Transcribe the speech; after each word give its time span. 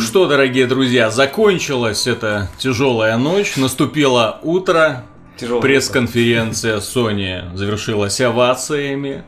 что, 0.00 0.26
дорогие 0.26 0.66
друзья, 0.66 1.10
закончилась 1.10 2.06
эта 2.06 2.48
тяжелая 2.58 3.16
ночь, 3.16 3.56
наступило 3.56 4.38
утро, 4.42 5.04
пресс-конференция 5.60 6.78
Sony 6.78 7.56
завершилась 7.56 8.20
овациями. 8.20 9.24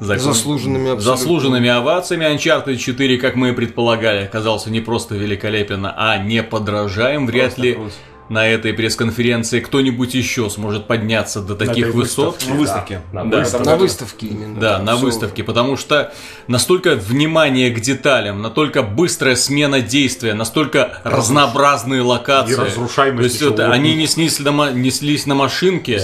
Закон- 0.00 0.34
Заслуженными 0.34 0.90
абсолютно. 0.90 1.16
Заслуженными 1.16 1.68
овациями. 1.68 2.24
Uncharted 2.24 2.76
4, 2.76 3.18
как 3.18 3.36
мы 3.36 3.50
и 3.50 3.52
предполагали, 3.52 4.24
оказался 4.24 4.68
не 4.70 4.80
просто 4.80 5.14
великолепен, 5.14 5.86
а 5.86 6.16
не 6.18 6.42
подражаем. 6.42 7.26
Вряд 7.26 7.54
Просто 7.54 7.62
ли 7.62 7.72
круть. 7.74 7.92
На 8.28 8.46
этой 8.46 8.72
пресс-конференции 8.72 9.60
кто-нибудь 9.60 10.14
еще 10.14 10.48
сможет 10.48 10.86
подняться 10.86 11.40
до 11.42 11.54
таких 11.54 11.92
высот. 11.94 12.42
выставке, 12.44 13.02
На 13.12 13.24
выставке. 13.24 13.24
да. 13.24 13.24
На 13.24 13.38
выставке. 13.38 13.70
На 13.70 13.76
выставке 13.76 14.26
именно. 14.26 14.60
Да, 14.60 14.78
на 14.78 14.96
выставке, 14.96 15.44
потому 15.44 15.76
что 15.76 16.12
настолько 16.46 16.94
внимание 16.94 17.70
к 17.70 17.80
деталям, 17.80 18.40
настолько 18.40 18.82
быстрая 18.82 19.34
смена 19.36 19.80
действия, 19.80 20.34
настолько 20.34 21.00
разнообразные 21.04 22.02
локации. 22.02 22.52
И 22.52 22.56
разрушаемость 22.56 23.38
То 23.38 23.44
есть 23.44 23.54
это, 23.54 23.66
вот. 23.66 23.74
они 23.74 23.94
неслись 23.94 24.38
на, 24.40 24.52
ма- 24.52 24.70
неслись 24.72 25.26
на 25.26 25.34
машинке 25.34 25.98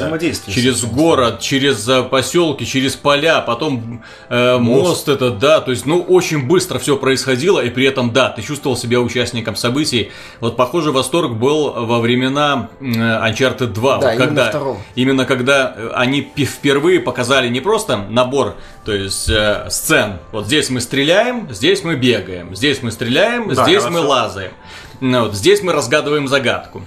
через 0.49 0.85
город, 0.85 1.41
через 1.41 1.89
э, 1.89 2.03
поселки, 2.03 2.67
через 2.67 2.95
поля, 2.97 3.41
потом 3.41 4.03
э, 4.29 4.59
мост. 4.59 5.09
этот, 5.09 5.39
да, 5.39 5.61
то 5.61 5.71
есть, 5.71 5.87
ну, 5.87 6.01
очень 6.01 6.47
быстро 6.47 6.79
все 6.79 6.97
происходило, 6.97 7.61
и 7.61 7.71
при 7.71 7.87
этом, 7.87 8.13
да, 8.13 8.29
ты 8.31 8.43
чувствовал 8.43 8.77
себя 8.77 9.01
участником 9.01 9.57
событий. 9.57 10.11
Вот 10.41 10.57
похожий 10.57 10.93
восторг 10.93 11.33
был 11.33 11.73
во 11.73 12.01
времена 12.13 12.69
Uncharted 12.81 13.67
2, 13.69 13.99
Да, 13.99 14.07
вот 14.07 14.15
именно 14.15 14.27
когда 14.27 14.49
второго. 14.49 14.79
Именно 14.95 15.25
когда 15.27 15.75
э, 15.77 15.91
они 15.95 16.23
впервые 16.37 17.01
показали 17.01 17.49
не 17.49 17.61
просто 17.61 17.99
набор, 18.09 18.57
то 18.85 18.93
есть 18.93 19.29
э, 19.29 19.67
сцен. 19.71 20.15
Вот 20.33 20.47
здесь 20.47 20.71
мы 20.71 20.81
стреляем, 20.81 21.49
здесь 21.53 21.85
мы 21.85 21.97
бегаем, 21.97 22.57
здесь 22.57 22.83
мы 22.83 22.91
стреляем, 22.93 23.49
Да, 23.55 23.65
здесь 23.65 23.83
хорошо. 23.83 23.91
мы 23.91 24.01
лазаем. 24.07 24.53
Ну, 25.01 25.25
вот, 25.25 25.35
здесь 25.35 25.63
мы 25.63 25.73
разгадываем 25.73 26.27
загадку. 26.29 26.83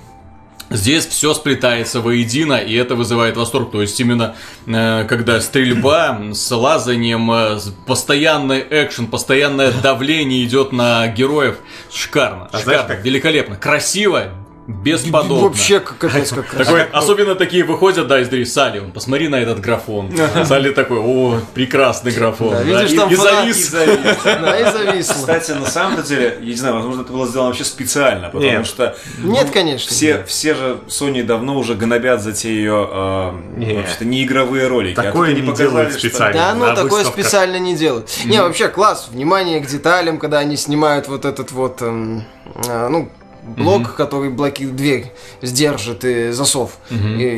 Здесь 0.73 1.05
все 1.05 1.33
сплетается 1.33 1.99
воедино, 1.99 2.53
и 2.53 2.73
это 2.75 2.95
вызывает 2.95 3.35
восторг. 3.35 3.71
То 3.71 3.81
есть 3.81 3.99
именно 3.99 4.35
э, 4.65 5.03
когда 5.07 5.41
стрельба 5.41 6.17
с 6.33 6.49
лазанием, 6.55 7.29
э, 7.29 7.59
постоянный 7.85 8.65
экшен, 8.69 9.07
постоянное 9.07 9.71
давление 9.83 10.43
идет 10.45 10.71
на 10.71 11.07
героев, 11.09 11.57
шикарно, 11.91 12.45
А 12.53 12.57
шикарно, 12.57 12.63
знаешь, 12.63 12.87
как- 12.87 13.03
великолепно, 13.05 13.57
красиво, 13.57 14.27
бесподобно. 14.67 15.43
Вообще, 15.43 15.79
капец, 15.79 16.31
как. 16.31 16.45
Такой, 16.49 16.83
особенно 16.83 17.35
такие 17.35 17.63
выходят, 17.63 18.07
да, 18.07 18.19
из 18.21 18.29
двери, 18.29 18.43
Салли, 18.43 18.79
вон, 18.79 18.91
посмотри 18.91 19.27
на 19.27 19.35
этот 19.35 19.59
графон. 19.59 20.11
Салли 20.45 20.71
такой, 20.71 20.99
о, 20.99 21.39
прекрасный 21.53 22.11
графон. 22.11 22.51
Да, 22.51 22.57
да, 22.57 22.63
видишь, 22.63 22.91
и, 22.91 22.95
там 22.97 23.09
и 23.11 23.15
завис. 23.15 23.57
И 23.57 23.63
завис. 23.63 23.99
Да, 24.23 24.59
и. 24.95 25.01
Кстати, 25.01 25.51
на 25.51 25.65
самом 25.65 26.03
деле, 26.03 26.37
я 26.41 26.45
не 26.47 26.55
знаю, 26.55 26.75
возможно, 26.75 27.01
это 27.01 27.11
было 27.11 27.27
сделано 27.27 27.49
вообще 27.49 27.63
специально, 27.63 28.27
потому 28.27 28.43
Нет. 28.43 28.65
что 28.67 28.95
Нет, 29.23 29.49
конечно. 29.51 29.89
все, 29.89 30.23
все 30.25 30.53
же 30.53 30.77
Sony 30.87 31.23
давно 31.23 31.57
уже 31.57 31.75
гнобят 31.75 32.21
за 32.21 32.31
те 32.33 32.49
ее 32.53 32.87
э, 32.91 33.31
Не. 33.57 33.73
вообще-то 33.73 34.05
неигровые 34.05 34.67
ролики. 34.67 34.99
А 34.99 35.03
Такое 35.03 35.29
они 35.31 35.41
не 35.41 35.47
показали, 35.47 35.69
делают 35.69 35.89
что- 35.91 35.99
специально. 35.99 36.33
Да, 36.39 36.53
ну 36.55 36.65
такое 36.67 36.83
выставках. 36.99 37.13
специально 37.25 37.57
не 37.57 37.75
делают. 37.75 38.09
Не, 38.25 38.41
вообще 38.41 38.67
класс, 38.67 39.09
внимание 39.11 39.59
к 39.59 39.67
деталям, 39.67 40.19
когда 40.19 40.39
они 40.39 40.55
снимают 40.55 41.07
вот 41.07 41.25
этот 41.25 41.51
вот, 41.51 41.81
эм, 41.81 42.23
а, 42.67 42.89
ну, 42.89 43.09
блок, 43.43 43.95
который 43.95 44.29
блоки 44.29 44.65
дверь 44.65 45.11
сдержит 45.41 46.03
и 46.05 46.31
засов. 46.31 46.71
И- 46.89 46.95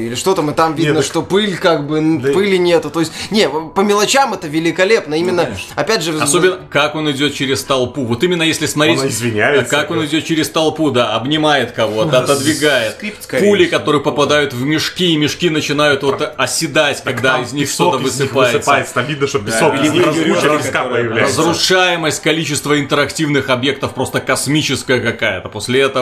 или 0.08 0.16
что 0.16 0.34
там, 0.34 0.50
и 0.52 0.54
там 0.54 0.76
видно, 0.76 0.96
так- 0.96 1.06
что 1.06 1.22
пыль 1.22 1.56
как 1.58 1.88
бы, 1.88 2.02
Да. 2.22 2.34
пыли 2.34 2.58
нету. 2.58 2.90
То 2.90 3.00
есть, 3.00 3.12
не, 3.32 3.48
по 3.50 3.82
мелочам 3.82 4.34
это 4.34 4.48
великолепно. 4.48 5.16
Именно, 5.16 5.50
опять 5.76 6.02
же, 6.04 6.20
Особенно, 6.20 6.59
как 6.70 6.96
он 6.96 7.09
идет 7.12 7.34
через 7.34 7.64
толпу. 7.64 8.04
Вот 8.06 8.24
именно 8.24 8.44
если 8.44 8.66
смотреть... 8.66 9.00
Он 9.00 9.08
извиняется, 9.08 9.70
Как 9.76 9.92
он 9.92 10.06
идет 10.06 10.26
через 10.26 10.50
толпу, 10.50 10.91
да, 10.91 11.16
обнимает 11.16 11.72
кого-то, 11.72 12.20
отодвигает. 12.20 12.94
скрипт 12.94 13.28
Пули, 13.40 13.66
которые 13.66 14.02
попадают 14.02 14.53
в 14.53 14.64
мешки, 14.64 15.14
и 15.14 15.18
мешки 15.18 15.50
начинают 15.50 16.03
вот 16.03 16.22
оседать, 16.38 17.02
когда 17.03 17.40
из 17.40 17.53
них 17.53 17.70
что-то 17.70 17.97
из 17.97 18.02
них 18.02 18.12
высыпается. 18.34 18.58
высыпается. 18.58 18.94
Там 18.94 19.06
видно, 19.06 19.28
что 19.28 19.40
песок 19.40 19.75
из 19.75 19.91
них 19.91 20.03
появляется. 20.06 21.41
Разрушаемость, 21.41 22.22
количество 22.22 22.80
интерактивных 22.80 23.50
объектов 23.50 23.94
просто 23.94 24.20
космическая 24.20 25.00
какая-то. 25.00 25.50
После 25.50 25.81
этого 25.81 25.93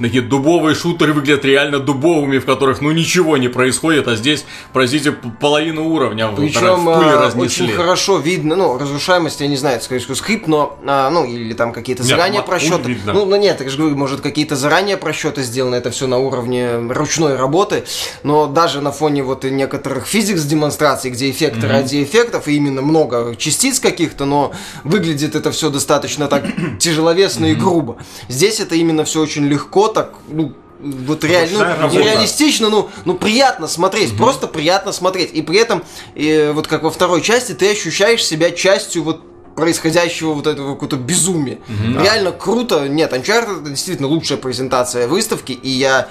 такие 0.00 0.22
дубовые 0.22 0.74
шутеры 0.74 1.12
выглядят 1.12 1.44
реально 1.44 1.78
дубовыми, 1.78 2.38
в 2.38 2.46
которых 2.46 2.80
ну 2.80 2.90
ничего 2.90 3.36
не 3.36 3.48
происходит, 3.48 4.08
а 4.08 4.16
здесь, 4.16 4.44
простите, 4.72 5.12
половину 5.12 5.88
уровня 5.88 6.28
Причем 6.36 6.86
в 6.86 6.98
пыли 6.98 7.10
а, 7.10 7.22
разнесли. 7.22 7.66
очень 7.66 7.76
хорошо 7.76 8.18
видно, 8.18 8.56
ну, 8.56 8.78
разрушаемость, 8.78 9.40
я 9.40 9.48
не 9.48 9.56
знаю, 9.56 9.80
скорее 9.80 10.00
всего, 10.00 10.14
скрипт, 10.14 10.46
но, 10.46 10.78
а, 10.86 11.10
ну, 11.10 11.24
или 11.24 11.52
там 11.52 11.72
какие-то 11.72 12.02
заранее 12.02 12.42
пуль 12.42 12.50
просчеты. 12.50 12.88
видно. 12.88 13.12
Ну, 13.12 13.24
ну, 13.26 13.36
нет, 13.36 13.60
я 13.60 13.68
же 13.68 13.76
говорю, 13.76 13.96
может, 13.96 14.20
какие-то 14.20 14.56
заранее 14.56 14.96
просчеты 14.96 15.42
сделаны, 15.42 15.76
это 15.76 15.90
все 15.90 16.06
на 16.06 16.18
уровне 16.18 16.76
ручной 16.90 17.36
работы, 17.36 17.84
но 18.22 18.46
даже 18.46 18.80
на 18.80 18.92
фоне 18.92 19.22
вот 19.22 19.44
некоторых 19.44 20.06
физикс 20.06 20.42
демонстраций, 20.42 21.10
где 21.10 21.30
эффекты 21.30 21.68
ради 21.68 22.02
эффектов, 22.02 22.48
и 22.48 22.56
именно 22.56 22.82
много 22.82 23.34
частиц 23.36 23.80
каких-то, 23.80 24.24
но 24.24 24.52
выглядит 24.84 25.34
это 25.34 25.50
все 25.50 25.70
достаточно 25.70 26.28
так 26.28 26.44
тяжеловесно 26.78 27.46
и 27.46 27.54
грубо. 27.54 27.98
Здесь 28.28 28.60
это 28.60 28.74
именно 28.74 29.04
все 29.04 29.19
очень 29.20 29.46
легко, 29.46 29.88
так, 29.88 30.14
ну, 30.28 30.54
вот 30.80 31.24
реально, 31.24 31.58
ну, 31.58 31.64
работа. 31.82 31.96
нереалистично, 31.96 32.70
ну, 32.70 32.90
ну 33.04 33.14
приятно 33.14 33.68
смотреть, 33.68 34.16
просто 34.16 34.46
приятно 34.46 34.92
смотреть. 34.92 35.30
И 35.32 35.42
при 35.42 35.58
этом, 35.58 35.84
э, 36.14 36.52
вот 36.52 36.66
как 36.66 36.82
во 36.82 36.90
второй 36.90 37.20
части, 37.20 37.52
ты 37.52 37.70
ощущаешь 37.70 38.24
себя 38.24 38.50
частью 38.50 39.02
вот 39.02 39.22
происходящего 39.56 40.32
вот 40.32 40.46
этого 40.46 40.74
какого-то 40.74 40.96
безумия. 40.96 41.58
Реально 42.00 42.32
круто. 42.32 42.88
Нет, 42.88 43.12
Uncharted 43.12 43.60
это 43.60 43.70
действительно 43.70 44.08
лучшая 44.08 44.38
презентация 44.38 45.06
выставки, 45.06 45.52
и 45.52 45.68
я 45.68 46.08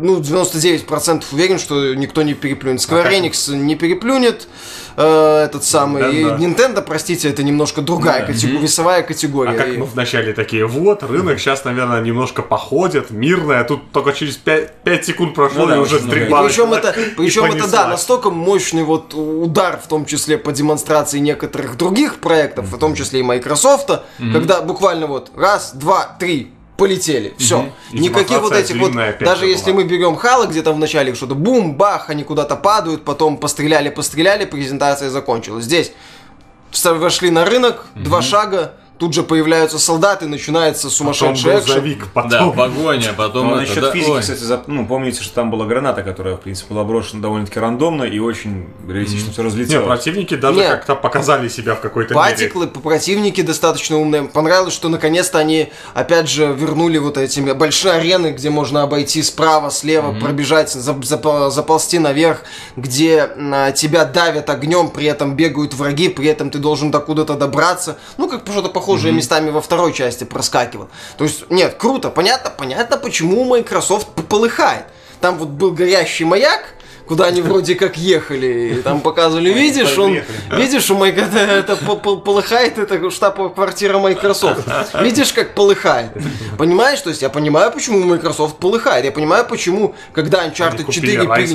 ну, 0.00 0.18
99% 0.20 1.24
уверен, 1.32 1.58
что 1.58 1.94
никто 1.94 2.22
не 2.22 2.34
переплюнет. 2.34 2.80
Square 2.80 3.10
Enix 3.10 3.54
не 3.54 3.76
переплюнет 3.76 4.48
э, 4.96 5.44
этот 5.44 5.64
самый. 5.64 6.14
И 6.20 6.24
Да-да. 6.24 6.36
Nintendo, 6.44 6.82
простите, 6.82 7.28
это 7.30 7.42
немножко 7.42 7.80
другая 7.80 8.26
категория, 8.26 8.58
весовая 8.58 9.02
категория. 9.02 9.52
А 9.52 9.54
как 9.54 9.68
И- 9.68 9.76
мы 9.78 9.86
вначале 9.86 10.32
такие, 10.32 10.66
вот, 10.66 11.02
рынок 11.02 11.38
сейчас, 11.38 11.64
наверное, 11.64 12.00
немножко 12.02 12.42
походит, 12.42 13.10
мирное, 13.10 13.60
а 13.60 13.64
тут 13.64 13.90
только 13.92 14.12
через 14.12 14.36
5, 14.36 15.04
секунд 15.04 15.34
прошло, 15.34 15.62
Ну 15.62 15.66
да, 15.68 15.76
и 15.76 15.78
уже 15.78 15.96
очень 15.96 16.04
много. 16.06 16.16
стрельба. 16.20 16.40
И 16.44 16.48
причем 16.48 16.72
это, 16.72 16.90
и 16.90 17.04
причем 17.16 17.44
это, 17.44 17.70
да, 17.70 17.88
настолько 17.88 18.30
мощный 18.30 18.82
вот 18.84 19.14
удар, 19.14 19.80
в 19.82 19.86
том 19.88 20.04
числе 20.06 20.38
по 20.38 20.52
демонстрации 20.52 21.18
некоторых 21.18 21.76
других 21.76 22.16
проектов, 22.20 22.66
в 22.66 22.78
том 22.78 22.94
числе 22.94 23.20
и 23.20 23.22
Microsoft, 23.22 23.90
когда 24.32 24.60
буквально 24.60 25.06
вот 25.06 25.30
раз, 25.36 25.72
два, 25.74 26.16
три, 26.18 26.52
полетели, 26.80 27.34
все. 27.36 27.70
И 27.92 27.98
Никаких 27.98 28.40
вот 28.40 28.52
этих 28.52 28.76
вот, 28.76 28.92
даже 28.94 29.40
же 29.40 29.46
если 29.46 29.72
была. 29.72 29.82
мы 29.82 29.88
берем 29.88 30.16
Хала, 30.16 30.46
где 30.46 30.62
там 30.62 30.76
вначале 30.76 31.14
что-то 31.14 31.34
бум, 31.34 31.74
бах, 31.74 32.08
они 32.08 32.24
куда-то 32.24 32.56
падают, 32.56 33.04
потом 33.04 33.36
постреляли, 33.36 33.90
постреляли, 33.90 34.46
презентация 34.46 35.10
закончилась. 35.10 35.66
Здесь 35.66 35.92
вошли 36.82 37.28
на 37.28 37.44
рынок, 37.44 37.84
два 37.94 38.22
шага, 38.22 38.76
тут 39.00 39.14
же 39.14 39.22
появляются 39.22 39.78
солдаты, 39.78 40.26
начинается 40.26 40.82
Потом 40.84 40.90
сумасшедший 41.14 41.52
экшен. 41.54 41.64
грузовик, 41.64 42.06
потом... 42.12 42.30
Да, 42.30 42.46
погоня, 42.50 43.12
потом 43.16 43.46
Ну, 43.48 43.52
это, 43.56 43.60
насчет 43.62 43.80
да, 43.80 43.90
физики, 43.92 44.10
ой. 44.10 44.20
кстати, 44.20 44.42
зап- 44.42 44.64
ну, 44.66 44.86
помните, 44.86 45.22
что 45.22 45.34
там 45.34 45.50
была 45.50 45.64
граната, 45.64 46.02
которая, 46.02 46.36
в 46.36 46.40
принципе, 46.40 46.74
была 46.74 46.84
брошена 46.84 47.22
довольно-таки 47.22 47.58
рандомно 47.58 48.04
и 48.04 48.18
очень 48.18 48.68
реалистично 48.86 49.32
все 49.32 49.40
Не, 49.42 49.48
разлетелось. 49.48 49.86
противники 49.86 50.34
даже 50.36 50.58
Не. 50.60 50.68
как-то 50.68 50.94
показали 50.96 51.48
себя 51.48 51.74
в 51.74 51.80
какой-то 51.80 52.14
мере. 52.14 52.26
Патиклы, 52.30 52.66
противники 52.66 53.40
достаточно 53.40 53.96
умные. 53.98 54.24
Понравилось, 54.24 54.74
что 54.74 54.90
наконец-то 54.90 55.38
они 55.38 55.72
опять 55.94 56.28
же 56.28 56.52
вернули 56.52 56.98
вот 56.98 57.16
эти 57.16 57.40
большие 57.40 57.94
арены, 57.94 58.32
где 58.32 58.50
можно 58.50 58.82
обойти 58.82 59.22
справа, 59.22 59.70
слева, 59.70 60.12
пробежать, 60.12 60.76
зап- 60.76 61.00
зап- 61.00 61.50
заползти 61.50 61.98
наверх, 61.98 62.42
где 62.76 63.30
на 63.36 63.72
тебя 63.72 64.04
давят 64.04 64.50
огнем, 64.50 64.90
при 64.90 65.06
этом 65.06 65.36
бегают 65.36 65.72
враги, 65.72 66.10
при 66.10 66.26
этом 66.28 66.50
ты 66.50 66.58
должен 66.58 66.90
докуда-то 66.90 67.34
добраться. 67.34 67.96
Ну, 68.18 68.28
как 68.28 68.42
что-то 68.46 68.68
похожее 68.90 69.12
местами 69.12 69.50
во 69.50 69.60
второй 69.60 69.92
части 69.92 70.24
проскакивал. 70.24 70.88
То 71.16 71.24
есть, 71.24 71.50
нет, 71.50 71.74
круто, 71.78 72.10
понятно, 72.10 72.50
понятно, 72.50 72.96
почему 72.96 73.44
Microsoft 73.44 74.08
полыхает. 74.28 74.84
Там 75.20 75.38
вот 75.38 75.48
был 75.48 75.72
горящий 75.72 76.24
маяк, 76.24 76.74
куда 77.10 77.24
они 77.24 77.40
вроде 77.42 77.74
как 77.74 77.96
ехали, 77.96 78.76
и 78.78 78.82
там 78.82 79.00
показывали, 79.00 79.50
видишь, 79.52 79.98
он, 79.98 80.12
видишь, 80.56 80.88
у 80.92 80.94
Майка 80.96 81.22
это, 81.22 81.38
это 81.38 81.74
по- 81.74 81.96
по- 81.96 82.16
полыхает, 82.18 82.78
это 82.78 83.10
штаб-квартира 83.10 83.98
Microsoft. 83.98 84.60
Видишь, 85.02 85.32
как 85.32 85.56
полыхает. 85.56 86.12
Понимаешь, 86.56 87.00
то 87.00 87.08
есть 87.10 87.20
я 87.20 87.28
понимаю, 87.28 87.72
почему 87.72 87.98
Microsoft 88.04 88.58
полыхает, 88.58 89.04
я 89.04 89.10
понимаю, 89.10 89.44
почему, 89.44 89.96
когда 90.12 90.46
Uncharted 90.46 90.84
купили 90.84 91.16
4 91.16 91.22
Rise 91.24 91.26
пере- 91.36 91.48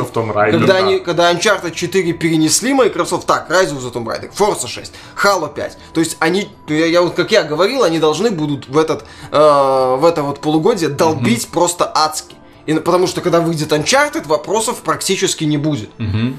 когда, 0.59 0.73
да. 0.73 0.79
они, 0.79 0.99
когда 0.99 1.31
Uncharted 1.31 1.71
4 1.73 2.11
перенесли 2.11 2.73
Microsoft, 2.73 3.25
так, 3.25 3.49
Rise 3.49 3.71
of 3.71 3.79
the 3.81 3.93
Tomb 3.93 4.03
Raider, 4.07 4.29
Forza 4.37 4.67
6, 4.67 4.91
Halo 5.23 5.53
5, 5.53 5.77
то 5.93 6.01
есть 6.01 6.17
они, 6.19 6.49
я, 6.67 6.85
я 6.85 7.01
вот 7.01 7.13
как 7.15 7.31
я 7.31 7.43
говорил, 7.43 7.83
они 7.85 7.99
должны 7.99 8.29
будут 8.29 8.67
в 8.67 8.77
этот, 8.77 9.05
э, 9.31 9.95
в 9.99 10.03
это 10.03 10.21
вот 10.21 10.41
полугодие 10.41 10.89
долбить 10.89 11.47
просто 11.47 11.89
адски. 11.95 12.35
И, 12.65 12.73
потому 12.73 13.07
что 13.07 13.21
когда 13.21 13.41
выйдет 13.41 13.71
Uncharted, 13.71 14.27
вопросов 14.27 14.81
практически 14.81 15.43
не 15.43 15.57
будет. 15.57 15.89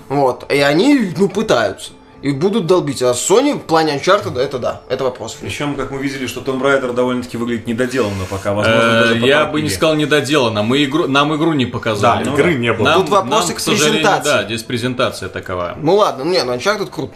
Вот. 0.08 0.50
И 0.52 0.58
они, 0.58 1.12
ну, 1.17 1.28
пытаются. 1.28 1.93
И 2.23 2.32
будут 2.32 2.67
долбить. 2.67 3.02
А 3.02 3.12
Sony 3.12 3.55
в 3.55 3.61
плане 3.61 3.94
Uncharted, 3.96 4.37
это 4.38 4.58
да, 4.58 4.81
это 4.88 5.05
вопрос. 5.05 5.37
Причем, 5.40 5.75
как 5.76 5.90
мы 5.93 5.99
видели, 5.99 6.26
что 6.26 6.40
Tomb 6.40 6.61
Raider 6.62 6.93
довольно-таки 6.94 7.37
выглядит 7.37 7.67
недоделанно 7.69 8.25
пока. 8.28 8.52
Возможно, 8.55 8.81
Э, 8.81 9.00
даже 9.02 9.19
Я 9.19 9.44
бы 9.44 9.61
не 9.61 9.69
сказал 9.69 9.94
недоделано. 9.96 10.62
Мы 10.62 10.82
игру, 10.84 11.06
нам 11.06 11.37
игру 11.37 11.52
не 11.52 11.67
показали. 11.67 12.25
Да, 12.25 12.31
ну 12.31 12.37
игры 12.37 12.55
не 12.55 12.73
было. 12.73 12.84
Нам, 12.87 13.00
Тут 13.02 13.11
вопросы 13.11 13.49
нам, 13.49 13.56
к 13.58 13.64
презентации. 13.64 14.25
Да, 14.31 14.44
здесь 14.44 14.62
презентация 14.62 15.28
такова. 15.28 15.76
Ну 15.81 15.94
ладно, 15.94 16.25
ну 16.25 16.32
не, 16.32 16.43
ну 16.43 16.55
Uncharted 16.55 16.90
крут. 16.90 17.12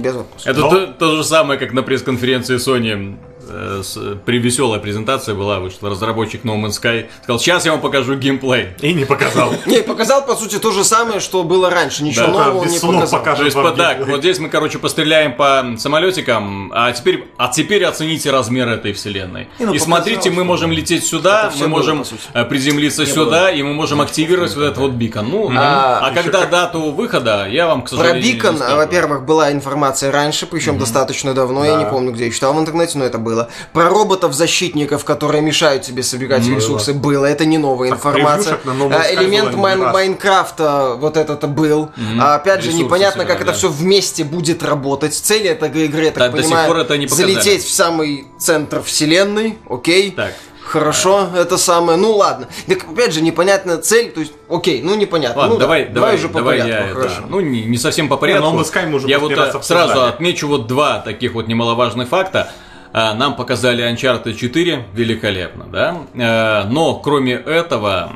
Без 0.00 0.14
вопросов. 0.14 0.46
Это 0.46 0.60
Но- 0.60 0.68
то, 0.70 0.86
то 0.88 1.16
же 1.16 1.24
самое, 1.24 1.58
как 1.58 1.72
на 1.72 1.82
пресс-конференции 1.82 2.56
Sony. 2.56 3.16
Э, 3.50 3.82
с- 3.82 3.98
при 4.24 4.38
веселая 4.38 4.80
презентация 4.80 5.34
была, 5.34 5.60
вышел 5.60 5.88
разработчик 5.88 6.44
No 6.44 6.56
Man's 6.56 6.80
Sky, 6.80 7.06
сказал, 7.22 7.38
сейчас 7.40 7.66
я 7.66 7.72
вам 7.72 7.80
покажу 7.80 8.14
геймплей. 8.16 8.68
И 8.80 8.92
не 8.92 9.04
показал. 9.04 9.52
Не, 9.66 9.82
показал, 9.82 10.24
по 10.24 10.34
сути, 10.36 10.58
то 10.58 10.70
же 10.72 10.84
самое, 10.84 11.20
что 11.20 11.42
было 11.44 11.70
раньше. 11.70 12.02
Ничего 12.02 12.28
нового 12.28 12.64
не 12.64 12.78
показал. 12.78 13.36
То 13.36 13.44
есть, 13.44 13.56
так, 13.76 14.06
вот 14.06 14.20
здесь 14.20 14.38
мы, 14.38 14.48
короче, 14.48 14.78
постреляем 14.78 15.34
по 15.34 15.74
самолетикам, 15.78 16.72
а 16.74 16.92
теперь, 16.92 17.26
а 17.36 17.48
теперь 17.48 17.84
оцените 17.84 18.30
размер 18.30 18.68
этой 18.68 18.92
вселенной. 18.92 19.48
Не, 19.58 19.66
ну, 19.66 19.74
и 19.74 19.78
смотрите, 19.78 20.30
мы 20.30 20.44
можем 20.44 20.72
лететь 20.72 21.04
сюда, 21.04 21.44
Это 21.46 21.56
всё 21.56 21.64
мы 21.64 21.68
можем 21.68 22.04
э, 22.34 22.44
приземлиться 22.44 23.06
сюда, 23.06 23.50
и 23.50 23.62
мы 23.62 23.74
можем 23.74 24.00
активировать 24.00 24.54
вот 24.54 24.62
этот 24.62 24.78
вот 24.78 24.92
бикон. 24.92 25.28
Ну, 25.28 25.50
А, 25.56 26.00
а, 26.06 26.10
когда 26.12 26.46
дату 26.46 26.90
выхода, 26.92 27.46
я 27.48 27.66
вам, 27.66 27.82
к 27.82 27.88
Про 27.90 27.98
сожалению, 27.98 28.24
не 28.24 28.32
Бикон, 28.32 28.56
во-первых, 28.56 29.24
была 29.24 29.52
информация 29.52 30.10
раньше, 30.12 30.46
причем 30.46 30.78
достаточно 30.78 31.34
давно, 31.34 31.64
я 31.64 31.76
не 31.76 31.86
помню, 31.86 32.12
где 32.12 32.26
я 32.26 32.30
читал 32.30 32.54
в 32.54 32.58
интернете, 32.60 32.98
но 32.98 33.04
это 33.04 33.18
было. 33.18 33.39
Про 33.72 33.88
роботов-защитников, 33.88 35.04
которые 35.04 35.42
мешают 35.42 35.82
тебе 35.82 36.02
собирать 36.02 36.46
ресурсы, 36.46 36.92
было. 36.92 37.26
Это 37.26 37.44
не 37.44 37.58
новая 37.58 37.90
Так, 37.90 37.98
информация. 37.98 38.58
новом 38.64 38.92
А, 38.92 39.12
Элемент 39.12 39.52
было 39.52 39.60
Майн-. 39.60 39.92
Майнкрафта, 39.92 40.94
вот 40.96 41.16
этот 41.16 41.48
был. 41.48 41.90
А, 42.20 42.36
Опять 42.36 42.60
же, 42.62 42.68
Ресурсы 42.68 42.84
непонятно, 42.84 43.24
как 43.24 43.38
собирать, 43.38 43.42
это 43.42 43.52
да. 43.52 43.58
все 43.58 43.68
вместе 43.68 44.24
будет 44.24 44.62
работать. 44.62 45.14
Цель 45.14 45.46
этой 45.48 45.68
игры, 45.84 46.04
я 46.04 46.10
Да, 46.10 46.20
так 46.20 46.32
до 46.32 46.38
сих 46.38 46.46
понимаю, 46.46 46.68
пор 46.68 46.78
это 46.78 46.96
не 46.98 47.06
показали. 47.06 47.32
залететь 47.34 47.64
в 47.64 47.70
самый 47.72 48.26
центр 48.38 48.82
вселенной, 48.82 49.58
окей. 49.68 50.10
Так. 50.12 50.34
Хорошо, 50.62 51.28
это 51.34 51.56
самое. 51.58 51.98
Ну 51.98 52.12
ладно. 52.12 52.46
Так 52.68 52.84
опять 52.84 53.12
же, 53.12 53.22
непонятная 53.22 53.78
цель, 53.78 54.12
то 54.12 54.20
есть, 54.20 54.32
окей, 54.48 54.82
ну 54.82 54.94
непонятно. 54.94 55.40
Ладно, 55.40 55.54
ну, 55.54 55.58
да, 55.58 55.64
давай, 55.64 55.86
давай, 55.86 56.14
уже 56.14 56.28
по 56.28 56.38
давай 56.38 56.60
порядку, 56.60 56.88
я, 56.88 56.94
хорошо. 56.94 57.20
да, 57.22 57.26
ну 57.28 57.40
не, 57.40 57.64
не 57.64 57.76
совсем 57.76 58.08
по 58.08 58.16
порядку. 58.16 58.46
No 58.46 58.54
Man's 58.60 58.72
Sky 58.72 58.86
мы 58.86 58.96
уже 58.96 59.08
я 59.08 59.18
вот 59.18 59.32
раз 59.32 59.52
э, 59.52 59.62
сразу 59.62 60.04
отмечу 60.04 60.46
вот 60.46 60.68
два 60.68 61.00
таких 61.00 61.32
вот 61.34 61.48
немаловажных 61.48 62.08
факта. 62.08 62.52
А, 62.92 63.14
Нам 63.14 63.36
показали 63.36 63.84
Uncharted 63.84 64.34
4, 64.34 64.84
великолепно, 64.94 65.64
да? 65.72 65.96
Э, 66.14 66.68
Но 66.68 66.94
кроме 66.96 67.34
этого, 67.34 68.12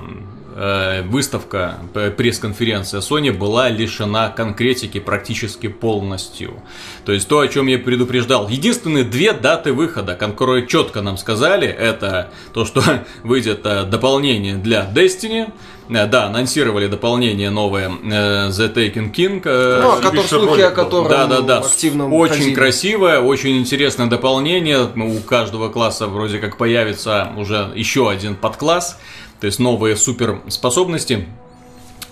выставка, 1.09 1.79
п- 1.93 2.11
пресс-конференция 2.11 3.01
Sony 3.01 3.33
была 3.33 3.69
лишена 3.71 4.29
конкретики 4.29 5.01
практически 5.01 5.67
полностью. 5.69 6.63
То 7.05 7.13
есть 7.13 7.27
то, 7.29 7.41
о 7.41 7.49
чем 7.49 7.67
я 7.67 7.79
предупреждал. 7.79 8.49
Единственные 8.49 9.05
две 9.05 9.33
даты 9.33 9.73
выхода, 9.73 10.15
которые 10.15 10.67
четко 10.67 11.01
нам 11.03 11.17
сказали, 11.17 11.67
это 11.69 12.31
то, 12.53 12.65
что 12.65 12.83
выйдет 13.25 13.61
э, 13.65 13.83
дополнение 13.85 14.55
для 14.57 14.89
Destiny. 14.95 15.53
Э, 15.89 16.07
Да, 16.07 16.27
анонсировали 16.27 16.87
дополнение 16.87 17.51
новое 17.51 17.89
э, 17.91 18.49
The 18.51 18.73
Taken 18.73 19.13
King. 19.13 19.43
э, 19.45 19.81
Ну, 19.83 20.11
Бишер 20.13 20.29
слухи 20.41 20.61
о 20.61 20.71
котором 20.71 21.09
да, 21.11 21.27
да, 21.27 21.41
да. 21.41 21.59
активно 21.59 22.09
Очень 22.09 22.35
ходили. 22.37 22.55
красивое, 22.55 23.21
очень 23.21 23.59
интересное 23.59 24.07
дополнение. 24.07 24.89
Ну, 24.95 25.15
У 25.17 25.21
каждого 25.21 25.69
класса 25.69 26.07
вроде 26.07 26.39
как 26.39 26.57
появится 26.57 27.29
уже 27.37 27.73
еще 27.75 28.09
один 28.09 28.35
подкласс. 28.37 28.99
То 29.45 29.49
есть 29.49 29.59
новые 29.59 29.95
суперспособности. 29.95 31.27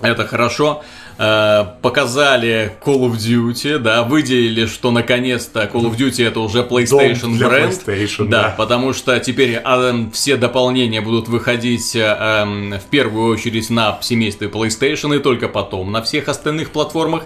Это 0.02 0.26
хорошо. 0.26 0.82
Э, 1.17 1.64
Показали 1.81 2.76
Call 2.84 3.11
of 3.11 3.12
Duty, 3.12 3.79
да, 3.79 4.02
выделили, 4.02 4.67
что 4.67 4.90
наконец-то 4.90 5.62
Call 5.62 5.90
of 5.90 5.96
Duty 5.96 6.29
это 6.29 6.40
уже 6.40 6.58
PlayStation 6.61 7.32
для 7.32 7.49
бренд. 7.49 7.82
PlayStation, 7.87 8.26
да, 8.26 8.43
да. 8.43 8.55
потому 8.58 8.93
что 8.93 9.19
теперь 9.19 9.62
э, 9.64 10.06
все 10.12 10.37
дополнения 10.37 11.00
будут 11.00 11.29
выходить 11.29 11.96
э, 11.96 12.00
эм, 12.00 12.75
в 12.75 12.84
первую 12.90 13.32
очередь 13.32 13.70
на 13.70 13.99
семействе 14.02 14.49
PlayStation 14.49 15.17
и 15.17 15.19
только 15.19 15.49
потом 15.49 15.90
на 15.90 16.02
всех 16.02 16.29
остальных 16.29 16.69
платформах. 16.70 17.23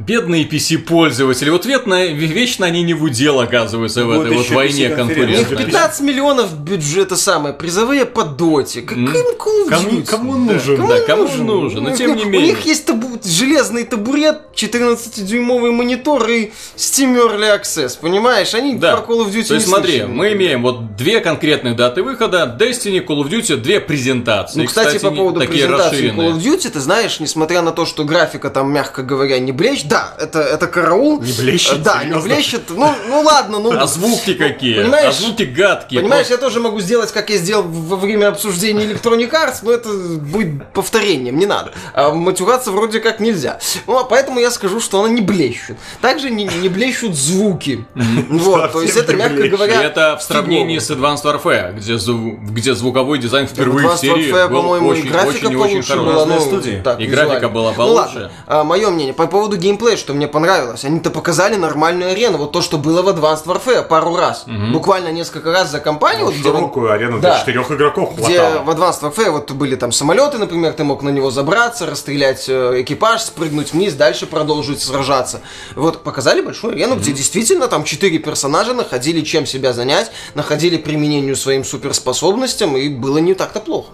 Бедные 0.00 0.44
PC-пользователи, 0.44 1.50
вот 1.50 1.66
вечно, 1.66 2.04
вечно 2.06 2.66
они 2.66 2.82
не 2.82 2.94
в 2.94 3.04
удел 3.04 3.38
оказываются 3.38 4.04
в 4.04 4.08
Вот 4.08 4.26
этой 4.26 4.36
вот 4.38 4.50
войне 4.50 4.88
PC-конференция. 4.88 5.24
У 5.24 5.28
них 5.28 5.38
конкурентной. 5.48 5.64
15 5.66 6.00
миллионов 6.00 6.58
бюджета 6.58 7.14
самое, 7.16 7.54
призовые 7.54 8.04
по 8.04 8.24
доте. 8.24 8.82
Каким 8.82 9.06
of 9.38 9.68
Кому, 9.68 10.02
кому 10.02 10.34
нужен? 10.34 10.86
Да, 10.88 10.98
кому 11.00 11.28
же 11.28 11.42
нужен, 11.44 11.84
но 11.84 11.92
У 11.92 11.96
тем 11.96 12.16
них- 12.16 12.24
не 12.24 12.30
менее. 12.30 12.52
У 12.52 12.56
них 12.56 12.66
есть 12.66 12.88
табу- 12.88 13.20
железный 13.24 13.84
табурет, 13.84 14.40
14-дюймовый 14.56 15.70
монитор 15.70 16.28
и 16.28 16.50
Steam 16.76 17.16
Early 17.16 17.56
Access, 17.60 17.96
понимаешь? 18.00 18.52
Они 18.54 18.74
Да. 18.74 18.96
про 18.96 19.12
Call 19.14 19.20
of 19.24 19.28
Duty 19.28 19.32
То 19.48 19.54
есть 19.54 19.66
не 19.66 19.72
смотри, 19.72 19.92
слышали. 19.92 20.10
мы 20.12 20.32
имеем 20.32 20.62
вот 20.62 20.96
две 20.96 21.20
конкретные 21.20 21.74
даты 21.74 22.02
выхода, 22.02 22.54
Destiny, 22.60 23.04
Call 23.06 23.22
of 23.22 23.30
Duty, 23.30 23.56
две 23.58 23.78
презентации. 23.80 24.60
Ну, 24.60 24.66
кстати, 24.66 24.98
по 24.98 25.06
не- 25.08 25.16
поводу 25.16 25.38
такие 25.40 25.66
презентации 25.66 26.08
расширенные. 26.08 26.30
Call 26.30 26.36
of 26.36 26.42
Duty, 26.42 26.70
ты 26.70 26.80
знаешь, 26.80 27.20
несмотря 27.20 27.62
на 27.62 27.70
то, 27.70 27.86
что 27.86 28.04
графика 28.04 28.50
там, 28.50 28.72
мягко 28.72 29.02
говоря, 29.02 29.38
не 29.38 29.52
блещет, 29.52 29.83
да, 29.84 30.14
это, 30.18 30.40
это 30.40 30.66
караул. 30.66 31.20
Не 31.20 31.32
блещет, 31.32 31.82
Да, 31.82 31.98
не 32.04 32.10
серьезно? 32.10 32.22
блещет. 32.34 32.62
Ну, 32.70 32.94
ну 33.08 33.20
ладно, 33.22 33.58
ну... 33.58 33.72
А 33.78 33.86
звуки 33.86 34.34
какие? 34.34 34.80
Понимаешь? 34.82 35.08
а 35.08 35.12
звуки 35.12 35.42
гадкие. 35.42 36.00
Понимаешь, 36.00 36.26
Просто- 36.28 36.34
я 36.44 36.48
тоже 36.48 36.60
могу 36.60 36.80
сделать, 36.80 37.12
как 37.12 37.30
я 37.30 37.36
сделал 37.36 37.64
во 37.64 37.96
время 37.96 38.28
обсуждения 38.28 38.84
Electronic 38.86 39.30
Arts, 39.30 39.58
но 39.62 39.72
это 39.72 39.88
будет 39.90 40.72
повторением, 40.72 41.38
не 41.38 41.46
надо. 41.46 41.72
А 41.92 42.10
матюраться 42.12 42.70
вроде 42.72 43.00
как 43.00 43.20
нельзя. 43.20 43.58
Ну, 43.86 43.98
а 43.98 44.04
поэтому 44.04 44.40
я 44.40 44.50
скажу, 44.50 44.80
что 44.80 45.00
она 45.02 45.08
не 45.12 45.20
блещет. 45.20 45.76
Также 46.00 46.30
не, 46.30 46.44
не 46.44 46.68
блещут 46.68 47.14
звуки. 47.14 47.84
Вот, 47.94 48.72
то 48.72 48.82
есть 48.82 48.96
это, 48.96 49.12
не 49.12 49.18
мягко 49.18 49.34
блещет. 49.36 49.52
И 49.52 49.56
говоря, 49.56 49.82
это 49.82 50.16
в 50.18 50.22
сравнении 50.22 50.78
с 50.78 50.90
Advanced 50.90 51.24
Warfare, 51.24 51.74
где, 51.76 51.94
зву- 51.94 52.36
где 52.40 52.74
звуковой 52.74 53.18
дизайн 53.18 53.46
впервые 53.46 53.88
в 53.88 53.92
Advanced 53.92 53.98
серии 53.98 54.32
Warfare, 54.32 54.48
был 54.48 54.56
по-моему, 54.62 54.92
и 54.94 54.98
очень, 55.00 55.10
графика 55.10 55.46
очень, 55.46 55.56
очень 55.56 55.72
получше 55.72 55.92
хороший. 55.92 56.12
была. 56.14 56.26
Ну, 56.26 56.40
студии. 56.40 56.80
так, 56.84 57.00
И 57.00 57.06
графика 57.06 57.48
была 57.48 57.70
Ну 57.70 57.76
получше. 57.76 58.30
ладно, 58.46 58.64
мое 58.64 58.90
мнение. 58.90 59.14
По 59.14 59.26
поводу 59.26 59.56
геймплея, 59.74 59.96
что 59.96 60.14
мне 60.14 60.28
понравилось. 60.28 60.84
Они-то 60.84 61.10
показали 61.10 61.56
нормальную 61.56 62.12
арену. 62.12 62.38
Вот 62.38 62.52
то, 62.52 62.62
что 62.62 62.78
было 62.78 63.02
в 63.02 63.08
Advanced 63.08 63.44
Warfare 63.46 63.82
пару 63.86 64.16
раз. 64.16 64.44
Буквально 64.72 65.08
несколько 65.12 65.52
раз 65.52 65.70
за 65.70 65.80
компанию. 65.80 66.26
вот 66.26 66.34
где 66.34 66.48
он- 66.48 66.56
Широкую 66.56 66.92
арену 66.92 67.18
Да. 67.20 67.30
для 67.30 67.40
четырех 67.40 67.70
игроков 67.70 68.14
где 68.16 68.38
хватало. 68.38 68.62
в 68.64 68.70
Advanced 68.70 69.00
Warfare 69.02 69.30
вот 69.30 69.50
были 69.52 69.74
там 69.76 69.92
самолеты, 69.92 70.38
например, 70.38 70.72
ты 70.72 70.84
мог 70.84 71.02
на 71.02 71.08
него 71.10 71.30
забраться, 71.30 71.86
расстрелять 71.86 72.44
э, 72.48 72.82
экипаж, 72.82 73.22
спрыгнуть 73.22 73.72
вниз, 73.72 73.94
дальше 73.94 74.26
продолжить 74.26 74.80
сражаться. 74.82 75.40
Вот 75.74 76.02
показали 76.02 76.40
большую 76.40 76.74
арену, 76.74 76.96
где 76.96 77.12
действительно 77.12 77.68
там 77.68 77.84
четыре 77.84 78.18
персонажа 78.18 78.74
находили 78.74 79.22
чем 79.22 79.46
себя 79.46 79.72
занять, 79.72 80.10
находили 80.34 80.76
применению 80.76 81.36
своим 81.36 81.64
суперспособностям, 81.64 82.76
и 82.76 82.88
было 82.88 83.18
не 83.18 83.34
так-то 83.34 83.60
плохо, 83.60 83.90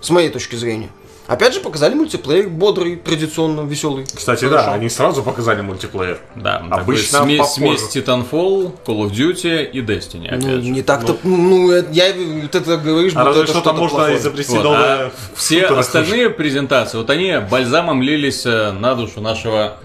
с 0.00 0.10
моей 0.10 0.28
точки 0.30 0.56
зрения. 0.56 0.90
Опять 1.30 1.54
же, 1.54 1.60
показали 1.60 1.94
мультиплеер 1.94 2.48
бодрый, 2.48 2.96
традиционно 2.96 3.60
веселый. 3.60 4.04
Кстати, 4.04 4.46
Хорошо. 4.46 4.66
да, 4.66 4.72
они 4.74 4.88
сразу 4.88 5.22
показали 5.22 5.60
мультиплеер. 5.60 6.18
Да, 6.34 6.56
Обычно 6.70 7.18
такой 7.20 7.26
смесь, 7.28 7.38
попозже. 7.38 7.78
смесь 7.78 7.96
Titanfall, 8.04 8.72
Call 8.84 8.98
of 9.06 9.10
Duty 9.12 9.64
и 9.70 9.80
Destiny, 9.80 10.26
опять 10.26 10.42
Ну, 10.44 10.50
же. 10.60 10.68
не 10.70 10.82
так-то, 10.82 11.16
ну, 11.22 11.70
это- 11.70 11.92
я, 11.92 12.12
вот 12.42 12.52
это 12.56 12.76
говоришь, 12.78 13.12
А 13.14 13.18
будто 13.20 13.28
разве 13.28 13.42
это 13.44 13.52
что-то 13.52 13.72
можно 13.74 13.96
плохое. 13.98 14.18
изобрести 14.18 14.56
Вот, 14.56 14.64
новое. 14.64 14.80
а 15.06 15.10
все 15.36 15.66
остальные 15.66 16.30
презентации, 16.30 16.98
вот 16.98 17.08
они 17.10 17.36
бальзамом 17.48 18.02
лились 18.02 18.44
э, 18.44 18.72
на 18.72 18.96
душу 18.96 19.20
нашего 19.20 19.76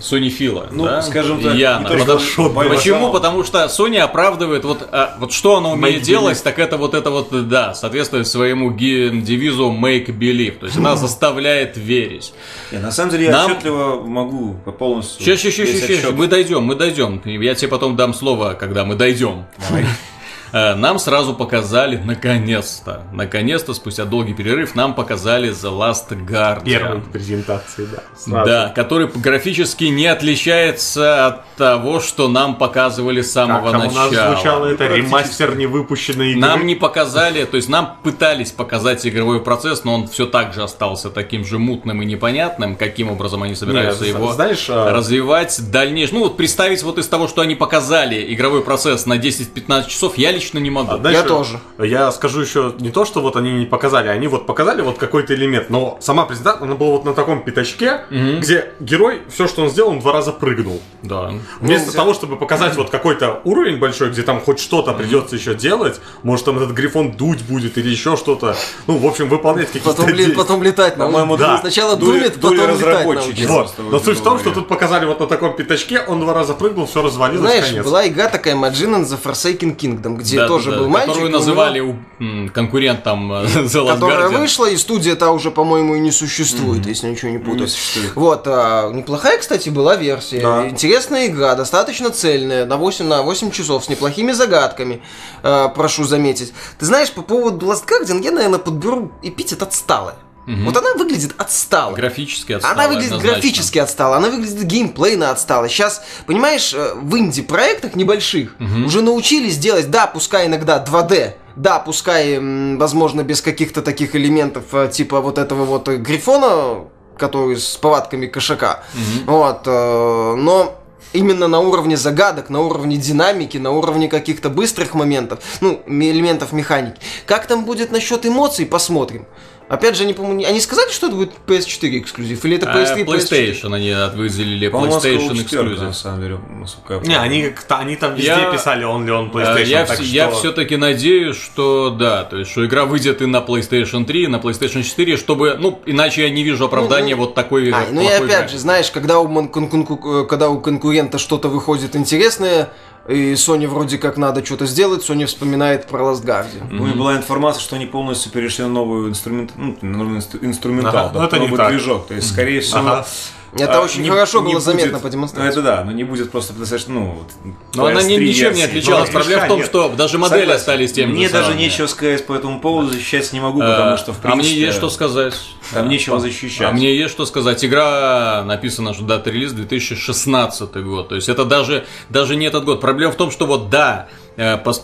Sony 0.00 0.28
Фила, 0.28 0.68
Ну, 0.70 0.84
да? 0.84 1.02
скажем 1.02 1.40
так, 1.42 1.54
Яна. 1.54 1.88
не 1.88 1.96
Потому- 1.98 2.20
шот 2.20 2.54
Почему? 2.54 3.10
Потому 3.10 3.42
что 3.44 3.64
Sony 3.66 3.98
оправдывает 3.98 4.64
вот, 4.64 4.86
а, 4.92 5.16
вот 5.18 5.32
что 5.32 5.56
она 5.56 5.70
умеет 5.70 6.02
Make 6.02 6.04
делать, 6.04 6.36
believe. 6.38 6.42
так 6.42 6.58
это 6.58 6.76
вот 6.76 6.94
это 6.94 7.10
вот, 7.10 7.48
да, 7.48 7.74
соответствует 7.74 8.26
своему 8.26 8.72
девизу 8.72 9.70
make 9.70 10.06
believe, 10.06 10.58
то 10.58 10.66
есть 10.66 10.76
она 10.78 10.94
заставляет 10.96 11.76
верить. 11.76 12.34
Не, 12.70 12.78
на 12.78 12.90
самом 12.90 13.10
деле 13.12 13.24
я 13.26 13.32
Нам- 13.32 13.50
отчетливо 13.52 14.02
могу 14.04 14.54
полностью... 14.78 15.24
Сейчас, 15.24 15.40
сейчас, 15.40 15.54
сейчас, 15.68 15.86
сейчас, 15.86 16.12
мы 16.12 16.26
дойдем, 16.26 16.62
мы 16.64 16.74
дойдем. 16.74 17.20
Я 17.24 17.54
тебе 17.54 17.68
потом 17.68 17.96
дам 17.96 18.12
слово, 18.14 18.54
когда 18.58 18.84
мы 18.84 18.94
дойдем. 18.94 19.44
Э, 19.70 19.84
Нам 20.52 20.98
сразу 20.98 21.34
показали, 21.34 21.96
наконец-то, 21.96 23.02
наконец-то, 23.12 23.72
спустя 23.72 24.04
долгий 24.04 24.34
перерыв, 24.34 24.74
нам 24.74 24.94
показали 24.94 25.50
The 25.50 25.70
Last 25.72 26.10
Guardian. 26.26 26.64
Первой 26.64 27.00
презентации, 27.00 27.86
да. 27.90 28.02
сразу. 28.18 28.46
Да, 28.50 28.68
который 28.74 29.06
графически 29.08 29.84
не 29.84 30.06
отличается 30.06 31.26
от 31.26 31.46
того, 31.56 32.00
что 32.00 32.28
нам 32.28 32.56
показывали 32.56 33.22
с 33.22 33.32
Как 33.32 33.46
самого 33.46 33.70
там 33.72 33.80
у 33.80 33.84
нас 33.84 34.10
начала. 34.10 34.34
звучало 34.34 34.66
это 34.66 34.76
Практически. 34.76 35.06
ремастер 35.06 35.56
невыпущенной 35.56 36.30
игры. 36.32 36.40
Нам 36.42 36.66
не 36.66 36.74
показали, 36.74 37.44
то 37.44 37.56
есть 37.56 37.70
нам 37.70 37.96
пытались 38.02 38.50
показать 38.52 39.06
игровой 39.06 39.40
процесс, 39.40 39.84
но 39.84 39.94
он 39.94 40.06
все 40.06 40.26
так 40.26 40.52
же 40.52 40.62
остался 40.62 41.08
таким 41.08 41.46
же 41.46 41.58
мутным 41.58 42.02
и 42.02 42.04
непонятным, 42.04 42.76
каким 42.76 43.10
образом 43.10 43.42
они 43.42 43.54
собираются 43.54 44.04
Не, 44.04 44.10
его 44.10 44.32
знаешь, 44.34 44.66
а- 44.68 44.92
развивать 44.92 45.58
дальнейшее. 45.70 46.18
Ну 46.18 46.24
вот 46.24 46.36
представить 46.36 46.82
вот 46.82 46.98
из 46.98 47.08
того, 47.08 47.26
что 47.26 47.40
они 47.40 47.54
показали 47.54 48.34
игровой 48.34 48.62
процесс 48.62 49.06
на 49.06 49.16
10-15 49.16 49.88
часов, 49.88 50.18
я 50.18 50.30
лично 50.30 50.41
лично 50.42 50.58
не 50.58 50.70
могу. 50.70 50.92
А 50.92 50.98
дальше 50.98 51.20
Я 51.22 51.26
тоже. 51.26 51.60
Я 51.78 52.10
скажу 52.12 52.40
еще 52.40 52.74
не 52.78 52.90
то, 52.90 53.04
что 53.04 53.20
вот 53.20 53.36
они 53.36 53.52
не 53.52 53.66
показали, 53.66 54.08
они 54.08 54.26
вот 54.28 54.46
показали 54.46 54.82
вот 54.82 54.98
какой-то 54.98 55.34
элемент, 55.34 55.70
но 55.70 55.98
сама 56.00 56.24
презентация, 56.24 56.64
она 56.64 56.74
была 56.74 56.90
вот 56.92 57.04
на 57.04 57.14
таком 57.14 57.42
пятачке, 57.44 58.00
где 58.10 58.72
герой, 58.80 59.22
все, 59.32 59.46
что 59.46 59.62
он 59.62 59.70
сделал, 59.70 59.90
он 59.90 60.00
два 60.00 60.12
раза 60.12 60.32
прыгнул. 60.32 60.80
Да. 61.02 61.32
Вместо 61.60 61.86
Ну, 61.88 61.92
того, 61.92 62.14
чтобы 62.14 62.36
показать 62.36 62.76
вот 62.76 62.90
какой-то 62.90 63.40
уровень 63.44 63.78
большой, 63.78 64.10
где 64.10 64.22
там 64.22 64.40
хоть 64.40 64.58
что-то 64.58 64.92
придется 64.92 65.36
еще 65.36 65.54
делать, 65.54 66.00
может 66.22 66.44
там 66.44 66.56
этот 66.58 66.72
грифон 66.72 67.12
дуть 67.12 67.42
будет 67.42 67.78
или 67.78 67.88
еще 67.90 68.16
что-то, 68.16 68.56
ну, 68.86 68.98
в 68.98 69.06
общем, 69.06 69.28
выполнять 69.28 69.66
какие-то 69.68 69.90
Потом, 69.90 70.08
ли- 70.08 70.32
потом 70.32 70.62
летать 70.62 70.96
на 70.96 71.06
По-моему, 71.06 71.36
да. 71.36 71.58
Сначала 71.58 71.96
Дули- 71.96 72.18
думит, 72.20 72.40
дули 72.40 72.56
потом 72.58 72.70
летать 72.76 72.88
разработчики. 72.92 73.44
Вот. 73.44 73.74
Но 73.78 73.98
суть 74.00 74.18
в 74.18 74.22
том, 74.22 74.38
что 74.38 74.50
тут 74.50 74.68
показали 74.68 75.04
вот 75.06 75.20
на 75.20 75.26
таком 75.26 75.54
пятачке, 75.54 76.00
он 76.08 76.20
два 76.20 76.34
раза 76.34 76.54
прыгнул, 76.54 76.86
все 76.86 77.02
развалилось, 77.02 77.42
Знаешь, 77.50 77.66
конец. 77.66 77.84
была 77.84 78.06
игра 78.08 78.28
такая 78.28 78.54
Majin 78.56 78.94
and 78.96 79.04
the 79.04 79.18
Forsaken 79.22 79.76
Kingdom, 79.76 80.16
где 80.16 80.31
Да, 80.36 80.48
тоже 80.48 80.70
да, 80.70 80.76
был 80.78 80.84
да, 80.84 80.90
мальчик. 80.90 81.08
Которую 81.08 81.30
него- 81.30 81.38
называли 81.40 81.80
у- 81.80 81.96
м, 82.20 82.48
конкурентом 82.48 83.32
The 83.32 83.44
Last 83.66 83.94
которая 83.94 84.28
Guardian. 84.30 84.38
вышла, 84.38 84.66
и 84.70 84.76
студия-то 84.76 85.30
уже, 85.30 85.50
по-моему, 85.50 85.94
и 85.96 86.00
не 86.00 86.10
существует, 86.12 86.86
если 86.86 87.06
я 87.06 87.12
ничего 87.12 87.30
не 87.30 87.38
путаю. 87.38 87.68
существует. 87.68 88.14
Вот, 88.16 88.42
а, 88.46 88.90
неплохая, 88.92 89.38
кстати, 89.38 89.68
была 89.70 89.96
версия. 89.96 90.40
Да. 90.40 90.68
Интересная 90.68 91.26
игра, 91.26 91.54
достаточно 91.54 92.10
цельная, 92.10 92.66
на 92.66 92.76
8, 92.76 93.06
на 93.06 93.22
8 93.22 93.50
часов, 93.50 93.84
с 93.84 93.88
неплохими 93.88 94.32
загадками, 94.32 95.02
а, 95.42 95.68
прошу 95.68 96.04
заметить. 96.04 96.52
Ты 96.78 96.86
знаешь, 96.86 97.10
по 97.12 97.22
поводу 97.22 97.66
Last 97.66 97.84
Guardian, 97.86 98.22
я, 98.22 98.30
наверное, 98.32 98.58
подберу 98.58 99.12
эпитет 99.22 99.62
отсталая. 99.62 100.16
Вот 100.46 100.76
она 100.76 100.94
выглядит 100.94 101.34
отстало. 101.38 101.94
Графически 101.94 102.52
отстала, 102.52 102.74
Она 102.74 102.88
выглядит 102.88 103.12
однозначно. 103.12 103.32
графически 103.40 103.78
отстала, 103.78 104.16
она 104.16 104.28
выглядит 104.28 104.62
геймплейно 104.64 105.30
отстала. 105.30 105.68
Сейчас, 105.68 106.02
понимаешь, 106.26 106.74
э, 106.74 106.94
в 106.94 107.16
инди-проектах 107.16 107.94
небольших 107.94 108.56
уже 108.84 109.02
научились 109.02 109.58
делать, 109.58 109.90
да, 109.90 110.06
пускай 110.06 110.46
иногда 110.46 110.84
2D, 110.84 111.34
да, 111.56 111.78
пускай, 111.78 112.38
возможно, 112.76 113.22
без 113.22 113.40
каких-то 113.40 113.82
таких 113.82 114.16
элементов, 114.16 114.64
э, 114.72 114.88
типа 114.92 115.20
вот 115.20 115.38
этого 115.38 115.64
вот 115.64 115.88
грифона, 115.88 116.84
который 117.16 117.56
с 117.56 117.76
повадками 117.76 118.26
кошака. 118.26 118.82
Вот, 119.26 119.62
э, 119.66 120.34
но 120.36 120.78
именно 121.12 121.46
на 121.46 121.60
уровне 121.60 121.96
загадок, 121.96 122.50
на 122.50 122.60
уровне 122.60 122.96
динамики, 122.96 123.58
на 123.58 123.70
уровне 123.70 124.08
каких-то 124.08 124.48
быстрых 124.50 124.94
моментов, 124.94 125.40
ну, 125.60 125.82
элементов 125.86 126.52
механики. 126.52 126.96
Как 127.26 127.46
там 127.46 127.64
будет 127.64 127.92
насчет 127.92 128.26
эмоций, 128.26 128.66
посмотрим. 128.66 129.26
Опять 129.72 129.96
же, 129.96 130.02
они, 130.04 130.12
по-моему, 130.12 130.38
не- 130.38 130.44
они 130.44 130.60
сказали, 130.60 130.90
что 130.92 131.06
это 131.06 131.16
будет 131.16 131.30
PS4 131.46 131.98
эксклюзив, 132.00 132.44
или 132.44 132.56
это 132.58 132.70
А, 132.70 132.76
PS3, 132.76 133.06
PS4? 133.06 133.06
PlayStation 133.06 133.74
они 133.74 133.94
выделили 134.14 134.68
По-моему, 134.68 134.96
PlayStation 134.96 135.34
четвёрка, 135.38 135.68
на 135.70 135.72
эксклюзив. 135.72 135.96
самом 135.96 136.20
деле, 136.20 136.38
насколько 136.60 136.92
я 136.92 136.98
Не, 137.00 137.04
помню. 137.06 137.20
они, 137.22 137.42
как-то- 137.44 137.76
они 137.78 137.96
там 137.96 138.14
везде 138.14 138.28
Я- 138.28 138.52
писали 138.52 138.84
он 138.84 139.06
ли 139.06 139.12
он 139.12 139.30
PlayStation, 139.30 139.64
Я, 139.64 139.86
так 139.86 139.98
вс- 139.98 140.04
что... 140.04 140.14
я 140.14 140.30
все-таки 140.30 140.76
надеюсь, 140.76 141.36
что 141.36 141.88
да, 141.88 142.24
то 142.24 142.36
есть, 142.36 142.50
что 142.50 142.66
игра 142.66 142.84
выйдет 142.84 143.22
и 143.22 143.26
на 143.26 143.38
PlayStation 143.38 144.04
3, 144.04 144.24
и 144.24 144.26
на 144.26 144.36
PlayStation 144.36 144.82
4, 144.82 145.16
чтобы, 145.16 145.56
ну, 145.58 145.80
иначе 145.86 146.24
я 146.24 146.28
не 146.30 146.42
вижу 146.42 146.66
оправдания 146.66 147.14
вот 147.16 147.34
такой 147.34 147.70
А, 147.70 147.86
ну 147.90 148.02
и 148.02 148.06
опять 148.06 148.28
графики. 148.28 148.52
же, 148.52 148.58
знаешь, 148.58 148.90
когда 148.90 149.20
у, 149.20 149.48
кон- 149.48 149.68
кон- 149.70 150.26
когда 150.26 150.50
у 150.50 150.60
конкурента 150.60 151.16
что-то 151.16 151.48
выходит 151.48 151.96
интересное, 151.96 152.68
и 153.08 153.32
Sony 153.34 153.66
вроде 153.66 153.98
как 153.98 154.16
надо 154.16 154.44
что-то 154.44 154.66
сделать, 154.66 155.08
Sony 155.08 155.26
вспоминает 155.26 155.86
про 155.86 156.00
Last 156.02 156.24
Guardian. 156.24 156.66
Ну 156.70 156.86
и 156.88 156.92
была 156.92 157.16
информация, 157.16 157.60
что 157.60 157.76
они 157.76 157.86
полностью 157.86 158.30
перешли 158.32 158.64
на 158.64 158.70
новый 158.70 159.08
инструмент, 159.08 159.52
ну, 159.56 159.76
на 159.82 159.98
новый 159.98 160.18
инстру- 160.18 160.38
инструментал, 160.44 161.06
Ага, 161.06 161.14
да, 161.14 161.20
ну 161.20 161.26
это 161.26 161.38
не 161.38 161.46
новый 161.46 161.56
так. 161.58 161.70
движок. 161.70 162.06
То 162.06 162.14
есть, 162.14 162.28
скорее 162.30 162.60
всего, 162.60 162.78
Ага. 162.80 163.06
Это 163.54 163.78
а, 163.78 163.82
очень 163.82 164.02
не- 164.02 164.08
хорошо 164.08 164.40
не 164.40 164.52
было 164.52 164.60
заметно 164.60 164.92
будет- 164.92 165.02
по 165.02 165.06
Ну, 165.08 165.12
демонстрации. 165.12 165.50
это 165.50 165.62
да, 165.62 165.84
но 165.84 165.92
не 165.92 166.04
будет 166.04 166.30
просто 166.30 166.54
достаточно, 166.54 166.94
ну, 166.94 167.04
вот, 167.18 167.54
Но 167.74 167.84
она 167.86 168.02
ни- 168.02 168.16
PS3 168.16 168.24
ничем 168.28 168.54
не 168.54 168.62
отличалась. 168.62 169.08
Ну, 169.08 169.12
Проблема 169.12 169.44
в 169.44 169.48
том, 169.48 169.58
нет. 169.58 169.66
что 169.66 169.88
даже 169.90 170.16
модели 170.18 170.40
Согласен. 170.40 170.60
остались 170.60 170.92
тем 170.92 171.10
Мне 171.10 171.26
же 171.26 171.32
даже 171.34 171.44
самыми. 171.48 171.60
нечего 171.60 171.86
сказать 171.86 172.26
по 172.26 172.32
этому 172.32 172.60
поводу, 172.60 172.88
защищать 172.90 173.30
не 173.34 173.40
могу, 173.40 173.60
потому 173.60 173.98
что, 173.98 174.12
в 174.12 174.18
принципе... 174.18 174.32
А 174.32 174.36
мне 174.36 174.54
есть 174.54 174.76
что 174.78 174.88
сказать. 174.88 175.34
Там 175.72 175.88
нечего 175.88 176.18
защищать. 176.18 176.66
А 176.66 176.72
мне 176.72 176.96
есть 176.96 177.12
что 177.12 177.26
сказать. 177.26 177.62
Игра 177.64 178.42
написана, 178.46 178.94
что 178.94 179.04
дата 179.04 179.30
релиза 179.30 179.54
2016 179.56 180.76
год. 180.82 181.08
То 181.10 181.14
есть 181.16 181.28
это 181.28 181.44
даже, 181.44 181.84
даже 182.08 182.36
не 182.36 182.46
этот 182.46 182.64
год. 182.64 182.80
Проблема 182.80 183.12
в 183.12 183.16
том, 183.16 183.30
что 183.30 183.46
вот 183.46 183.68
да, 183.70 184.08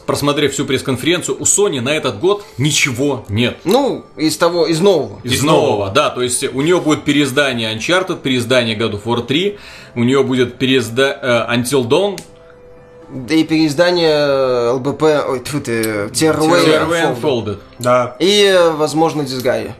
просмотрев 0.06 0.52
всю 0.52 0.64
пресс-конференцию, 0.64 1.36
у 1.40 1.44
Sony 1.44 1.80
на 1.80 1.90
этот 1.90 2.18
год 2.20 2.44
ничего 2.58 3.24
нет. 3.28 3.56
Ну, 3.64 4.04
из 4.16 4.36
того, 4.36 4.66
из 4.66 4.80
нового. 4.80 5.20
Из, 5.24 5.32
Из 5.34 5.42
нового, 5.42 5.70
нового. 5.70 5.90
да, 5.90 6.10
то 6.10 6.22
есть 6.22 6.44
у 6.54 6.60
нее 6.62 6.80
будет 6.80 7.04
переиздание 7.04 7.74
Uncharted, 7.74 8.20
переиздание 8.20 8.76
God 8.76 8.92
of 8.92 9.04
War 9.04 9.26
3, 9.26 9.58
у 9.94 10.04
нее 10.04 10.22
будет 10.22 10.58
переизда... 10.58 11.46
э, 11.50 11.54
Until 11.56 11.88
Dawn, 11.88 12.18
Да 13.10 13.34
и 13.34 13.42
переиздание 13.44 14.70
ЛБП, 14.72 15.02
ой, 15.28 15.40
тьфу 15.40 15.60
ты, 15.60 16.08
Tearaway 16.08 16.64
Unfolded. 16.86 17.20
Unfolded. 17.20 17.58
Да. 17.78 18.16
И, 18.20 18.42
э, 18.44 18.70
возможно, 18.70 19.22
Disgaea. 19.22 19.72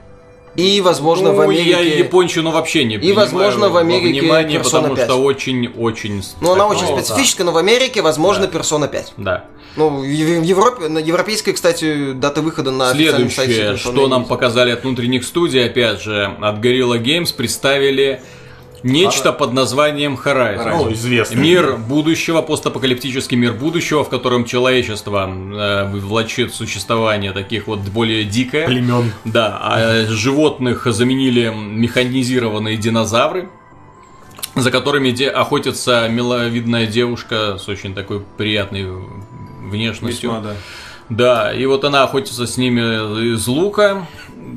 И, 0.59 0.81
возможно, 0.81 1.31
в 1.31 1.37
Ну, 1.37 1.43
Америке... 1.43 1.71
я 1.71 1.81
япончину 1.81 2.51
вообще 2.51 2.83
не 2.83 2.97
И, 2.97 3.13
возможно, 3.13 3.69
в 3.69 3.77
Америке 3.77 4.21
внимание, 4.21 4.59
Persona 4.59 4.65
потому 4.83 4.97
5. 4.97 5.05
что 5.05 5.23
очень-очень... 5.23 6.23
Ну, 6.41 6.53
она 6.53 6.67
очень 6.67 6.85
Ну, 6.87 6.97
да. 6.97 7.03
специфическая, 7.03 7.47
но 7.47 7.53
в 7.53 7.59
Америке, 7.59 8.03
возможно, 8.03 8.47
Persona 8.47 8.89
5. 8.89 9.13
Да. 9.19 9.45
Ну, 9.77 10.01
в 10.01 10.03
Ев- 10.03 10.41
в 10.41 10.43
Европе, 10.43 10.89
на 10.89 10.99
европейской, 10.99 11.53
кстати, 11.53 12.13
дата 12.13 12.43
выхода 12.43 12.73
на 12.73 12.91
сайте 12.93 13.13
Следующее, 13.13 13.73
Persona 13.75 13.77
что 13.77 14.09
нам 14.09 14.25
показали 14.25 14.73
от 14.73 14.83
внутренних 14.83 15.25
студий, 15.25 15.65
опять 15.65 16.03
же, 16.03 16.25
от 16.41 16.57
Guerrilla 16.57 17.01
Games, 17.01 17.33
представили 17.33 18.21
нечто 18.83 19.33
под 19.33 19.53
названием 19.53 20.19
Horizon. 20.23 20.71
Ну, 20.71 20.93
известно. 20.93 21.39
Мир 21.39 21.77
будущего, 21.77 22.43
постапокалиптический 22.43 23.37
мир 23.37 23.53
будущего, 23.53 24.05
в 24.05 24.09
котором 24.09 24.45
человечество 24.45 25.29
э, 25.29 25.91
влачит 25.99 26.55
существование 26.55 27.33
таких 27.33 27.67
вот 27.67 27.81
более 27.81 28.25
дикое. 28.25 28.67
Племен. 28.67 29.13
Да, 29.25 29.59
а 29.61 30.07
животных 30.09 30.87
заменили 30.87 31.53
механизированные 31.55 32.77
динозавры, 32.77 33.49
за 34.55 34.71
которыми 34.71 35.11
де- 35.11 35.29
охотится 35.29 36.09
миловидная 36.09 36.87
девушка 36.87 37.59
с 37.59 37.69
очень 37.69 37.95
такой 37.95 38.21
приятной 38.37 38.87
внешностью. 39.69 40.31
Весьма, 40.31 40.41
да. 40.43 40.55
Да, 41.09 41.55
и 41.55 41.65
вот 41.65 41.85
она 41.85 42.03
охотится 42.03 42.47
с 42.47 42.57
ними 42.59 43.35
из 43.35 43.47
лука. 43.47 44.07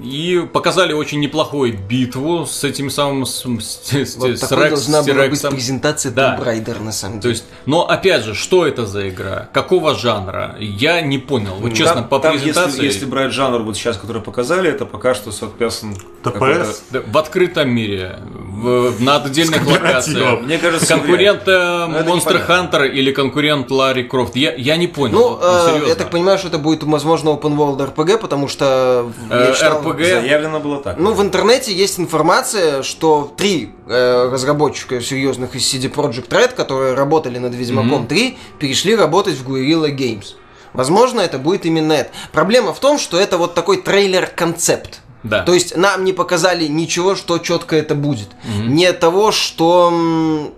И 0.03 0.45
показали 0.51 0.93
очень 0.93 1.19
неплохую 1.19 1.77
битву 1.77 2.45
с 2.45 2.63
этим 2.63 2.89
самым 2.89 3.25
с, 3.25 3.43
с- 3.43 4.15
Вот 4.17 4.29
с 4.31 4.39
такой 4.39 4.65
Рекс- 4.65 4.69
должна 4.87 5.03
с 5.03 5.07
была 5.07 5.27
быть 5.27 5.41
презентация 5.49 6.11
Да. 6.11 6.37
Tomb 6.39 6.45
Raider, 6.45 6.81
на 6.83 6.91
самом 6.91 7.17
То 7.19 7.23
деле. 7.23 7.33
есть, 7.33 7.45
но 7.65 7.87
опять 7.87 8.23
же, 8.23 8.33
что 8.35 8.65
это 8.65 8.85
за 8.85 9.09
игра? 9.09 9.49
Какого 9.53 9.95
жанра? 9.95 10.55
Я 10.59 11.01
не 11.01 11.17
понял. 11.17 11.55
Вот 11.59 11.73
честно, 11.73 11.95
Там- 12.01 12.07
по 12.09 12.19
там, 12.19 12.33
презентации. 12.33 12.71
Если, 12.83 12.85
если 12.85 13.05
брать 13.05 13.31
жанр 13.31 13.59
вот 13.63 13.75
сейчас, 13.77 13.97
который 13.97 14.21
показали, 14.21 14.69
это 14.69 14.85
пока 14.85 15.13
что 15.13 15.31
соответственно... 15.31 15.95
ТПС? 16.23 16.83
В 17.07 17.17
открытом 17.17 17.69
мире, 17.69 18.17
в- 18.31 19.01
на 19.01 19.17
отдельных 19.17 19.65
локациях. 19.67 20.41
Мне 20.41 20.57
кажется, 20.57 20.87
Конкурент 20.87 21.43
э, 21.47 21.87
Ну, 22.05 22.15
Monster. 22.17 22.47
Hunter 22.47 22.87
или 22.87 23.11
конкурент 23.11 23.71
Ларри 23.71 24.03
Крофт? 24.03 24.35
Я, 24.35 24.53
я 24.55 24.77
не 24.77 24.87
понял. 24.87 25.13
Ну, 25.17 25.29
вот, 25.29 25.41
э, 25.83 25.87
я 25.87 25.95
так 25.95 26.09
понимаю, 26.11 26.37
что 26.37 26.47
это 26.49 26.57
будет, 26.59 26.83
возможно, 26.83 27.29
open 27.29 27.55
world 27.57 27.77
RPG, 27.95 28.17
потому 28.19 28.47
что 28.47 29.11
Э, 29.29 29.45
я 29.47 29.53
читал- 29.53 29.80
RPG. 29.81 30.21
Заявлено 30.21 30.59
было 30.59 30.81
так. 30.81 30.97
Ну, 30.97 31.13
в 31.13 31.21
интернете 31.21 31.73
есть 31.73 31.99
информация, 31.99 32.83
что 32.83 33.33
три 33.37 33.71
э, 33.87 34.29
разработчика 34.31 35.01
серьезных 35.01 35.55
из 35.55 35.63
CD 35.73 35.91
Projekt 35.91 36.29
Red, 36.29 36.55
которые 36.55 36.93
работали 36.93 37.37
над 37.37 37.53
Ведьмаком 37.53 38.07
3, 38.07 38.37
перешли 38.59 38.95
работать 38.95 39.35
в 39.35 39.49
Guerrilla 39.49 39.89
Games. 39.95 40.35
Возможно, 40.73 41.19
это 41.19 41.37
будет 41.37 41.65
именно 41.65 41.93
это. 41.93 42.11
Проблема 42.31 42.73
в 42.73 42.79
том, 42.79 42.97
что 42.97 43.19
это 43.19 43.37
вот 43.37 43.53
такой 43.53 43.81
трейлер-концепт. 43.81 45.01
Да. 45.23 45.43
То 45.43 45.53
есть 45.53 45.77
нам 45.77 46.03
не 46.03 46.13
показали 46.13 46.65
ничего, 46.67 47.15
что 47.15 47.37
четко 47.37 47.75
это 47.75 47.93
будет. 47.95 48.29
Не 48.65 48.91
того, 48.93 49.31
что, 49.31 49.89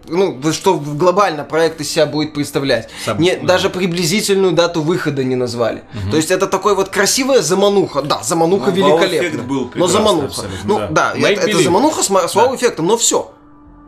ну, 0.08 0.53
что 0.53 0.77
глобально 0.77 1.43
проект 1.43 1.82
из 1.82 1.91
себя 1.91 2.05
будет 2.05 2.34
представлять. 2.34 2.89
Сам- 3.05 3.20
не, 3.20 3.36
да. 3.36 3.48
Даже 3.48 3.70
приблизительную 3.70 4.53
дату 4.53 4.82
выхода 4.82 5.24
не 5.24 5.36
назвали. 5.36 5.84
То 6.12 6.17
есть 6.17 6.32
это 6.32 6.48
такой 6.48 6.75
вот 6.75 6.89
красивая 6.89 7.41
замануха. 7.41 8.01
Да, 8.01 8.24
замануха 8.24 8.72
Ну, 8.72 8.82
вау-эффект 8.89 9.13
великолепная. 9.13 9.43
был 9.43 9.72
но 9.75 9.88
замануха. 9.88 10.43
Ну 10.63 10.79
да. 10.79 10.88
да, 10.88 11.13
Make 11.15 11.27
это, 11.38 11.50
это 11.50 11.60
замануха 11.62 12.01
с, 12.03 12.08
с 12.08 12.36
вау-эффектом, 12.36 12.88
но 12.88 12.98
все. 12.98 13.32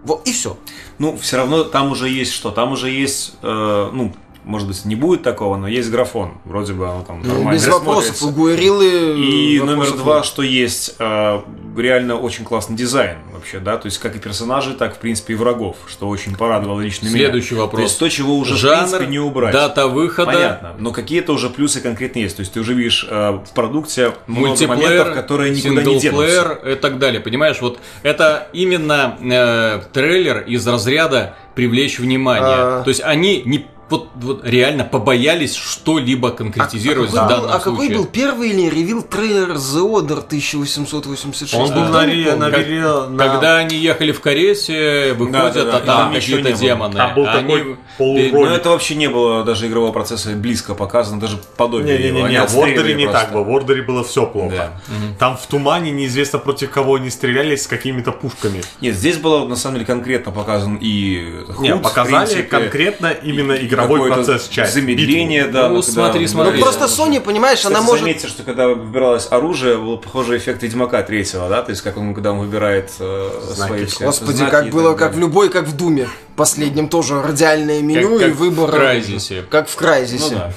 Вот 0.04 0.28
и 0.28 0.34
все. 0.34 0.58
Ну, 1.00 1.18
все 1.18 1.38
равно 1.38 1.64
там 1.64 1.92
уже 1.92 2.10
есть 2.10 2.32
что? 2.32 2.52
Там 2.52 2.74
уже 2.74 2.90
есть, 2.90 3.34
э, 3.42 3.90
ну, 3.92 4.14
может 4.46 4.68
быть, 4.68 4.86
не 4.86 4.96
будет 4.96 5.24
такого, 5.24 5.58
но 5.58 5.68
есть 5.68 5.90
графон. 5.90 6.34
Вроде 6.46 6.74
бы 6.74 6.88
оно 6.88 7.04
там 7.04 7.22
нормально 7.22 7.54
Без 7.54 7.68
вопросов. 7.68 8.22
У 8.22 8.30
Гуэрилы 8.30 9.20
И 9.20 9.60
номер 9.60 9.92
два, 9.94 10.18
нет. 10.18 10.26
что 10.26 10.44
есть 10.44 10.96
э, 11.00 11.42
реально 11.76 12.16
очень 12.16 12.46
классный 12.46 12.76
дизайн 12.76 13.18
вообще, 13.34 13.60
да, 13.60 13.78
то 13.78 13.88
есть 13.88 13.98
как 13.98 14.16
и 14.16 14.20
персонажей, 14.20 14.76
так 14.76 14.96
в 14.96 15.00
принципе 15.00 15.34
и 15.34 15.36
врагов, 15.36 15.78
что 15.88 16.08
очень 16.08 16.36
порадовало 16.36 16.80
лично 16.80 17.08
меня. 17.08 17.18
Следующий 17.18 17.56
вопрос. 17.56 17.80
То 17.80 17.84
есть 17.84 18.00
то, 18.00 18.10
чего 18.10 18.38
уже 18.38 18.56
Жанр, 18.56 18.76
в 18.76 18.90
принципе 18.90 19.08
не 19.08 19.20
убрать. 19.20 19.52
дата 19.52 19.88
выхода, 19.88 20.32
Понятно, 20.32 20.76
но 20.78 20.92
какие-то 20.92 21.34
уже 21.34 21.50
плюсы 21.50 21.82
конкретно 21.82 22.20
есть. 22.20 22.36
То 22.36 22.42
есть 22.42 22.54
ты 22.54 22.60
уже 22.60 22.74
видишь 22.74 23.06
э, 23.10 23.32
в 23.32 23.54
продукте 23.56 24.14
много 24.28 24.50
моментов, 24.50 24.68
мультиплеер, 24.68 25.14
которые 25.14 25.52
никуда 25.52 25.84
не 25.84 26.00
денутся. 26.00 26.60
и 26.66 26.76
так 26.76 27.00
далее. 27.00 27.20
Понимаешь, 27.20 27.58
вот 27.62 27.80
это 28.04 28.48
именно 28.54 29.18
э, 29.22 29.82
трейлер 29.92 30.42
из 30.42 30.68
разряда 30.68 31.36
привлечь 31.56 32.00
внимание. 32.00 32.56
А. 32.58 32.84
То 32.84 32.90
есть 32.90 33.02
они 33.04 33.42
не, 33.46 33.66
вот, 33.90 34.10
вот 34.16 34.42
реально 34.44 34.84
побоялись 34.84 35.54
что-либо 35.56 36.32
конкретизировать 36.32 37.12
какой 37.12 37.26
в 37.26 37.30
был- 37.30 37.36
данном 37.36 37.52
а 37.56 37.60
какой 37.60 37.76
случае. 37.76 37.98
был 37.98 38.06
первый 38.06 38.50
или 38.50 38.70
ревил 38.70 39.02
трейлер 39.04 39.52
The 39.54 39.82
Order 39.88 40.22
1886? 40.26 41.54
Он 41.54 41.74
был 41.74 41.84
на, 41.86 42.06
не 42.06 42.36
на, 42.36 42.50
Как- 42.50 42.66
веле- 42.66 43.08
на- 43.08 43.18
Когда 43.28 43.58
они 43.58 43.76
ехали 43.78 44.12
в 44.12 44.22
карете, 44.22 45.14
выходят, 45.14 45.54
Да-да-да, 45.54 45.78
а 45.78 45.80
там 45.82 45.98
там 45.98 46.14
ничего 46.14 46.38
какие-то 46.38 46.52
не 46.62 46.68
демоны. 46.68 46.96
Там 46.96 47.14
был 47.16 47.28
Они- 47.28 47.42
такой 47.42 47.78
полуролик. 47.98 48.34
Ну, 48.34 48.46
это 48.46 48.70
вообще 48.70 48.96
не 48.96 49.08
было 49.10 49.44
даже 49.44 49.68
игрового 49.68 49.92
процесса 49.92 50.30
близко 50.32 50.74
показано, 50.76 51.20
даже 51.20 51.38
подобие 51.58 51.96
его. 51.96 52.18
Они 52.20 52.28
Не-не-не, 52.30 52.40
в 52.42 52.44
отстреливали 52.46 52.80
Ордере 52.80 52.94
не 52.96 53.12
так 53.12 53.32
было. 53.34 53.44
В 53.44 53.50
Ордере 53.50 53.82
было 53.84 54.04
все 54.04 54.26
плохо. 54.26 54.56
Да. 54.56 54.72
Там 55.20 55.38
в 55.38 55.46
тумане 55.46 55.92
неизвестно 55.92 56.40
против 56.40 56.72
кого 56.72 56.96
они 56.96 57.10
стрелялись 57.10 57.64
с 57.64 57.68
какими-то 57.68 58.12
пушками. 58.12 58.62
Нет, 58.82 58.96
здесь 58.96 59.18
было 59.18 59.48
на 59.48 59.56
самом 59.56 59.76
деле 59.76 59.86
конкретно 59.86 60.32
показан 60.32 60.78
и 60.82 61.44
худ, 61.48 61.60
Не, 61.60 61.76
в 61.76 61.82
показали 61.82 62.26
принципе, 62.26 62.44
конкретно 62.44 63.08
именно 63.08 63.54
и 63.54 63.68
игровой 63.76 64.12
процесс, 64.12 64.48
часть. 64.48 64.74
Замедление, 64.74 65.44
битву. 65.46 65.54
да. 65.54 65.70
Ну, 65.70 65.82
когда 65.82 65.92
смотри, 65.92 66.28
смотри. 66.28 66.54
Ну 66.58 66.62
просто. 66.62 66.86
Sony, 66.86 67.20
понимаешь, 67.22 67.60
Кстати, 67.60 67.74
она 67.74 67.82
может... 67.84 68.02
заметьте, 68.04 68.28
что 68.28 68.44
когда 68.44 68.68
выбиралось 68.68 69.28
оружие, 69.30 69.78
был 69.78 69.98
похожий 69.98 70.38
эффект 70.38 70.64
Ведьмака 70.64 71.02
третьего, 71.04 71.48
да? 71.50 71.62
То 71.62 71.72
есть, 71.72 71.82
как 71.82 71.98
он, 71.98 72.14
когда 72.14 72.32
он 72.32 72.40
выбирает 72.40 72.92
э, 73.00 73.30
Знаки. 73.54 73.70
свои 73.70 73.86
все 73.86 74.06
Господи, 74.06 74.38
знаки 74.38 74.52
как 74.52 74.70
было, 74.70 74.94
как 74.96 75.14
в 75.14 75.20
любой, 75.20 75.50
как 75.50 75.66
в 75.66 75.76
Думе. 75.76 76.08
Последнем 76.36 76.90
тоже 76.90 77.22
радиальное 77.22 77.82
меню 77.82 78.20
как 78.20 78.28
и 78.28 78.32
выбор. 78.32 78.70
в 78.72 78.74
Crysis. 78.76 79.44
Как 79.50 79.70
в 79.70 79.74
Ну 79.76 79.80
Крайзисе. 79.80 80.36
да, 80.36 80.52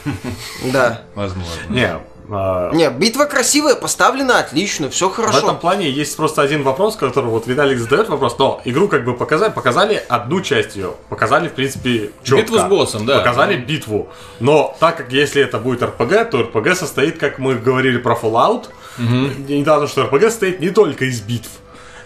Да. 0.72 1.02
возможно. 1.14 1.50
Не, 1.68 1.92
Не, 2.28 2.90
битва 2.90 3.24
красивая, 3.24 3.74
поставлена 3.74 4.38
отлично, 4.38 4.90
все 4.90 5.08
В 5.08 5.14
хорошо. 5.14 5.38
этом 5.38 5.58
плане 5.58 5.90
есть 5.90 6.16
просто 6.16 6.42
один 6.42 6.62
вопрос, 6.62 6.96
который 6.96 7.26
вот 7.30 7.46
Виталик 7.46 7.78
задает 7.78 8.08
вопрос, 8.08 8.38
но 8.38 8.60
игру 8.64 8.88
как 8.88 9.04
бы 9.04 9.14
показали, 9.14 9.50
показали 9.50 10.02
одну 10.08 10.40
часть 10.42 10.76
ее, 10.76 10.92
показали 11.08 11.48
в 11.48 11.52
принципе 11.52 12.10
четко. 12.22 12.42
Битву 12.42 12.58
с 12.58 12.64
боссом, 12.64 13.06
да. 13.06 13.18
Показали 13.18 13.56
битву, 13.56 14.08
но 14.40 14.76
так 14.78 14.96
как 14.98 15.12
если 15.12 15.42
это 15.42 15.58
будет 15.58 15.82
RPG, 15.82 16.30
то 16.30 16.40
RPG 16.42 16.74
состоит, 16.74 17.18
как 17.18 17.38
мы 17.38 17.54
говорили 17.54 17.98
про 17.98 18.14
Fallout, 18.14 18.66
недавно, 18.98 19.86
что 19.86 20.02
RPG 20.04 20.20
состоит 20.30 20.60
не 20.60 20.70
только 20.70 21.06
из 21.06 21.20
битв, 21.20 21.48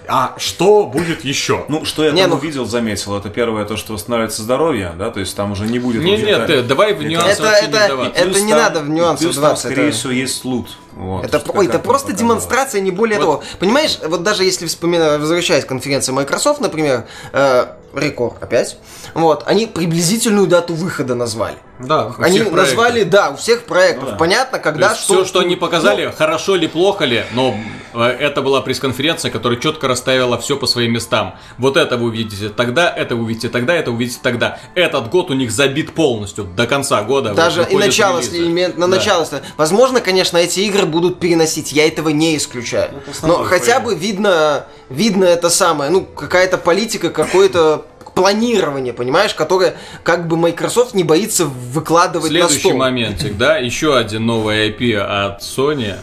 а 0.08 0.34
что 0.38 0.86
будет 0.86 1.24
еще? 1.24 1.64
Ну, 1.68 1.84
что 1.84 2.04
я 2.04 2.12
Не, 2.12 2.22
там 2.22 2.30
ну- 2.30 2.36
увидел, 2.36 2.64
заметил, 2.66 3.16
это 3.16 3.28
первое, 3.30 3.64
то, 3.64 3.76
что 3.76 3.92
восстанавливается 3.92 4.42
здоровье, 4.42 4.92
да, 4.98 5.10
то 5.10 5.20
есть 5.20 5.36
там 5.36 5.52
уже 5.52 5.66
не 5.66 5.78
будет... 5.78 6.02
Не, 6.02 6.16
нет, 6.16 6.28
это- 6.40 6.52
э, 6.54 6.62
давай 6.62 6.94
в 6.94 7.00
это- 7.00 7.08
нюансы 7.08 7.30
Это- 7.30 7.42
вообще 7.42 7.66
не 7.66 7.68
это- 7.74 7.84
вдаваться. 7.86 8.20
это 8.22 8.40
не 8.40 8.50
там- 8.50 8.58
надо 8.62 8.80
в 8.80 8.88
нюансы 8.90 9.24
плюс 9.24 9.34
там, 9.34 9.40
вдаваться, 9.42 9.68
скорее 9.68 9.88
это- 9.88 9.96
всего, 9.96 10.12
есть 10.12 10.44
лут. 10.44 10.68
Вот, 10.94 11.24
Это, 11.24 11.42
ой, 11.54 11.66
это 11.66 11.78
просто 11.78 12.08
показалось. 12.08 12.20
демонстрация, 12.20 12.80
не 12.80 12.90
более 12.90 13.18
того. 13.18 13.42
Понимаешь, 13.58 13.98
вот 14.06 14.22
даже 14.22 14.44
если 14.44 14.66
вспоминать, 14.66 15.20
возвращаясь 15.20 15.64
к 15.64 15.68
конференции 15.68 16.12
Microsoft, 16.12 16.60
например, 16.60 17.06
э, 17.32 17.66
Рекорд 17.94 18.42
опять, 18.42 18.78
вот, 19.14 19.42
они 19.46 19.66
приблизительную 19.66 20.46
дату 20.46 20.74
выхода 20.74 21.14
назвали. 21.14 21.56
Да. 21.78 22.14
они 22.18 22.38
всех 22.38 22.52
назвали, 22.52 23.02
да, 23.02 23.30
у 23.30 23.36
всех 23.36 23.64
проектов. 23.64 24.04
Ну 24.04 24.10
да. 24.12 24.16
Понятно, 24.16 24.58
когда 24.60 24.94
что. 24.94 25.14
все, 25.14 25.24
что 25.24 25.40
они 25.40 25.56
показали, 25.56 26.12
хорошо 26.16 26.54
ли, 26.54 26.68
плохо 26.68 27.04
ли, 27.04 27.24
но 27.32 27.56
э, 27.94 28.02
это 28.04 28.40
была 28.40 28.60
пресс-конференция, 28.60 29.32
которая 29.32 29.58
четко 29.58 29.88
расставила 29.88 30.38
все 30.38 30.56
по 30.56 30.66
своим 30.66 30.92
местам. 30.92 31.34
Вот 31.58 31.76
это 31.76 31.96
вы 31.96 32.06
увидите 32.06 32.50
тогда, 32.50 32.88
это 32.88 33.16
вы 33.16 33.24
увидите 33.24 33.48
тогда, 33.48 33.74
это 33.74 33.90
вы 33.90 33.96
увидите 33.96 34.20
тогда. 34.22 34.58
Этот 34.76 35.10
год 35.10 35.30
у 35.30 35.34
них 35.34 35.50
забит 35.50 35.92
полностью 35.92 36.44
до 36.44 36.66
конца 36.66 37.02
года. 37.02 37.34
Даже 37.34 37.62
вот 37.62 37.72
и 37.72 37.76
начало, 37.76 38.20
элемент, 38.20 38.76
на 38.76 38.86
Да. 38.86 38.96
начало. 38.96 39.26
Возможно, 39.56 40.00
конечно, 40.00 40.38
эти 40.38 40.60
игры 40.60 40.81
будут 40.86 41.20
переносить, 41.20 41.72
я 41.72 41.86
этого 41.86 42.08
не 42.10 42.36
исключаю. 42.36 42.90
это 43.06 43.26
Но 43.26 43.44
хотя 43.44 43.80
бы 43.80 43.94
видно, 43.94 44.66
видно 44.90 45.24
это 45.24 45.50
самое, 45.50 45.90
ну, 45.90 46.02
какая-то 46.04 46.58
политика, 46.58 47.10
какое-то 47.10 47.86
планирование, 48.14 48.92
понимаешь, 48.92 49.32
которое 49.34 49.74
как 50.04 50.28
бы 50.28 50.36
Microsoft 50.36 50.94
не 50.94 51.02
боится 51.04 51.46
выкладывать 51.46 52.30
на 52.30 52.38
Следующий 52.40 52.58
стол. 52.60 52.74
моментик, 52.76 53.36
да, 53.38 53.56
еще 53.56 53.96
один 53.96 54.26
новый 54.26 54.68
IP 54.70 54.94
от 54.96 55.40
Sony. 55.42 55.94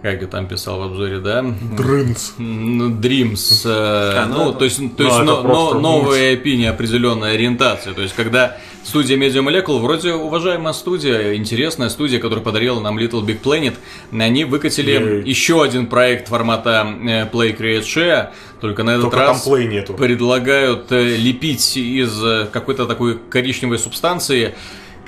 Как 0.00 0.20
я 0.20 0.28
там 0.28 0.46
писал 0.46 0.78
в 0.78 0.82
обзоре, 0.84 1.18
да? 1.18 1.40
М, 1.40 2.96
Dreams. 3.00 3.62
э, 3.64 3.68
А, 4.16 4.26
ну 4.28 4.36
ну, 4.44 4.50
это- 4.50 4.58
то 4.60 4.64
есть, 4.64 4.76
то 4.96 5.02
ну, 5.02 5.04
есть 5.04 5.18
но- 5.22 5.42
но- 5.42 5.74
новая 5.74 6.34
IP 6.36 6.56
неопределенной 6.56 7.34
ориентации. 7.34 7.92
То 7.92 8.02
есть, 8.02 8.14
когда 8.14 8.56
студия 8.88 9.18
Media 9.18 9.42
Molecule, 9.42 9.80
вроде 9.80 10.14
уважаемая 10.14 10.72
студия, 10.72 11.34
интересная 11.34 11.90
студия, 11.90 12.18
которая 12.18 12.42
подарила 12.42 12.80
нам 12.80 12.98
Little 12.98 13.22
Big 13.22 13.40
Planet, 13.42 13.74
они 14.10 14.44
выкатили 14.44 14.92
Ей. 14.92 15.22
еще 15.30 15.62
один 15.62 15.86
проект 15.86 16.28
формата 16.28 16.86
э, 17.02 17.28
Play 17.30 17.56
Create 17.56 17.82
Share, 17.82 18.30
только 18.62 18.82
на 18.84 18.90
этот 18.92 19.02
Только 19.02 19.16
там 19.18 19.26
раз 19.28 19.46
нету. 19.46 19.92
предлагают 19.92 20.90
э, 20.90 21.16
лепить 21.16 21.76
из 21.76 22.24
э, 22.24 22.48
какой-то 22.50 22.86
такой 22.86 23.18
коричневой 23.30 23.78
субстанции 23.78 24.54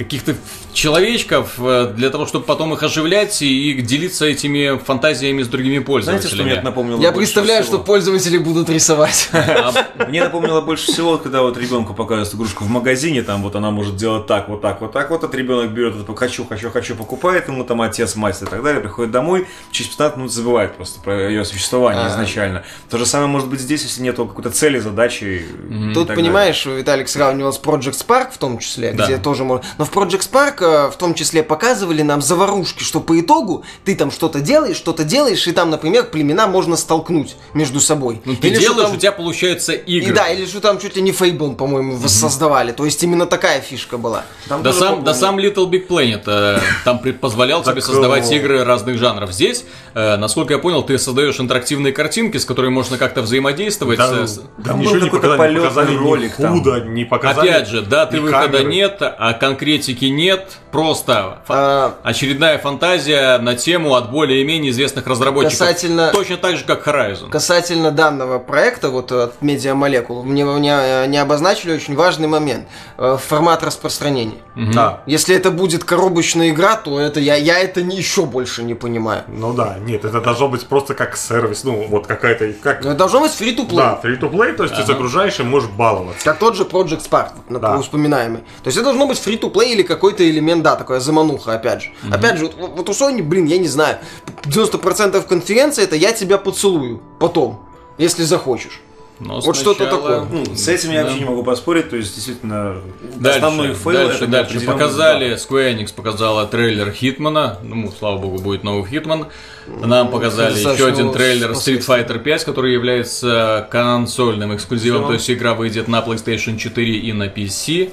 каких-то 0.04 0.34
человечков 0.72 1.54
э, 1.58 1.92
для 1.94 2.08
того, 2.08 2.24
чтобы 2.24 2.46
потом 2.46 2.72
их 2.72 2.82
оживлять 2.82 3.42
и, 3.42 3.72
и 3.72 3.82
делиться 3.82 4.24
этими 4.24 4.78
фантазиями 4.78 5.42
с 5.42 5.48
другими 5.48 5.74
Знаете, 5.74 5.86
пользователями. 5.86 6.34
что 6.34 6.42
мне 6.42 6.52
это 6.52 6.64
напомнило 6.64 7.00
Я 7.02 7.12
представляю, 7.12 7.62
всего? 7.62 7.76
что 7.76 7.84
пользователи 7.84 8.38
будут 8.38 8.70
рисовать. 8.70 9.28
А, 9.60 9.72
Мне 10.08 10.24
напомнило 10.24 10.60
больше 10.60 10.90
всего, 10.90 11.18
когда 11.18 11.42
вот 11.42 11.58
ребенку 11.58 11.92
показывают 11.92 12.34
игрушку 12.34 12.64
в 12.64 12.68
магазине, 12.70 13.22
там 13.22 13.42
вот 13.42 13.56
она 13.56 13.70
может 13.70 13.96
делать 13.96 14.26
так, 14.26 14.48
вот 14.48 14.62
так, 14.62 14.80
вот 14.80 14.92
так, 14.92 15.10
вот 15.10 15.22
этот 15.22 15.34
ребенок 15.34 15.70
берет 15.72 15.96
это 15.96 16.14
хочу, 16.14 16.46
хочу, 16.46 16.70
хочу, 16.70 16.94
покупает 16.94 17.48
ему 17.48 17.64
там 17.64 17.82
отец, 17.82 18.14
мать 18.16 18.40
и 18.40 18.46
так 18.46 18.62
далее, 18.62 18.80
приходит 18.80 19.10
домой, 19.10 19.48
через 19.70 19.90
15 19.90 20.16
минут 20.16 20.32
забывает 20.32 20.76
просто 20.76 21.00
про 21.00 21.28
ее 21.28 21.44
существование 21.44 22.06
А. 22.06 22.10
изначально. 22.10 22.64
То 22.88 22.96
же 22.96 23.06
самое 23.06 23.28
может 23.28 23.48
быть 23.48 23.60
здесь, 23.60 23.82
если 23.82 24.02
нет 24.02 24.16
какой-то 24.16 24.50
цели, 24.50 24.78
задачи. 24.78 25.44
Тут, 25.92 26.08
понимаешь, 26.08 26.64
Виталик 26.64 27.08
сравнивал 27.08 27.52
с 27.52 27.60
Project 27.60 28.06
Spark 28.06 28.30
в 28.32 28.38
том 28.38 28.58
числе, 28.58 28.92
где 28.92 29.18
тоже 29.18 29.44
можно... 29.44 29.64
Но 29.78 29.84
в 29.84 29.89
Project 29.92 30.30
Spark 30.30 30.54
э, 30.60 30.90
в 30.90 30.96
том 30.96 31.14
числе 31.14 31.42
показывали 31.42 32.02
нам 32.02 32.22
заварушки, 32.22 32.82
что 32.82 33.00
по 33.00 33.18
итогу 33.20 33.64
ты 33.84 33.94
там 33.96 34.10
что-то 34.10 34.40
делаешь, 34.40 34.76
что-то 34.76 35.04
делаешь, 35.04 35.46
и 35.46 35.52
там, 35.52 35.70
например, 35.70 36.04
племена 36.04 36.46
можно 36.46 36.76
столкнуть 36.76 37.36
между 37.54 37.80
собой. 37.80 38.20
ну, 38.24 38.36
ты 38.36 38.48
Или 38.48 38.58
делаешь, 38.58 38.82
там- 38.88 38.94
у 38.96 38.98
тебя 38.98 39.12
получаются 39.12 39.72
И 39.72 39.98
игры. 39.98 40.14
да, 40.14 40.28
или 40.28 40.46
что 40.46 40.60
там 40.60 40.78
чуть 40.78 40.96
ли 40.96 41.02
не 41.02 41.12
Fable, 41.12 41.54
по-моему, 41.56 41.96
воссоздавали. 41.96 42.72
То 42.72 42.84
есть 42.84 43.02
именно 43.02 43.26
такая 43.26 43.60
фишка 43.60 43.98
была. 43.98 44.24
Там 44.48 44.62
Да 44.62 44.72
сам, 44.72 45.04
да 45.04 45.14
сам 45.14 45.38
Little 45.38 45.68
Big 45.68 45.86
Planet 45.88 46.22
э, 46.26 46.60
там 46.84 46.98
позволял 47.20 47.62
тебе 47.62 47.80
создавать 47.80 48.30
игры 48.32 48.64
разных 48.64 48.98
жанров. 48.98 49.32
Здесь, 49.32 49.64
э, 49.94 50.16
насколько 50.16 50.52
я 50.54 50.58
понял, 50.58 50.82
ты 50.82 50.98
создаешь 50.98 51.38
интерактивные 51.40 51.92
картинки, 51.92 52.36
с 52.36 52.44
которыми 52.44 52.72
можно 52.72 52.96
как-то 52.98 53.22
взаимодействовать. 53.22 53.98
Да, 53.98 54.26
с- 54.26 54.38
да 54.58 54.70
Там 54.70 54.80
ничего 54.80 54.94
был 54.94 55.00
не 55.02 55.06
какой-то 55.10 55.28
показали, 55.28 55.50
не 55.52 55.58
полетный 55.60 55.68
показали 55.68 55.96
ролик 55.96 56.38
ни 56.38 56.42
там. 56.42 56.52
худо, 56.58 56.80
не 56.80 57.04
показали. 57.04 57.48
Опять 57.48 57.68
же, 57.68 57.82
даты 57.82 58.16
ни 58.16 58.20
выхода 58.20 58.62
нет, 58.64 58.98
а 59.00 59.32
конкретики 59.70 60.06
нет, 60.06 60.58
просто 60.72 61.38
А, 61.48 61.94
очередная 62.02 62.58
фантазия 62.58 63.38
на 63.38 63.54
тему 63.54 63.94
от 63.94 64.10
более-менее 64.10 64.70
известных 64.72 65.06
разработчиков. 65.06 65.58
Касательно- 65.58 66.10
Точно 66.12 66.36
так 66.36 66.56
же, 66.56 66.64
как 66.64 66.86
Horizon. 66.86 67.30
Касательно 67.30 67.90
данного 67.90 68.38
проекта, 68.38 68.88
вот 68.90 69.12
от 69.12 69.34
Media 69.40 69.74
Molecule, 69.74 70.22
мне 70.24 70.42
не, 70.42 71.06
не 71.08 71.18
обозначили 71.18 71.72
очень 71.74 71.94
важный 71.94 72.26
момент. 72.28 72.66
Э, 72.98 73.16
Формат 73.20 73.62
распространения. 73.62 74.38
Да. 74.56 75.00
Если 75.06 75.34
это 75.36 75.50
будет 75.50 75.84
коробочная 75.84 76.50
игра, 76.50 76.76
то 76.76 76.98
это 77.00 77.20
я, 77.20 77.36
я 77.36 77.58
это 77.60 77.82
не- 77.82 77.96
еще 77.96 78.24
больше 78.26 78.62
не 78.62 78.74
понимаю. 78.74 79.22
Ну 79.28 79.52
да, 79.52 79.76
нет, 79.80 80.04
это 80.04 80.20
должно 80.20 80.48
быть 80.48 80.66
просто 80.66 80.94
как 80.94 81.16
сервис, 81.16 81.64
ну 81.64 81.86
вот 81.88 82.06
какая-то, 82.06 82.52
как, 82.62 82.82
Но 82.84 82.90
это 82.90 82.98
должно 82.98 83.20
быть 83.20 83.32
free-to-play. 83.32 83.76
да, 83.76 84.00
free-to-play, 84.02 84.52
то 84.54 84.64
есть 84.64 84.74
ты 84.76 84.84
загружаешь 84.84 85.38
и 85.40 85.42
можешь 85.42 85.70
баловаться. 85.70 86.24
Как 86.24 86.38
тот 86.38 86.56
же 86.56 86.64
Project 86.64 87.08
Spark, 87.08 87.30
например, 87.48 87.76
Да. 87.76 87.82
вспоминаемый. 87.82 88.40
То 88.62 88.66
есть 88.68 88.76
это 88.76 88.84
должно 88.86 89.06
быть 89.06 89.18
free-to-play 89.18 89.59
или 89.62 89.82
какой-то 89.82 90.28
элемент, 90.28 90.62
да, 90.62 90.76
такая 90.76 91.00
замануха, 91.00 91.54
опять 91.54 91.82
же. 91.82 91.88
Опять 92.10 92.38
же, 92.38 92.46
вот, 92.46 92.56
вот 92.76 92.88
у 92.88 92.92
Sony, 92.92 93.22
блин, 93.22 93.46
я 93.46 93.58
не 93.58 93.68
знаю, 93.68 93.98
90% 94.44 95.26
конференции 95.26 95.84
это 95.84 95.96
я 95.96 96.12
тебя 96.12 96.38
поцелую 96.38 97.00
потом, 97.18 97.60
если 97.98 98.22
захочешь. 98.24 98.80
Но 99.22 99.38
Вот 99.40 99.54
что-то 99.54 99.84
сначала- 99.84 100.20
такое. 100.24 100.44
Ну, 100.46 100.54
с 100.56 100.66
этим 100.66 100.92
я 100.92 101.00
Да. 101.00 101.04
вообще 101.04 101.18
не 101.18 101.26
могу 101.26 101.42
поспорить, 101.44 101.90
то 101.90 101.96
есть 101.96 102.14
действительно 102.14 102.76
Дальше, 103.16 103.38
основной 103.40 103.74
фейл 103.74 103.92
дальше, 104.08 104.16
это 104.24 104.26
дальше. 104.28 104.60
Показали. 104.62 105.34
Square 105.36 105.76
Enix 105.76 105.92
показала 105.94 106.46
трейлер 106.46 106.90
Хитмана, 106.90 107.58
ну, 107.62 107.92
слава 107.98 108.16
богу, 108.16 108.38
будет 108.38 108.64
новый 108.64 108.88
Хитман. 108.90 109.26
Нам 109.66 110.08
показали 110.10 110.54
Зашел 110.54 110.72
еще 110.72 110.86
один 110.86 111.12
трейлер 111.12 111.50
Street 111.50 111.84
Fighter 111.86 112.18
5, 112.18 112.44
который 112.44 112.72
является 112.72 113.68
консольным 113.70 114.56
эксклюзивом, 114.56 115.02
Всё. 115.02 115.08
то 115.08 115.12
есть 115.12 115.30
игра 115.30 115.52
выйдет 115.52 115.86
на 115.86 116.00
PlayStation 116.00 116.56
4 116.56 116.96
и 116.96 117.12
на 117.12 117.24
PC. 117.28 117.90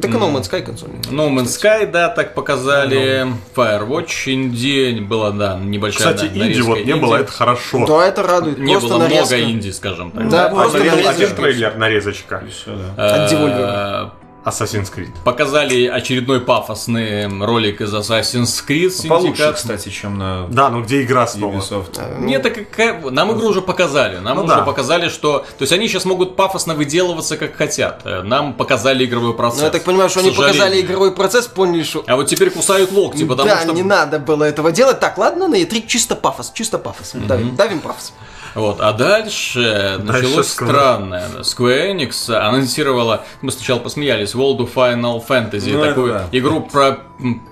Так 0.00 0.10
и 0.10 0.14
No 0.14 0.32
Man's 0.32 0.50
Sky 0.50 0.62
консоль. 0.62 0.88
No 1.10 1.28
Man's 1.30 1.46
Sky, 1.46 1.90
да, 1.90 2.08
так 2.08 2.34
показали. 2.34 3.26
Firewatch 3.54 4.28
инди, 4.32 5.00
была, 5.00 5.30
да, 5.30 5.58
небольшая 5.58 6.14
Кстати, 6.14 6.30
да, 6.32 6.46
инди 6.48 6.60
вот 6.60 6.84
не 6.84 6.94
было, 6.96 7.16
это 7.16 7.32
хорошо. 7.32 7.86
Да, 7.86 8.06
это 8.06 8.22
радует. 8.22 8.58
Не 8.58 8.72
Просто 8.72 8.88
было 8.88 8.98
нарезка. 8.98 9.36
много 9.36 9.50
инди, 9.50 9.70
скажем 9.70 10.10
так. 10.12 10.28
Да, 10.28 10.48
Ну, 10.50 10.56
просто 10.56 10.78
один- 10.78 11.34
трейлер, 11.36 11.76
нарезочка. 11.76 12.42
Всё, 12.50 12.76
да. 12.96 13.24
От 13.24 13.32
Э, 13.32 13.34
Devolver. 13.34 14.10
Assassin's 14.44 14.90
Creed. 14.94 15.10
Показали 15.24 15.86
очередной 15.86 16.40
пафосный 16.40 17.26
ролик 17.44 17.80
из 17.80 17.92
Assassin's 17.92 18.64
Creed 18.66 19.06
Получше, 19.08 19.42
Syndicate. 19.42 19.52
кстати, 19.54 19.88
чем 19.90 20.16
на 20.16 20.46
Да, 20.48 20.70
ну 20.70 20.82
где 20.82 21.02
игра 21.02 21.26
снова? 21.26 21.56
Ubisoft. 21.58 22.20
Нет, 22.20 22.42
так 22.42 22.54
какая- 22.54 22.98
нам 23.10 23.32
игру 23.36 23.48
уже 23.48 23.60
показали. 23.62 24.18
Нам 24.18 24.36
Ну 24.38 24.44
уже 24.44 24.54
да. 24.56 24.62
показали, 24.62 25.08
что... 25.08 25.40
То 25.40 25.62
есть 25.62 25.72
они 25.72 25.88
сейчас 25.88 26.04
могут 26.04 26.36
пафосно 26.36 26.74
выделываться 26.74 27.36
как 27.36 27.56
хотят. 27.56 28.02
Э, 28.04 28.22
Нам 28.22 28.54
показали 28.54 29.04
игровой 29.04 29.34
процесс. 29.34 29.60
Ну, 29.60 29.66
я 29.66 29.70
так 29.70 29.82
понимаю, 29.84 30.08
что 30.08 30.20
они 30.20 30.30
показали 30.30 30.80
игровой 30.80 31.12
процесс, 31.14 31.46
поняли, 31.46 31.82
что... 31.82 32.04
А 32.06 32.16
вот 32.16 32.28
теперь 32.28 32.50
кусают 32.50 32.92
локти, 32.92 33.24
потому 33.24 33.48
да, 33.48 33.60
что... 33.60 33.72
не 33.72 33.82
надо 33.82 34.18
было 34.18 34.44
этого 34.44 34.72
делать. 34.72 35.00
Так, 35.00 35.18
ладно, 35.18 35.48
на 35.48 35.56
E3 35.56 35.86
чисто 35.86 36.16
пафос, 36.16 36.52
чисто 36.54 36.78
пафос. 36.78 37.12
Давим, 37.14 37.54
давим 37.56 37.80
пафос. 37.80 38.12
Вот, 38.54 38.80
а 38.80 38.92
дальше, 38.92 40.00
началось 40.02 40.48
скоро. 40.48 40.68
странное. 40.68 41.28
Square 41.40 41.94
Enix 41.94 42.32
анонсировала, 42.34 43.24
мы 43.42 43.52
сначала 43.52 43.78
посмеялись, 43.78 44.34
World 44.34 44.58
of 44.58 44.70
Final 44.74 45.22
Fantasy, 45.26 45.72
Ну, 45.72 45.78
это 45.80 45.88
такую 45.88 46.12
да. 46.12 46.28
игру 46.32 46.60
про 46.62 46.98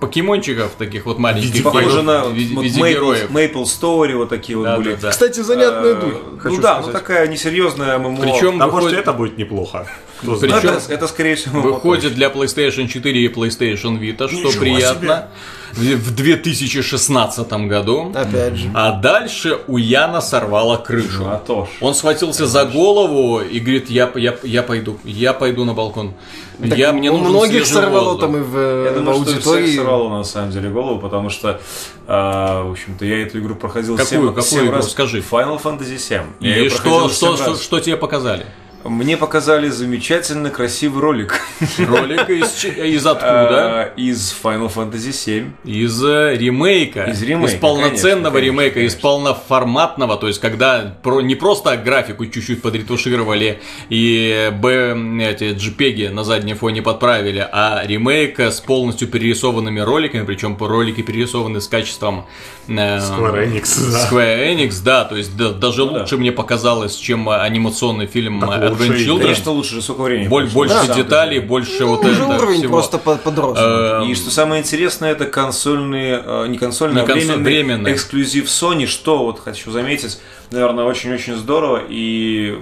покемончиков, 0.00 0.72
таких 0.78 1.06
вот 1.06 1.18
маленьких. 1.18 1.62
Похоже 1.64 2.02
на 2.02 2.24
в 2.24 2.32
виде- 2.32 2.54
вот 2.54 2.64
героев. 2.64 3.30
Maple 3.30 3.64
Story, 3.64 4.14
вот 4.16 4.28
такие 4.28 4.56
вот 4.56 4.64
Да, 4.64 4.76
были. 4.76 4.94
да, 4.94 5.00
да. 5.02 5.10
Кстати, 5.10 5.40
занятная 5.40 5.92
Э, 5.92 6.00
дурь. 6.00 6.14
Ну 6.44 6.60
да, 6.60 6.80
ну 6.84 6.92
такая 6.92 7.26
несерьезная 7.28 7.98
ММО. 7.98 8.20
Причем 8.22 8.62
А 8.62 8.66
может 8.68 8.92
это 8.92 9.12
будет 9.12 9.36
неплохо. 9.38 9.86
Причем- 10.20 10.54
это, 10.54 10.80
это, 10.88 11.08
скорее 11.08 11.34
всего 11.36 11.60
выходит 11.60 12.14
для 12.14 12.28
PlayStation 12.28 12.86
4 12.88 13.20
и 13.24 13.28
PlayStation 13.28 13.98
Vita, 13.98 14.28
что 14.28 14.36
Ничего 14.36 14.60
приятно. 14.60 15.28
В 15.72 15.80
в 15.96 16.14
2016 16.14 17.52
году. 17.68 18.12
Опять 18.14 18.56
же. 18.56 18.70
А 18.74 18.92
дальше 18.92 19.58
у 19.66 19.76
Яна 19.76 20.20
сорвало 20.20 20.76
крышу. 20.76 21.18
точно. 21.18 21.34
А 21.34 21.38
то 21.38 21.64
ж. 21.66 21.68
Он 21.80 21.94
схватился 21.94 22.46
за 22.46 22.64
голову 22.64 23.40
и 23.40 23.58
говорит, 23.60 23.90
я, 23.90 24.10
я, 24.14 24.34
я 24.42 24.62
пойду, 24.62 24.98
я 25.04 25.32
пойду 25.32 25.64
на 25.64 25.74
балкон. 25.74 26.14
Так 26.60 26.78
я, 26.78 26.92
мне 26.92 27.10
у 27.10 27.18
нужен 27.18 27.32
многих 27.32 27.66
сорвало 27.66 28.04
воздух». 28.12 28.20
там 28.20 28.36
и 28.36 28.40
в, 28.40 28.56
э, 28.56 28.84
Я 28.86 28.90
в 28.92 28.94
думаю, 28.94 29.16
что 29.22 29.30
аудитории. 29.32 29.66
всех 29.66 29.76
сорвало 29.76 30.08
на 30.18 30.24
самом 30.24 30.50
деле 30.52 30.70
голову, 30.70 30.98
потому 31.00 31.28
что, 31.28 31.60
а, 32.06 32.62
в 32.64 32.70
общем-то, 32.70 33.04
я 33.04 33.22
эту 33.22 33.40
игру 33.40 33.54
проходил 33.56 33.96
Какую- 33.96 34.08
семь- 34.20 34.26
какую 34.28 34.42
семь 34.44 34.64
игру? 34.64 34.76
раз. 34.76 34.90
Скажи. 34.90 35.22
Final 35.30 35.60
Fantasy 35.62 35.98
7. 35.98 36.22
Я 36.40 36.56
И 36.64 36.68
что, 36.70 37.08
что, 37.10 37.36
что, 37.36 37.56
что 37.56 37.80
тебе 37.80 37.96
показали? 37.98 38.46
Мне 38.84 39.16
показали 39.16 39.68
замечательно 39.68 40.50
красивый 40.50 41.00
ролик 41.02 41.40
Ролик 41.78 42.28
из, 42.28 42.64
из 42.64 43.06
откуда? 43.06 43.82
а, 43.82 43.92
из 43.96 44.34
Final 44.42 44.72
Fantasy 44.72 45.12
7. 45.12 45.50
Из 45.64 46.04
э, 46.04 46.36
ремейка. 46.36 47.04
Из 47.04 47.22
ремейка, 47.22 47.58
полноценного 47.58 48.34
конечно, 48.34 48.38
ремейка, 48.38 48.74
конечно, 48.74 48.96
из 48.96 49.00
полноформатного, 49.00 50.16
то 50.16 50.28
есть 50.28 50.40
когда 50.40 50.96
про, 51.02 51.20
не 51.20 51.34
просто 51.34 51.76
графику 51.76 52.26
чуть-чуть 52.26 52.62
подретушировали 52.62 53.60
и 53.88 54.52
б, 54.52 54.94
эти 55.22 55.54
JPEG 55.54 56.10
на 56.10 56.24
заднем 56.24 56.56
фоне 56.56 56.82
подправили, 56.82 57.46
а 57.50 57.82
ремейк 57.84 58.38
с 58.38 58.60
полностью 58.60 59.08
перерисованными 59.08 59.80
роликами, 59.80 60.24
причем 60.24 60.56
ролики 60.58 61.02
перерисованы 61.02 61.60
с 61.60 61.68
качеством 61.68 62.26
э, 62.68 62.98
Square 62.98 63.50
Enix, 63.50 63.92
да. 63.92 64.08
Square 64.08 64.54
Enix, 64.54 64.82
да, 64.84 65.04
то 65.04 65.16
есть 65.16 65.36
да- 65.36 65.52
даже 65.52 65.84
да. 65.84 65.92
лучше 65.92 66.16
мне 66.16 66.32
показалось, 66.32 66.96
чем 66.96 67.28
э, 67.28 67.40
анимационный 67.40 68.06
фильм 68.06 68.40
Так 68.40 68.62
э, 68.62 68.75
лучше 68.78 68.92
Advent 68.92 68.96
и- 69.02 69.06
Children. 69.06 69.22
Конечно, 69.22 69.52
лучше, 69.52 69.82
сколько 69.82 70.02
времени. 70.02 70.28
Боль- 70.28 70.48
больше 70.48 70.74
самом 70.74 70.96
деталей, 70.96 71.34
деле. 71.36 71.46
больше 71.46 71.84
вот 71.84 72.02
Ну, 72.02 72.10
уже 72.10 72.22
это 72.22 72.36
уровень 72.42 72.58
всего. 72.58 72.72
просто 72.74 72.98
по- 72.98 73.16
подрос. 73.16 73.58
Э, 73.60 74.04
И 74.06 74.14
что 74.14 74.30
самое 74.30 74.62
интересное, 74.62 75.12
это 75.12 75.26
консольные, 75.26 76.22
э, 76.24 76.46
не 76.48 76.58
консольные, 76.58 76.96
Не 77.04 77.10
а 77.10 77.14
консоль- 77.14 77.36
временный, 77.38 77.44
временный. 77.44 77.92
эксклюзив 77.92 78.46
Sony, 78.46 78.86
что 78.86 79.18
вот 79.24 79.40
хочу 79.40 79.70
заметить, 79.70 80.18
наверное, 80.50 80.84
очень-очень 80.84 81.34
здорово, 81.34 81.82
и 81.88 82.58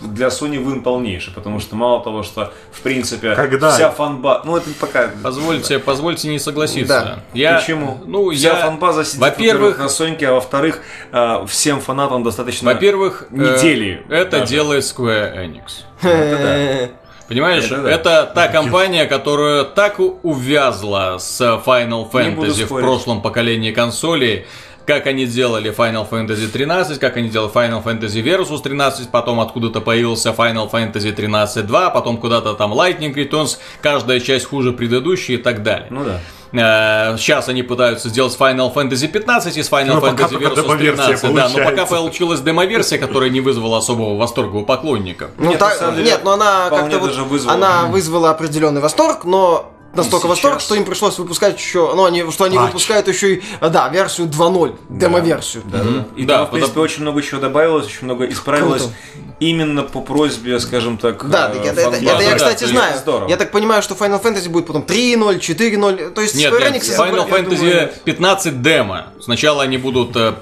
для 0.00 0.28
Sony 0.28 0.58
вын 0.62 0.82
полнейший, 0.82 1.32
потому 1.32 1.60
что 1.60 1.76
мало 1.76 2.02
того, 2.02 2.22
что, 2.22 2.52
в 2.72 2.80
принципе, 2.80 3.34
Когда? 3.34 3.72
вся 3.72 3.90
фанба... 3.90 4.42
Ну, 4.44 4.56
это 4.56 4.70
пока... 4.80 5.10
Позвольте, 5.22 5.78
позвольте 5.78 6.28
не 6.28 6.38
согласиться. 6.38 6.86
Да. 7.04 7.18
Я, 7.34 7.58
Почему? 7.58 8.00
Ну, 8.06 8.30
Вся 8.32 8.48
я, 8.48 8.56
фанбаза 8.56 9.04
сидит, 9.04 9.20
во-первых, 9.20 9.52
во-первых, 9.52 9.78
на 9.78 9.88
Соньке, 9.88 10.28
а 10.28 10.32
во-вторых, 10.32 10.80
э, 11.12 11.46
всем 11.48 11.80
фанатам 11.80 12.22
достаточно... 12.22 12.72
во-первых, 12.72 13.26
э, 13.30 13.34
недели 13.36 14.04
это 14.08 14.40
даже. 14.40 14.52
делает 14.52 14.84
Square 14.84 15.60
Enix. 16.02 16.90
Понимаешь, 17.28 17.64
Это 17.64 17.88
это, 17.88 18.04
да. 18.04 18.26
та 18.26 18.48
компания, 18.48 19.06
которая 19.06 19.64
так 19.64 19.98
увязла 19.98 21.16
с 21.18 21.40
Final 21.40 22.10
Fantasy 22.10 22.64
в 22.64 22.68
прошлом 22.68 23.20
поколении 23.20 23.72
консолей, 23.72 24.46
как 24.86 25.06
они 25.06 25.26
делали 25.26 25.74
Final 25.76 26.08
Fantasy 26.08 26.48
13, 26.48 26.98
как 26.98 27.16
они 27.16 27.28
делали 27.28 27.52
Final 27.52 27.82
Fantasy 27.82 28.22
Versus 28.22 28.62
13, 28.62 29.10
потом 29.10 29.40
откуда-то 29.40 29.80
появился 29.80 30.30
Final 30.30 30.70
Fantasy 30.70 31.12
13 31.12 31.66
2, 31.66 31.90
потом 31.90 32.16
куда-то 32.18 32.54
там 32.54 32.72
Lightning 32.72 33.12
Returns, 33.12 33.58
каждая 33.82 34.20
часть 34.20 34.46
хуже 34.46 34.72
предыдущей 34.72 35.34
и 35.34 35.38
так 35.38 35.62
далее. 35.62 35.88
Ну 35.90 36.04
да. 36.04 36.20
Э, 36.52 37.16
Сейчас 37.18 37.48
они 37.48 37.62
пытаются 37.64 38.08
сделать 38.08 38.36
Final 38.38 38.72
Fantasy 38.72 39.08
15 39.08 39.56
из 39.56 39.68
Final 39.68 39.94
Ну, 39.94 40.00
пока 40.00 40.24
Fantasy 40.24 40.38
Versus 40.38 40.62
демоверсия 40.62 41.16
13. 41.16 41.34
Да, 41.34 41.48
но 41.48 41.64
пока 41.64 41.86
получилась 41.86 42.40
демоверсия, 42.40 42.98
которая 42.98 43.30
не 43.30 43.40
вызвала 43.40 43.78
особого 43.78 44.16
восторга 44.16 44.56
у 44.56 44.64
поклонников. 44.64 45.30
Ну, 45.36 45.50
Нет, 45.50 45.62
деле, 45.80 46.04
нет, 46.04 46.20
но 46.24 46.32
она 46.34 46.70
как-то 46.70 46.98
вот, 47.00 47.08
даже 47.08 47.24
вызвала. 47.24 47.54
она 47.56 47.86
вызвала 47.86 48.30
определенный 48.30 48.80
восторг, 48.80 49.24
но 49.24 49.72
настолько 49.96 50.26
И 50.26 50.30
восторг, 50.30 50.54
сейчас- 50.54 50.64
что 50.64 50.74
им 50.74 50.84
пришлось 50.84 51.18
выпускать 51.18 51.58
еще, 51.58 51.92
ну, 51.94 52.04
они, 52.04 52.30
что 52.30 52.44
они 52.44 52.56
Патч. 52.56 52.66
выпускают 52.66 53.08
еще 53.08 53.34
и, 53.34 53.42
да, 53.60 53.88
версию 53.88 54.28
2.0, 54.28 54.76
демо-версию. 54.88 55.62
Да, 55.66 55.78
да. 55.82 56.04
И 56.16 56.24
Да, 56.24 56.38
там, 56.38 56.46
в 56.46 56.50
принципе, 56.50 56.80
очень 56.80 57.02
много 57.02 57.22
чего 57.22 57.40
добавилось, 57.40 57.86
очень 57.86 58.04
много 58.04 58.26
исправилось. 58.26 58.82
Круто. 58.82 58.96
Именно 59.38 59.82
по 59.82 60.00
просьбе, 60.00 60.58
скажем 60.60 60.96
так, 60.96 61.28
Да, 61.28 61.52
э, 61.54 61.58
это, 61.58 61.80
это- 61.82 61.96
это 61.96 61.98
я, 62.22 62.30
да, 62.30 62.36
кстати, 62.36 62.62
есть 62.62 62.72
знаю. 62.72 62.96
Здорово. 62.96 63.28
Я 63.28 63.36
так 63.36 63.50
понимаю, 63.50 63.82
что 63.82 63.94
Final 63.94 64.22
Fantasy 64.22 64.48
будет 64.48 64.66
потом 64.66 64.82
3.0, 64.82 65.38
4.0, 65.40 66.10
то 66.14 66.22
есть 66.22 66.34
Нет, 66.36 66.50
Square 66.54 66.72
нет, 66.72 66.82
Enix 66.82 66.96
Final 66.98 67.28
Fantasy 67.28 67.56
думаю- 67.58 67.90
15 68.04 68.62
демо. 68.62 69.08
Сначала 69.22 69.62
они 69.62 69.76
будут... 69.76 70.16
э, 70.16 70.32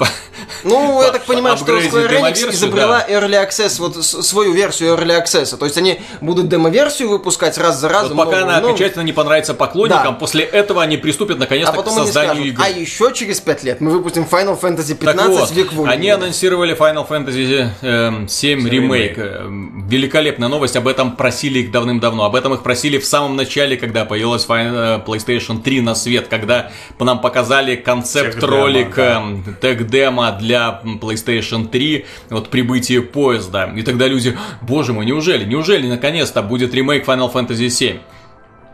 Ну, 0.62 1.02
я 1.02 1.10
так 1.10 1.24
понимаю, 1.24 1.56
что 1.56 1.76
Square 1.76 2.08
Enix 2.20 2.50
изобрела 2.52 3.04
Early 3.08 3.48
Access, 3.48 3.78
вот 3.80 3.96
с- 3.96 4.22
свою 4.22 4.52
версию 4.52 4.94
Early 4.94 5.20
Access. 5.22 5.56
То 5.56 5.64
есть 5.64 5.76
они 5.76 6.00
будут 6.20 6.48
демо-версию 6.48 7.08
выпускать 7.08 7.58
раз 7.58 7.80
за 7.80 7.88
разом. 7.88 8.16
Вот 8.16 8.26
пока 8.26 8.42
она 8.42 8.58
окончательно 8.58 9.02
не 9.02 9.12
понравится 9.12 9.43
поклонникам, 9.52 10.04
Да. 10.04 10.12
после 10.12 10.44
этого 10.44 10.82
они 10.82 10.96
приступят 10.96 11.36
А 11.36 11.40
наконец-то 11.40 11.72
к 11.72 11.76
потом 11.76 11.96
они 11.98 12.06
созданию 12.06 12.34
скажут, 12.34 12.46
игры. 12.54 12.64
а 12.64 12.68
еще 12.70 13.12
через 13.12 13.40
5 13.40 13.64
лет 13.64 13.80
мы 13.82 13.90
выпустим 13.90 14.22
Final 14.22 14.58
Fantasy 14.58 14.94
Так 14.94 15.00
15 15.00 15.28
вот, 15.28 15.50
век 15.50 15.72
они 15.86 16.08
анонсировали 16.08 16.74
Final 16.74 17.06
Fantasy 17.06 17.68
эм, 17.82 18.28
7 18.28 18.66
ремейк. 18.68 19.18
Эм, 19.18 19.86
Великолепная 19.88 20.48
новость, 20.48 20.76
об 20.76 20.88
этом 20.88 21.16
просили 21.16 21.58
их 21.58 21.70
давным-давно. 21.70 22.24
Об 22.24 22.34
этом 22.36 22.54
их 22.54 22.62
просили 22.62 22.98
в 22.98 23.04
самом 23.04 23.36
начале, 23.36 23.76
когда 23.76 24.04
появилась 24.04 24.46
э, 24.48 25.00
PlayStation 25.04 25.60
3 25.60 25.80
на 25.82 25.94
свет, 25.94 26.28
когда 26.28 26.70
по 26.96 27.04
нам 27.04 27.20
показали 27.20 27.76
концепт-ролик, 27.76 28.88
Техдемо, 28.94 29.26
эм, 29.26 29.56
тег-демо 29.60 30.32
для 30.40 30.80
PlayStation 31.00 31.68
3, 31.68 32.06
вот 32.30 32.48
прибытие 32.48 33.02
поезда. 33.02 33.72
И 33.76 33.82
тогда 33.82 34.06
люди, 34.06 34.36
боже 34.62 34.92
мой, 34.92 35.04
неужели, 35.04 35.44
неужели 35.44 35.86
наконец-то 35.88 36.42
будет 36.42 36.74
ремейк 36.74 37.06
Final 37.06 37.32
Fantasy 37.32 37.68
7? 37.68 37.98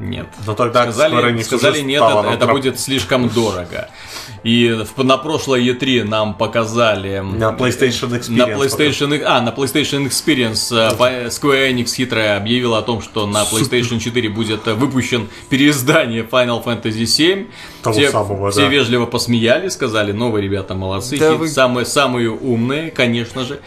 Нет. 0.01 0.27
Но 0.47 0.55
тогда 0.55 0.85
Сказали, 0.85 1.15
Enix 1.31 1.43
сказали 1.45 1.81
нет, 1.81 2.03
это, 2.03 2.29
это 2.33 2.47
будет 2.47 2.81
слишком 2.81 3.29
дорого. 3.29 3.91
И 4.43 4.85
в- 4.97 5.05
на 5.05 5.19
прошлой 5.19 5.63
E3 5.69 6.05
нам 6.05 6.35
показали... 6.35 7.19
На 7.21 7.51
PlayStation 7.53 8.11
Experience. 8.19 8.31
На 8.37 8.45
PlayStation, 8.45 9.23
а, 9.25 9.41
на 9.43 9.51
PlayStation 9.51 10.07
Experience 10.07 10.75
э, 10.75 11.29
Square 11.29 11.71
Enix 11.73 11.95
хитрая 11.95 12.39
объявила 12.39 12.79
о 12.79 12.83
том, 12.83 13.03
что 13.03 13.27
на 13.27 13.43
PlayStation 13.43 13.99
4 13.99 14.29
будет 14.31 14.67
э, 14.67 14.73
выпущен 14.75 15.29
переиздание 15.51 16.23
Final 16.23 16.65
Fantasy 16.65 17.05
7. 17.05 17.47
Того 17.83 17.95
все, 17.99 18.11
самого, 18.11 18.51
все 18.51 18.63
да. 18.63 18.69
вежливо 18.69 19.05
посмеяли, 19.05 19.69
сказали, 19.69 20.13
новые 20.13 20.43
ребята 20.43 20.75
молодцы, 20.75 21.19
Да 21.19 21.33
хит- 21.33 21.39
вы- 21.39 21.49
самые, 21.49 21.85
самые 21.85 22.31
умные, 22.31 22.91
конечно 22.91 23.45
же. 23.45 23.61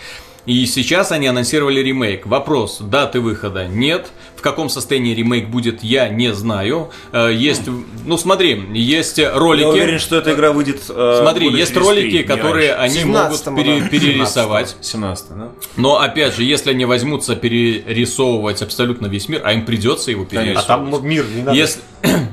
И 0.45 0.65
сейчас 0.65 1.11
они 1.13 1.27
анонсировали 1.27 1.79
ремейк. 1.79 2.25
Вопрос, 2.25 2.79
даты 2.81 3.21
выхода 3.21 3.65
нет. 3.65 4.11
В 4.43 4.45
каком 4.45 4.67
состоянии 4.67 5.15
ремейк 5.15 5.47
будет, 5.47 5.83
я 5.85 6.09
не 6.09 6.33
знаю. 6.33 6.89
Э, 7.13 7.31
Есть, 7.33 7.61
ну 8.05 8.17
смотри, 8.17 8.61
есть 8.73 9.17
ролики. 9.17 9.61
Я 9.63 9.69
уверен, 9.69 9.99
что 9.99 10.17
эта 10.17 10.33
игра 10.33 10.51
выйдет. 10.51 10.81
э, 10.89 11.17
Смотри, 11.21 11.49
есть 11.49 11.77
ролики, 11.77 12.09
три, 12.09 12.17
не 12.17 12.23
которые 12.25 12.75
раньше. 12.75 12.99
они 12.99 13.05
могут 13.09 13.37
17-му, 13.39 13.57
пере- 13.57 13.79
да. 13.79 13.87
перерисовать. 13.87 14.75
17 14.81 15.25
да? 15.29 15.47
Но 15.77 16.01
опять 16.01 16.35
же, 16.35 16.43
если 16.43 16.71
они 16.71 16.83
возьмутся 16.83 17.37
перерисовывать 17.37 18.61
абсолютно 18.61 19.07
весь 19.07 19.29
мир, 19.29 19.41
а 19.45 19.53
им 19.53 19.65
придется 19.65 20.11
его 20.11 20.23
А 20.23 20.25
перерисовывать. 20.25 20.67
там 20.67 21.07
мир 21.07 21.25
не 21.33 21.41
надо 21.41 21.57
Если... 21.57 21.79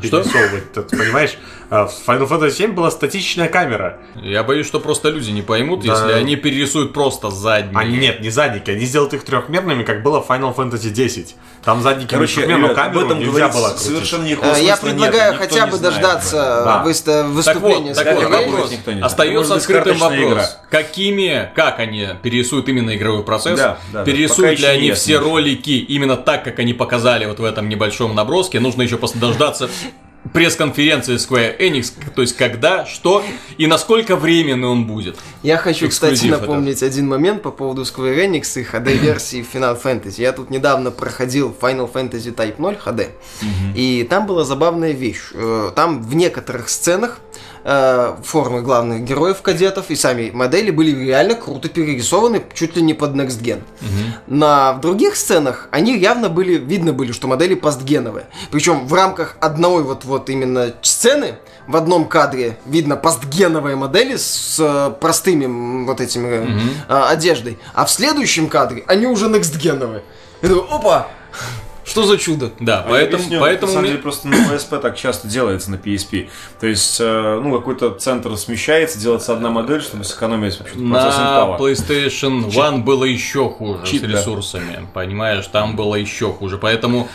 Что? 0.03 0.23
перерисовывать. 0.25 0.73
Ты 0.73 0.83
понимаешь, 0.83 1.39
а, 1.71 1.87
в 1.87 1.95
Final 2.09 2.29
Fantasy 2.29 2.51
7 2.51 2.73
была 2.73 2.91
статичная 2.91 3.49
камера. 3.49 4.01
Я 4.21 4.43
боюсь, 4.43 4.67
что 4.67 4.81
просто 4.81 5.11
люди 5.11 5.31
не 5.31 5.43
поймут, 5.43 5.85
Да. 5.85 5.93
если 5.93 6.13
они 6.15 6.35
перерисуют 6.35 6.93
просто 6.93 7.31
задние. 7.31 7.79
Они 7.79 7.97
нет, 7.99 8.21
не 8.21 8.31
задники, 8.31 8.69
они 8.73 8.85
сделают 8.85 9.15
их 9.15 9.23
трехмерными, 9.25 9.85
как 9.85 10.03
было 10.03 10.21
в 10.21 10.29
Final 10.29 10.57
Fantasy 10.57 10.91
10. 10.91 11.37
Там 11.65 11.83
задние 11.83 12.00
задники 12.01 12.11
Короче, 12.11 12.43
ребят, 12.43 12.75
камеру 12.75 13.01
об 13.01 13.05
этом 13.07 13.23
говорить 13.23 13.53
было 13.55 13.69
крутить. 13.69 13.87
совершенно 13.87 14.25
никакого 14.25 14.53
Э, 14.55 14.59
Я 14.59 14.63
нет, 14.65 14.81
предлагаю 14.81 15.33
никто 15.33 15.45
хотя 15.45 15.67
бы 15.67 15.79
дождаться 15.79 16.37
Да. 16.65 16.65
Так 16.65 16.85
выступления 17.35 17.95
вот, 17.95 18.05
так 18.05 18.15
вот, 18.15 18.25
Enix. 18.25 18.51
вопрос. 18.51 18.71
никто 18.71 18.91
не 18.93 18.99
знает. 18.99 19.13
Остается 19.13 19.55
открытым 19.55 19.99
вопрос. 19.99 20.21
игра. 20.21 20.47
Какими, 20.71 21.53
как 21.55 21.79
они 21.79 22.09
перерисуют 22.23 22.69
именно 22.69 22.97
игровой 22.97 23.23
процесс? 23.23 23.59
Да, 23.59 23.79
да, 23.93 23.99
да. 24.01 24.05
Перерисуют 24.05 24.53
еще 24.53 24.63
ли 24.63 24.69
они 24.69 24.93
все 24.93 25.19
ролики 25.19 25.71
именно 25.71 26.17
так, 26.17 26.45
как 26.45 26.59
они 26.59 26.75
показали 26.75 27.27
вот 27.27 27.39
в 27.41 27.45
этом 27.45 27.69
небольшом 27.69 28.15
наброске? 28.15 28.61
Нужно 28.61 28.83
еще 28.83 28.97
просто 28.97 29.19
дождаться 29.19 29.69
пресс-конференции 30.33 31.17
Square 31.17 31.59
Enix, 31.59 31.93
то 32.15 32.23
есть 32.23 32.37
когда, 32.37 32.85
что 32.87 33.25
и 33.57 33.67
насколько 33.67 34.17
временный 34.17 34.69
он 34.69 34.87
будет. 34.87 35.17
Я 35.43 35.57
хочу, 35.57 35.89
кстати, 35.89 36.13
Эксклюзив 36.15 36.33
это. 36.37 36.41
напомнить 36.43 36.83
один 36.83 37.09
момент 37.09 37.43
по 37.43 37.51
поводу 37.51 37.83
Square 37.83 38.27
Enix 38.27 38.61
и 38.61 38.65
HD-версии 38.65 39.45
Final 39.53 39.81
Fantasy. 39.83 40.21
Я 40.21 40.33
тут 40.33 40.51
недавно 40.51 40.91
проходил 40.91 41.55
Final 41.59 41.91
Fantasy 41.91 42.35
Type 42.35 42.57
0 42.59 42.79
HD, 42.85 43.09
и 43.75 44.07
там 44.09 44.27
была 44.27 44.45
забавная 44.45 44.93
вещь. 44.93 45.31
Э, 45.33 45.71
Там 45.75 46.03
в 46.03 46.15
некоторых 46.15 46.69
сценах 46.69 47.19
э, 47.65 48.17
формы 48.25 48.63
главных 48.63 49.03
героев 49.03 49.43
кадетов 49.43 49.91
и 49.91 49.97
сами 49.97 50.31
модели 50.33 50.71
были 50.71 50.95
реально 50.95 51.35
круто 51.35 51.69
перерисованы 51.69 52.43
чуть 52.55 52.77
ли 52.77 52.83
не 52.83 52.95
под 52.95 53.15
Next 53.15 53.41
Gen. 53.43 53.63
На 54.27 54.73
в 54.75 54.81
других 54.81 55.17
сценах 55.17 55.69
они 55.71 55.97
явно 55.97 56.29
были, 56.29 56.55
видно 56.55 56.93
были, 56.93 57.13
что 57.13 57.29
модели 57.29 57.55
постгеновые. 57.55 58.27
Причем 58.51 58.87
в 58.87 58.95
рамках 58.95 59.37
одной 59.41 59.83
вот, 59.83 60.05
вот 60.05 60.31
именно 60.31 60.73
сцены 60.83 61.35
в 61.67 61.77
одном 61.77 62.07
кадре 62.07 62.59
видно 62.67 62.97
постгеновые 62.97 63.77
модели 63.77 64.17
с 64.17 64.57
э, 64.59 64.93
простыми 65.01 65.85
вот 65.85 66.01
этими 66.01 66.29
э, 66.29 66.49
а, 66.89 67.11
одеждой, 67.11 67.59
а 67.75 67.85
в 67.85 67.91
следующем 67.91 68.49
кадре 68.49 68.83
они 68.87 69.07
уже 69.07 69.29
некстгеновые. 69.29 70.03
Я 70.43 70.49
думаю, 70.49 70.73
опа, 70.73 71.09
что 71.91 72.05
за 72.05 72.19
чудо? 72.19 72.53
Да, 72.61 72.83
А 72.83 72.85
я 72.85 72.91
поэтому, 72.91 73.17
объясню, 73.17 73.41
поэтому 73.41 73.67
на 73.67 73.75
самом 73.75 73.89
деле 73.89 73.99
просто 73.99 74.29
на 74.29 74.35
PSP 74.35 74.81
так 74.81 74.97
часто 74.97 75.27
делается 75.27 75.71
на 75.73 75.75
PSP. 75.75 76.29
То 76.61 76.67
есть, 76.69 76.99
э, 77.01 77.41
ну, 77.43 77.53
какой-то 77.57 77.91
центр 77.91 78.37
смещается, 78.37 78.99
делается 78.99 79.33
одна 79.33 79.51
модель, 79.51 79.83
чтобы 79.83 80.05
сэкономить 80.05 80.59
вообще 80.59 80.77
на. 80.77 81.57
PlayStation 81.59 82.49
One 82.49 82.85
было 82.85 83.05
еще 83.05 83.51
хуже 83.51 83.85
Чип, 83.85 84.05
с 84.05 84.07
да. 84.07 84.13
ресурсами, 84.13 84.87
понимаешь, 84.95 85.47
там 85.49 85.75
было 85.75 85.97
еще 85.97 86.33
хуже, 86.33 86.59
поэтому 86.59 87.09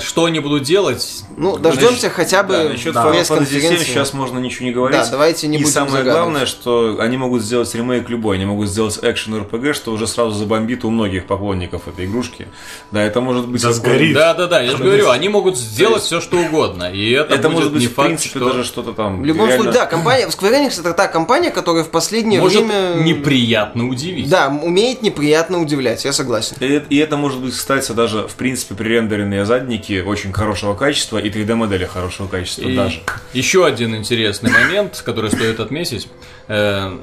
что 0.00 0.24
они 0.24 0.40
будут 0.40 0.64
делать? 0.64 1.24
Ну, 1.36 1.56
дождемся 1.56 2.10
хотя 2.10 2.42
бы 2.42 2.52
Да, 2.54 2.64
насчет 2.70 2.94
да, 2.94 3.04
Final 3.04 3.12
Fantasy 3.12 3.24
7 3.24 3.36
пресс-конференции. 3.38 3.84
сейчас 3.84 4.12
можно 4.12 4.38
ничего 4.38 4.66
не 4.66 4.72
говорить. 4.72 4.98
Да, 5.00 5.06
давайте 5.10 5.46
не 5.46 5.56
И 5.58 5.60
будем 5.60 5.72
самое 5.72 5.92
загадывать. 5.98 6.16
главное, 6.22 6.46
что 6.46 6.96
они 7.00 7.16
могут 7.16 7.42
сделать 7.42 7.72
ремейк 7.74 8.08
любой, 8.08 8.36
они 8.36 8.44
могут 8.46 8.68
сделать 8.68 8.98
экшен 9.00 9.34
RPG, 9.34 9.74
что 9.74 9.92
уже 9.92 10.06
сразу 10.06 10.32
забомбит 10.32 10.84
у 10.84 10.90
многих 10.90 11.26
поклонников 11.26 11.86
этой 11.86 12.06
игрушки. 12.06 12.48
Да, 12.90 13.02
это 13.02 13.20
может 13.20 13.46
быть... 13.46 13.62
Да 13.62 13.72
сгорит. 13.72 14.14
Да, 14.14 14.34
да, 14.34 14.46
да, 14.48 14.60
я 14.60 14.72
же 14.72 14.82
говорю, 14.82 15.10
они 15.10 15.28
могут 15.28 15.56
сделать 15.56 16.02
все, 16.02 16.20
что 16.20 16.38
угодно, 16.38 16.90
и 16.92 17.10
это, 17.12 17.34
Это 17.34 17.48
будет 17.48 17.54
может 17.58 17.72
быть, 17.72 17.82
не 17.82 17.86
в 17.88 17.94
факт, 17.94 18.08
принципе, 18.08 18.30
что 18.40 18.48
даже 18.48 18.64
что-то 18.64 18.92
там... 18.92 19.22
В 19.22 19.24
любом 19.24 19.46
реально- 19.48 19.62
случае, 19.64 19.80
да, 19.80 19.86
компания, 19.86 20.26
Square 20.26 20.66
Enix 20.66 20.80
это 20.80 20.92
та 20.92 21.06
компания, 21.06 21.50
которая 21.50 21.84
в 21.84 21.90
последнее 21.90 22.40
может 22.40 22.64
время... 22.64 22.94
неприятно 23.02 23.88
удивить. 23.88 24.28
Да, 24.28 24.48
умеет 24.48 25.02
неприятно 25.02 25.60
удивлять, 25.60 26.04
я 26.04 26.12
согласен. 26.12 26.56
И, 26.60 26.66
это- 26.66 26.86
и 26.90 26.96
это 26.96 27.16
может 27.16 27.40
быть, 27.40 27.54
кстати, 27.54 27.92
даже, 27.92 28.26
в 28.26 28.34
принципе, 28.34 28.74
пререндеренные 28.74 29.42
задники 29.68 30.02
очень 30.02 30.32
хорошего 30.32 30.74
качества 30.74 31.18
и 31.18 31.30
3D-модели 31.30 31.84
хорошего 31.84 32.26
качества 32.26 32.62
И 32.68 32.74
даже. 32.74 33.00
еще 33.34 33.66
один 33.66 33.94
интересный 33.94 34.50
момент, 34.50 35.02
который 35.04 35.30
стоит 35.30 35.60
отметить. 35.60 36.08
Э, 36.48 36.96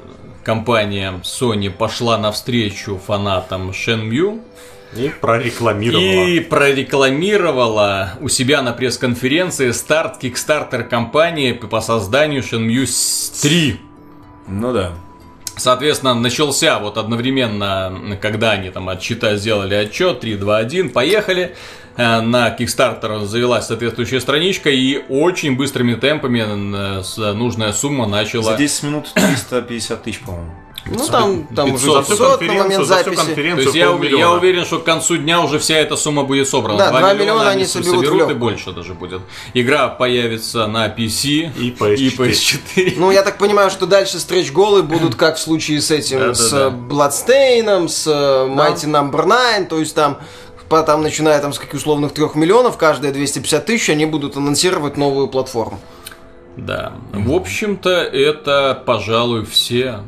компания 0.44 1.20
Sony 1.22 1.70
пошла 1.70 2.18
навстречу 2.18 3.00
фанатам 3.06 3.70
Shenmue 3.70 4.40
И 4.96 5.12
прорекламировала. 5.20 6.26
и 6.26 6.40
прорекламировала 6.40 8.14
у 8.20 8.28
себя 8.28 8.62
на 8.62 8.72
пресс-конференции 8.72 9.70
старт 9.70 10.20
Kickstarter 10.22 10.82
компании 10.82 11.52
по 11.52 11.80
созданию 11.80 12.42
Shenmue 12.42 12.86
3. 13.42 13.80
Ну 14.48 14.72
да. 14.72 14.92
Соответственно, 15.56 16.14
начался 16.14 16.78
вот 16.80 16.98
одновременно, 16.98 18.18
когда 18.20 18.50
они 18.52 18.70
там 18.70 18.88
отчета 18.88 19.36
сделали 19.36 19.74
отчет, 19.74 20.20
3, 20.20 20.34
2, 20.36 20.58
1, 20.58 20.90
поехали. 20.90 21.54
Э, 21.96 22.20
На 22.20 22.54
Kickstarter 22.54 23.24
завелась 23.24 23.66
соответствующая 23.66 24.20
страничка 24.20 24.70
и 24.70 25.04
очень 25.08 25.56
быстрыми 25.56 25.94
темпами 25.94 26.40
э, 26.40 27.32
нужная 27.32 27.72
сумма 27.72 28.06
начала... 28.06 28.52
За 28.52 28.56
10 28.56 28.82
минут 28.84 29.12
350 29.14 30.02
тысяч, 30.02 30.20
по-моему. 30.20 30.52
Ну, 30.88 31.06
там, 31.08 31.46
там 31.48 31.72
уже 31.72 31.86
500. 31.86 31.94
За 31.94 32.02
всю 32.02 32.16
500 32.16 32.20
на 32.20 32.36
конференцию, 32.36 32.62
момент 32.62 32.86
за 32.86 32.96
всю 32.96 33.14
записи. 33.14 33.34
То 33.34 33.60
есть 33.60 33.74
я, 33.74 34.18
я 34.18 34.30
уверен, 34.30 34.64
что 34.64 34.78
к 34.78 34.84
концу 34.84 35.16
дня 35.16 35.40
уже 35.40 35.58
вся 35.58 35.76
эта 35.78 35.96
сумма 35.96 36.22
будет 36.22 36.48
собрана. 36.48 36.78
Да, 36.78 36.90
2 36.90 37.00
2 37.00 37.14
миллиона 37.14 37.50
они 37.50 37.64
соберут 37.64 38.06
в 38.06 38.30
и 38.30 38.34
больше 38.34 38.72
даже 38.72 38.94
будет. 38.94 39.22
Игра 39.54 39.88
появится 39.88 40.66
на 40.66 40.86
PC 40.86 41.50
И 41.58 41.76
PS4. 41.78 41.94
и 41.96 42.08
PS4. 42.10 42.94
Ну, 42.98 43.10
я 43.10 43.22
так 43.22 43.38
понимаю, 43.38 43.70
что 43.70 43.86
дальше 43.86 44.18
стретч-голы 44.20 44.82
будут 44.82 45.16
как 45.16 45.36
в 45.36 45.40
случае 45.40 45.80
с 45.80 45.90
этим, 45.90 46.34
с 46.34 46.52
Bloodstain'ом, 46.52 47.88
с 47.88 48.06
э, 48.06 48.10
Mighty 48.48 48.86
Number 48.86 49.24
9, 49.56 49.68
то 49.68 49.80
есть 49.80 49.94
там 49.94 50.18
там, 50.68 51.02
начиная 51.02 51.40
там 51.40 51.52
с 51.52 51.58
каких 51.58 51.74
условных 51.74 52.12
3 52.12 52.30
миллионов, 52.34 52.76
каждые 52.76 53.12
250 53.12 53.66
тысяч, 53.66 53.90
они 53.90 54.06
будут 54.06 54.36
анонсировать 54.36 54.96
новую 54.96 55.28
платформу. 55.28 55.78
Да. 56.56 56.92
В 57.12 57.32
общем-то, 57.32 57.90
это, 57.90 58.82
пожалуй, 58.86 59.44
все 59.44 60.00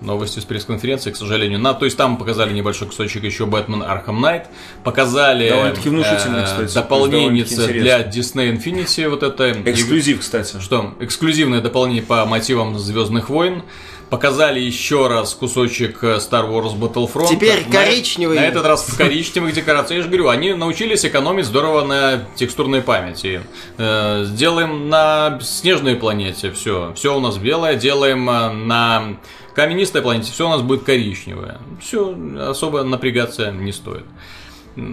новости 0.00 0.40
с 0.40 0.44
пресс-конференции, 0.44 1.10
к 1.10 1.16
сожалению. 1.16 1.58
На, 1.58 1.74
то 1.74 1.84
есть 1.84 1.96
там 1.96 2.16
показали 2.16 2.52
небольшой 2.52 2.88
кусочек 2.88 3.24
еще 3.24 3.46
Бэтмен 3.46 3.82
Arkham 3.82 4.18
Knight. 4.20 4.46
Показали 4.82 5.48
Довольно-таки 5.48 5.88
внушительный, 5.88 6.44
кстати. 6.44 6.74
дополнение 6.74 7.44
для 7.44 8.00
Disney 8.00 8.56
Infinity. 8.56 9.08
Вот 9.08 9.22
это 9.22 9.52
Эксклюзив, 9.52 10.20
кстати. 10.20 10.58
Что? 10.60 10.94
Эксклюзивное 11.00 11.60
дополнение 11.60 12.02
по 12.02 12.24
мотивам 12.24 12.78
Звездных 12.78 13.28
войн. 13.28 13.62
Показали 14.10 14.58
еще 14.58 15.06
раз 15.06 15.34
кусочек 15.34 16.02
э, 16.02 16.16
Star 16.16 16.50
Wars 16.50 16.76
Battlefront. 16.76 17.28
Теперь 17.28 17.64
На- 17.66 17.72
коричневый. 17.72 18.38
На, 18.38 18.42
этот 18.44 18.66
раз 18.66 18.82
в 18.88 18.96
коричневых 18.96 19.54
декорациях. 19.54 19.98
Я 19.98 20.02
же 20.02 20.08
говорю, 20.08 20.28
они 20.28 20.52
научились 20.52 21.04
экономить 21.04 21.44
здорово 21.46 21.84
на 21.84 22.24
текстурной 22.34 22.82
памяти. 22.82 23.42
Э, 23.78 24.24
сделаем 24.24 24.88
на 24.88 25.38
снежной 25.40 25.94
планете 25.94 26.50
все. 26.50 26.92
Все 26.96 27.16
у 27.16 27.20
нас 27.20 27.38
белое. 27.38 27.76
Делаем 27.76 28.28
э, 28.28 28.50
на 28.52 29.16
каменистой 29.54 30.02
планете. 30.02 30.32
Все 30.32 30.46
у 30.46 30.50
нас 30.50 30.62
будет 30.62 30.82
коричневое. 30.82 31.58
Все, 31.80 32.12
особо 32.48 32.82
напрягаться 32.82 33.52
не 33.52 33.72
стоит. 33.72 34.04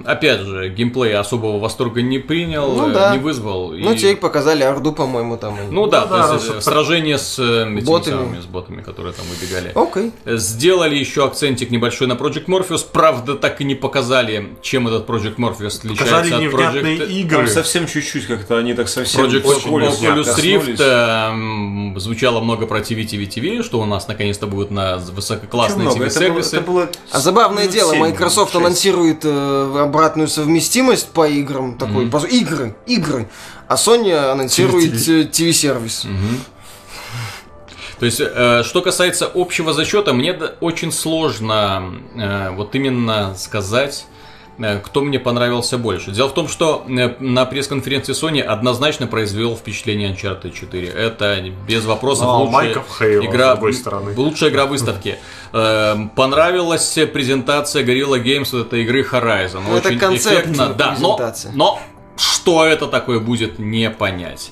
Опять 0.06 0.42
же, 0.42 0.70
геймплей 0.70 1.16
особого 1.16 1.60
восторга 1.60 2.02
не 2.02 2.20
принял, 2.20 2.72
Ну 2.74 2.90
э, 2.90 2.94
да. 2.94 3.14
не 3.16 3.20
вызвал. 3.20 3.72
Ну, 3.72 3.94
и- 3.94 3.98
теперь 3.98 4.18
показали 4.18 4.64
Орду, 4.64 4.92
по-моему, 4.92 5.38
там. 5.38 5.56
ну 5.70 5.88
да, 5.88 6.02
Ну 6.02 6.08
да, 6.18 6.28
то 6.28 6.34
есть, 6.36 6.48
раз- 6.50 6.58
э, 6.58 6.62
сражение 6.62 7.18
с 7.18 7.38
э, 7.40 7.64
этими 7.64 7.82
Ботами. 7.82 8.14
самыми, 8.16 8.42
с 8.42 8.46
ботами, 8.46 8.82
которые 8.82 9.14
там 9.14 9.26
выбегали. 9.28 9.72
Окей. 9.76 10.12
Сделали 10.38 10.96
еще 10.96 11.26
акцентик 11.26 11.70
небольшой 11.70 12.08
на 12.08 12.14
Project 12.14 12.46
Morpheus. 12.48 12.86
Правда, 12.92 13.36
так 13.36 13.62
и 13.62 13.64
не 13.64 13.76
показали, 13.76 14.50
чем 14.62 14.88
этот 14.88 15.08
Project 15.08 15.36
Morpheus 15.38 15.78
отличается 15.78 16.16
Показали 16.16 16.48
от 16.48 16.54
Project... 16.54 17.08
игры. 17.12 17.38
Там 17.38 17.48
совсем 17.48 17.88
чуть-чуть 17.88 18.26
как-то 18.26 18.58
они 18.58 18.74
так 18.74 18.90
совсем... 18.90 19.22
Project 19.26 19.44
Oculus, 19.44 20.02
мягко 20.02 20.42
Rift 20.42 21.94
э, 21.96 22.00
звучало 22.00 22.40
много 22.42 22.66
про 22.66 22.80
TV, 22.80 23.04
TV, 23.06 23.28
TV, 23.28 23.64
что 23.64 23.80
у 23.80 23.86
нас 23.86 24.08
наконец-то 24.08 24.48
будут 24.48 24.72
на 24.72 24.98
высококлассные 24.98 25.88
TV-сервисы. 25.90 26.62
было 26.62 26.90
А 27.12 27.20
забавное 27.20 27.64
минут 27.64 27.74
дело, 27.74 27.94
Microsoft 27.96 28.52
шесть. 28.52 28.64
анонсирует 28.64 29.20
э, 29.24 29.67
обратную 29.76 30.28
совместимость 30.28 31.10
по 31.10 31.28
играм, 31.28 31.78
такой, 31.78 32.08
по- 32.08 32.26
игры, 32.26 32.76
игры, 32.86 33.28
а 33.68 33.76
Sony 33.76 34.12
анонсирует 34.14 34.94
э, 35.08 35.24
TV-сервис. 35.24 36.06
То 38.00 38.06
есть, 38.06 38.22
э, 38.24 38.62
что 38.64 38.82
касается 38.82 39.30
общего 39.34 39.74
зачета, 39.74 40.14
мне 40.14 40.34
очень 40.62 40.92
сложно 40.92 41.96
э, 42.16 42.52
вот 42.52 42.76
именно 42.76 43.34
сказать, 43.36 44.06
э, 44.60 44.80
кто 44.80 45.02
мне 45.02 45.20
понравился 45.20 45.80
больше. 45.80 46.12
Дело 46.12 46.28
в 46.30 46.34
том, 46.36 46.48
что 46.48 46.86
э, 46.88 47.16
на 47.20 47.46
пресс-конференции 47.46 48.14
Sony 48.14 48.42
однозначно 48.42 49.08
произвел 49.08 49.56
впечатление 49.56 50.14
Uncharted 50.14 50.52
4. 50.52 50.88
Это 50.90 51.44
без 51.68 51.86
вопросов 51.86 52.26
Ну, 52.26 52.30
а 52.30 52.38
лучшая 52.38 52.52
Майков 52.54 53.02
игра, 53.02 53.48
с 53.54 53.56
другой 53.56 53.74
стороны. 53.74 54.14
лучшая 54.16 54.50
игра 54.52 54.68
выставки. 54.68 55.18
Э, 55.54 55.96
Понравилась 56.16 56.98
презентация 57.14 57.84
Gorilla 57.84 58.22
Games 58.22 58.50
вот 58.52 58.68
этой 58.68 58.84
игры 58.84 59.02
Horizon. 59.02 59.62
Это 59.78 59.88
Очень 59.90 60.00
концептная 60.00 60.42
эффектно, 60.44 60.74
да, 60.74 60.96
но, 61.00 61.20
но 61.54 61.80
что 62.18 62.66
это 62.66 62.88
такое 62.88 63.20
будет, 63.20 63.60
не 63.60 63.90
понять. 63.90 64.52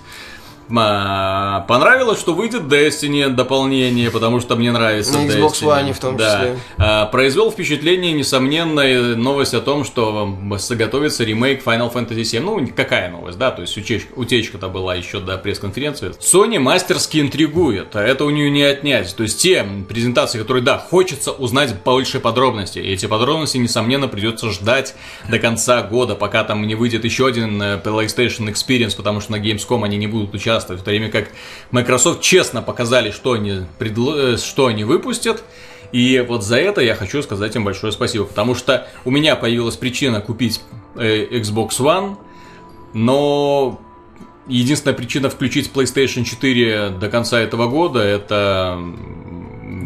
А, 0.75 1.61
понравилось, 1.67 2.19
что 2.19 2.33
выйдет 2.33 2.63
Destiny 2.63 3.29
дополнение, 3.29 4.09
потому 4.09 4.39
что 4.39 4.55
мне 4.55 4.71
нравится 4.71 5.13
На 5.13 5.25
Xbox 5.27 5.61
Destiny. 5.61 5.89
One 5.89 5.93
в 5.93 5.99
том 5.99 6.17
Да. 6.17 6.39
числе. 6.39 6.59
А, 6.77 7.05
произвел 7.05 7.51
впечатление, 7.51 8.13
несомненно, 8.13 9.15
новость 9.15 9.53
о 9.53 9.61
том, 9.61 9.83
что 9.83 10.35
готовится 10.71 11.23
ремейк 11.23 11.63
Final 11.65 11.93
Fantasy 11.93 12.21
VII. 12.21 12.39
Ну, 12.39 12.67
какая 12.75 13.09
новость, 13.11 13.37
да? 13.37 13.51
То 13.51 13.61
есть 13.61 13.77
утечка, 13.77 14.13
утечка-то 14.15 14.67
была 14.69 14.95
еще 14.95 15.19
до 15.19 15.37
пресс-конференции. 15.37 16.11
Sony 16.19 16.59
мастерски 16.59 17.19
интригует, 17.19 17.95
а 17.95 18.01
это 18.01 18.25
у 18.25 18.29
нее 18.29 18.49
не 18.49 18.63
отнять. 18.63 19.15
То 19.15 19.23
есть 19.23 19.41
те 19.41 19.65
презентации, 19.87 20.39
которые, 20.39 20.63
да, 20.63 20.77
хочется 20.77 21.31
узнать 21.31 21.75
больше 21.83 22.19
подробностей. 22.19 22.81
И 22.81 22.91
эти 22.93 23.05
подробности, 23.05 23.57
несомненно, 23.57 24.07
придется 24.07 24.49
ждать 24.51 24.95
до 25.29 25.39
конца 25.39 25.81
года, 25.83 26.15
пока 26.15 26.43
там 26.43 26.65
не 26.65 26.75
выйдет 26.75 27.05
еще 27.05 27.27
один 27.27 27.61
э, 27.61 27.79
PlayStation 27.83 28.49
Experience, 28.51 28.95
потому 28.95 29.21
что 29.21 29.31
на 29.33 29.37
Gamescom 29.37 29.83
они 29.83 29.97
не 29.97 30.07
будут 30.07 30.33
участвовать, 30.33 30.54
в 30.63 30.83
то 30.83 30.91
время 30.91 31.09
как 31.09 31.29
Microsoft 31.71 32.21
честно 32.21 32.61
показали, 32.61 33.11
что 33.11 33.33
они, 33.33 33.61
предло- 33.79 34.33
э, 34.33 34.37
что 34.37 34.67
они 34.67 34.83
выпустят. 34.83 35.43
И 35.91 36.23
вот 36.27 36.43
за 36.43 36.57
это 36.57 36.81
я 36.81 36.95
хочу 36.95 37.21
сказать 37.21 37.55
им 37.55 37.63
большое 37.63 37.93
спасибо, 37.93 38.25
потому 38.25 38.55
что 38.55 38.87
у 39.05 39.11
меня 39.11 39.35
появилась 39.35 39.75
причина 39.75 40.21
купить 40.21 40.61
э, 40.95 41.25
Xbox 41.39 41.79
One, 41.79 42.17
но 42.93 43.79
единственная 44.47 44.95
причина 44.95 45.29
включить 45.29 45.71
PlayStation 45.73 46.23
4 46.23 46.89
до 46.89 47.09
конца 47.09 47.39
этого 47.39 47.67
года 47.67 47.99
это 47.99 48.79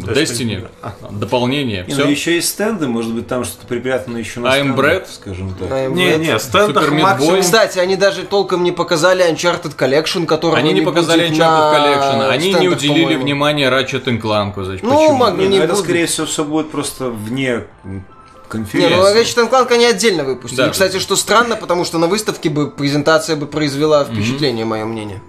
м, 0.08 0.14
Destiny, 0.14 0.68
дополнение, 1.12 1.84
Не, 1.88 1.94
все. 1.94 2.04
ну 2.06 2.10
еще 2.10 2.36
есть 2.36 2.50
стенды, 2.50 2.88
может 2.88 3.14
быть, 3.14 3.28
там 3.28 3.44
что-то 3.44 3.68
припрятано 3.68 4.18
еще 4.18 4.40
на 4.40 4.48
I'm 4.48 4.76
Bread? 4.76 5.08
скажем 5.12 5.54
так. 5.56 5.70
I'm 5.70 5.94
Не, 5.94 6.12
Bread. 6.12 6.18
не, 6.20 6.40
стендах 6.40 6.86
Super 6.86 6.96
Meat 6.96 7.02
максимум... 7.02 7.36
Boy. 7.36 7.42
Кстати, 7.42 7.80
они 7.80 7.96
даже 7.96 8.24
толком 8.24 8.64
не 8.64 8.72
показали 8.72 9.30
Uncharted 9.32 9.76
Collection, 9.76 10.26
который 10.26 10.56
Они 10.60 10.74
не 10.74 10.82
показали 10.82 11.30
Uncharted 11.30 11.40
Collection, 11.76 12.30
они 12.30 12.54
не 12.54 12.68
уделили 12.70 13.16
внимания 13.16 13.70
Ratchet 13.70 14.06
Clank. 14.22 14.64
Значит, 14.64 14.84
Ну, 14.84 14.96
почему? 14.98 15.14
мог- 15.18 15.38
Не, 15.38 15.44
ну 15.46 15.50
не 15.52 15.58
это, 15.58 15.76
скорее 15.76 16.06
всего, 16.06 16.26
все 16.28 16.44
будет 16.44 16.72
просто 16.72 17.10
вне 17.10 17.66
м, 17.84 17.96
Не, 17.96 18.04
конференции. 18.48 18.96
ну 18.96 19.04
Ratchet 19.04 19.50
Clank 19.52 19.72
они 19.74 19.86
отдельно 19.86 20.24
выпустили. 20.24 20.58
Да. 20.62 20.70
Кстати, 20.70 21.00
что 21.00 21.16
странно, 21.16 21.56
потому 21.56 21.86
что 21.86 21.98
на 21.98 22.08
выставке 22.08 22.50
бы 22.50 22.72
презентация 22.72 23.36
бы 23.36 23.46
произвела 23.48 24.04
впечатление, 24.06 24.66
мое 24.66 24.86
мнение. 24.86 25.22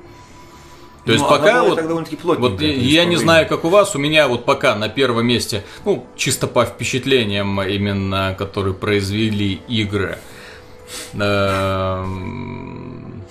То 1.10 1.14
есть 1.14 1.24
Ну, 1.24 1.34
она 1.34 1.38
пока 1.38 1.62
вот, 1.64 2.38
вот 2.38 2.60
я 2.60 3.04
не 3.04 3.16
знаю, 3.16 3.48
как 3.48 3.64
у 3.64 3.68
вас, 3.68 3.96
у 3.96 3.98
меня 3.98 4.28
вот 4.28 4.44
пока 4.44 4.76
на 4.76 4.88
первом 4.88 5.26
месте, 5.26 5.64
ну, 5.84 6.06
чисто 6.16 6.46
по 6.46 6.64
впечатлениям 6.64 7.60
именно, 7.62 8.36
которые 8.38 8.74
произвели 8.74 9.60
игры, 9.66 10.18
эм, 11.14 13.24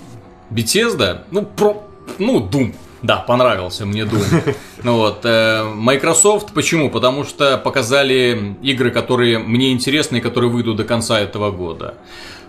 Bethesda, 0.50 1.22
ну, 1.32 1.44
про, 1.44 1.88
ну, 2.18 2.46
Doom, 2.46 2.74
да, 3.02 3.18
понравился 3.18 3.86
мне 3.86 4.02
Doom. 4.02 4.56
Ну 4.84 4.98
вот, 4.98 5.22
э, 5.24 5.64
Microsoft, 5.64 6.54
почему? 6.54 6.90
Потому 6.90 7.24
что 7.24 7.58
показали 7.58 8.56
игры, 8.62 8.92
которые 8.92 9.40
мне 9.40 9.72
интересны 9.72 10.18
и 10.18 10.22
которые 10.22 10.52
выйдут 10.52 10.76
до 10.76 10.84
конца 10.84 11.18
этого 11.20 11.52
года. 11.52 11.96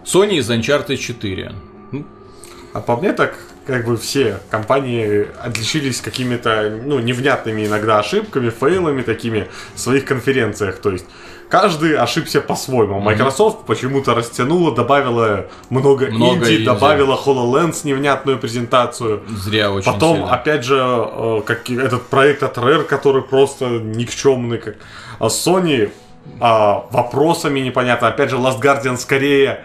Sony 0.04 0.38
из 0.38 0.50
Uncharted 0.50 0.96
4. 0.96 1.52
Ну, 1.92 2.04
А 2.72 2.80
по 2.80 2.96
мне 2.96 3.12
так, 3.12 3.38
как 3.66 3.84
бы 3.86 3.96
все 3.96 4.40
компании 4.50 5.28
отличились 5.42 6.00
какими-то, 6.00 6.80
ну, 6.84 6.98
невнятными 6.98 7.66
иногда 7.66 7.98
ошибками, 7.98 8.50
фейлами 8.50 9.02
такими 9.02 9.48
в 9.74 9.80
своих 9.80 10.04
конференциях. 10.04 10.78
То 10.78 10.90
есть 10.90 11.06
каждый 11.48 11.96
ошибся 11.96 12.40
по-своему. 12.40 13.00
Microsoft 13.00 13.66
почему-то 13.66 14.14
растянула, 14.14 14.74
добавила 14.74 15.46
много, 15.68 16.06
Много 16.06 16.46
инди, 16.46 16.56
инди. 16.56 16.64
добавила 16.64 17.18
HoloLens 17.22 17.80
невнятную 17.84 18.38
презентацию. 18.38 19.22
Зря 19.28 19.70
очень 19.70 19.92
Потом, 19.92 20.16
сильно. 20.16 20.32
опять 20.32 20.64
же, 20.64 20.78
э, 20.80 21.42
как 21.44 21.68
этот 21.70 22.06
проект 22.08 22.42
от 22.42 22.56
Rare, 22.56 22.84
который 22.84 23.22
просто 23.22 23.66
никчемный, 23.66 24.58
как 24.58 24.76
а 25.18 25.26
Sony, 25.26 25.90
а, 26.40 26.86
вопросами 26.90 27.60
непонятно. 27.60 28.08
Опять 28.08 28.30
же, 28.30 28.36
Last 28.36 28.60
Guardian 28.60 28.96
скорее 28.96 29.64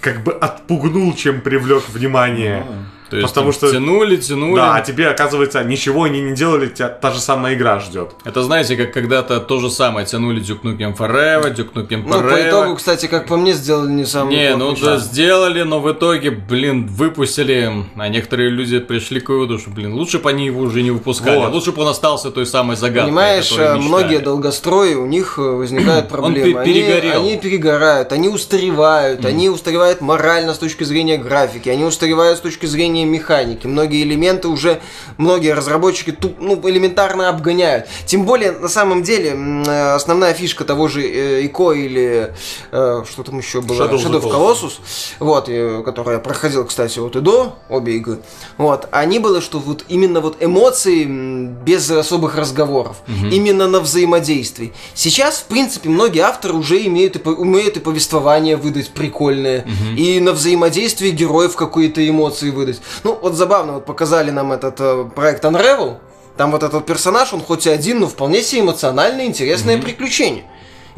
как 0.00 0.22
бы 0.22 0.32
отпугнул, 0.32 1.14
чем 1.14 1.40
привлек 1.40 1.88
внимание. 1.88 2.64
То 3.10 3.16
есть 3.16 3.28
Потому 3.28 3.52
что- 3.52 3.70
тянули, 3.72 4.16
тянули. 4.16 4.56
Да, 4.56 4.74
а 4.76 4.80
тебе, 4.82 5.08
оказывается, 5.08 5.64
ничего 5.64 6.04
они 6.04 6.20
не 6.20 6.34
делали, 6.34 6.68
тебя 6.68 6.88
та 6.88 7.10
же 7.10 7.20
самая 7.20 7.54
игра 7.54 7.80
ждет. 7.80 8.10
Это 8.24 8.42
знаете, 8.42 8.76
как 8.76 8.92
когда-то 8.92 9.40
то 9.40 9.60
же 9.60 9.70
самое 9.70 10.06
тянули 10.06 10.42
Duke 10.42 10.62
Nukem 10.62 10.96
Forever, 10.96 11.54
Duke 11.54 11.72
Nukem 11.72 12.02
Ну, 12.06 12.12
по 12.12 12.24
Forever. 12.24 12.48
итогу, 12.48 12.76
кстати, 12.76 13.06
как 13.06 13.26
по 13.26 13.36
мне, 13.36 13.52
сделали 13.54 13.90
не 13.92 14.04
самый 14.04 14.34
Не, 14.36 14.56
ну 14.56 14.74
да, 14.76 14.98
сделали, 14.98 15.62
но 15.62 15.80
в 15.80 15.90
итоге, 15.90 16.30
блин, 16.30 16.86
выпустили, 16.86 17.72
а 17.96 18.08
некоторые 18.08 18.50
люди 18.50 18.78
пришли 18.78 19.20
к 19.20 19.28
выводу, 19.30 19.58
что, 19.58 19.70
блин, 19.70 19.94
лучше 19.94 20.18
бы 20.18 20.28
они 20.30 20.46
его 20.46 20.60
уже 20.62 20.82
не 20.82 20.90
выпускали, 20.90 21.38
Вот. 21.38 21.52
лучше 21.52 21.72
бы 21.72 21.82
он 21.82 21.88
остался 21.88 22.30
той 22.30 22.46
самой 22.46 22.76
загадкой, 22.76 23.04
Понимаешь, 23.10 23.52
э, 23.56 23.74
многие 23.76 24.18
долгострои, 24.18 24.94
у 24.94 25.06
них 25.06 25.38
э, 25.38 25.42
возникают 25.42 26.08
проблемы. 26.08 26.60
Они- 26.60 26.72
перегорел. 26.72 27.20
Они, 27.20 27.36
перегорают, 27.38 28.12
они 28.12 28.28
устаревают, 28.28 29.24
они 29.24 29.48
устаревают 29.48 30.00
морально 30.00 30.52
с 30.54 30.58
точки 30.58 30.84
зрения 30.84 31.16
графики, 31.16 31.68
они 31.68 31.84
устаревают 31.84 32.38
с 32.38 32.40
точки 32.40 32.66
зрения 32.66 32.97
механики. 33.04 33.66
Многие 33.66 34.02
элементы 34.02 34.48
уже, 34.48 34.80
многие 35.16 35.54
разработчики 35.54 36.10
туп- 36.12 36.38
ну, 36.40 36.60
элементарно 36.68 37.28
обгоняют. 37.28 37.86
Тем 38.06 38.24
более, 38.24 38.52
на 38.52 38.68
самом 38.68 39.02
деле, 39.02 39.30
э, 39.30 39.94
основная 39.94 40.34
фишка 40.34 40.64
того 40.64 40.88
же 40.88 41.02
э, 41.02 41.44
ИКО 41.46 41.72
или 41.72 42.34
э, 42.72 43.04
что 43.10 43.22
там 43.22 43.38
еще 43.38 43.60
было, 43.60 43.82
Shadow 43.84 43.96
Shadow 43.96 44.20
of 44.20 44.30
Colossus, 44.32 44.72
вот, 45.18 45.46
который 45.84 46.14
я 46.14 46.18
проходил, 46.20 46.64
кстати, 46.64 46.98
вот 46.98 47.16
и 47.16 47.20
до 47.20 47.56
обе 47.68 47.96
игры, 47.96 48.18
вот, 48.56 48.88
они 48.90 49.18
были, 49.18 49.40
что 49.40 49.58
вот 49.58 49.84
именно 49.88 50.20
вот 50.20 50.36
эмоции 50.40 51.04
без 51.04 51.90
особых 51.90 52.36
разговоров, 52.36 52.96
именно 53.30 53.66
на 53.68 53.80
взаимодействии. 53.80 54.72
Сейчас, 54.94 55.38
в 55.38 55.44
принципе, 55.44 55.88
многие 55.88 56.20
авторы 56.20 56.54
уже 56.54 56.84
имеют 56.86 57.16
и, 57.16 57.28
умеют 57.28 57.76
и 57.76 57.80
повествование 57.80 58.56
выдать 58.56 58.90
прикольное, 58.90 59.66
и 59.96 60.20
на 60.20 60.32
взаимодействии 60.32 61.10
героев 61.10 61.56
какие-то 61.56 62.06
эмоции 62.06 62.50
выдать. 62.50 62.80
Ну, 63.04 63.18
вот 63.20 63.34
забавно, 63.34 63.74
вот 63.74 63.86
показали 63.86 64.30
нам 64.30 64.52
этот 64.52 64.80
э, 64.80 65.04
проект 65.14 65.44
Unravel, 65.44 65.98
там 66.36 66.52
вот 66.52 66.62
этот 66.62 66.86
персонаж, 66.86 67.32
он 67.32 67.40
хоть 67.40 67.66
и 67.66 67.70
один, 67.70 68.00
но 68.00 68.06
вполне 68.06 68.42
себе 68.42 68.62
эмоциональное, 68.62 69.26
интересное 69.26 69.80
приключение. 69.80 70.44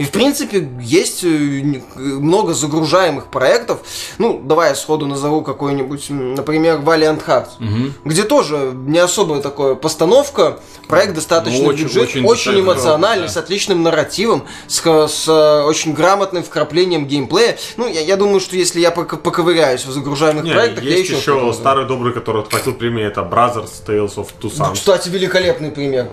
И, 0.01 0.05
в 0.05 0.13
принципе, 0.13 0.67
есть 0.81 1.25
э, 1.25 1.29
э, 1.29 1.81
много 1.99 2.55
загружаемых 2.55 3.27
проектов. 3.27 3.81
Ну, 4.17 4.41
давай 4.43 4.71
я 4.71 4.75
сходу 4.75 5.07
назову 5.07 5.43
какой-нибудь, 5.43 6.07
например, 6.09 6.79
Valiant 6.79 7.23
Hearts, 7.27 7.93
где 8.07 8.23
тоже 8.23 8.73
не 8.75 8.99
особая 8.99 9.43
такая 9.43 9.75
постановка, 9.75 10.59
проект 10.89 11.13
достаточно 11.15 11.63
Ну, 11.63 11.69
очень- 11.69 11.85
бюджет, 11.85 12.03
очень 12.05 12.25
очень, 12.25 12.61
эмоциональный, 12.61 13.27
да. 13.27 13.33
с 13.33 13.37
отличным 13.37 13.83
нарративом, 13.83 14.45
с, 14.69 14.81
с, 14.81 15.29
э, 15.29 15.63
очень 15.65 15.93
грамотным 15.93 16.43
вкраплением 16.45 17.07
геймплея. 17.07 17.59
Ну, 17.77 17.87
я, 17.87 18.01
я 18.01 18.17
думаю, 18.17 18.41
что 18.41 18.57
если 18.57 18.81
я 18.81 18.91
пока- 18.93 19.19
поковыряюсь 19.19 19.85
в 19.85 19.93
загружаемых 19.93 20.45
Не, 20.45 20.53
проектах, 20.53 20.83
я 20.83 20.91
есть 20.97 21.11
еще, 21.11 21.19
еще, 21.21 21.35
назову. 21.35 21.53
старый 21.53 21.87
добрый, 21.87 22.15
который 22.15 22.41
отхватил 22.43 22.73
премию, 22.73 23.07
это 23.07 23.21
Brothers 23.21 23.71
Tales 23.87 24.15
of 24.17 24.29
Two 24.41 24.51
Sons. 24.51 24.73
Кстати, 24.75 25.11
великолепный 25.11 25.71
пример. 25.71 26.09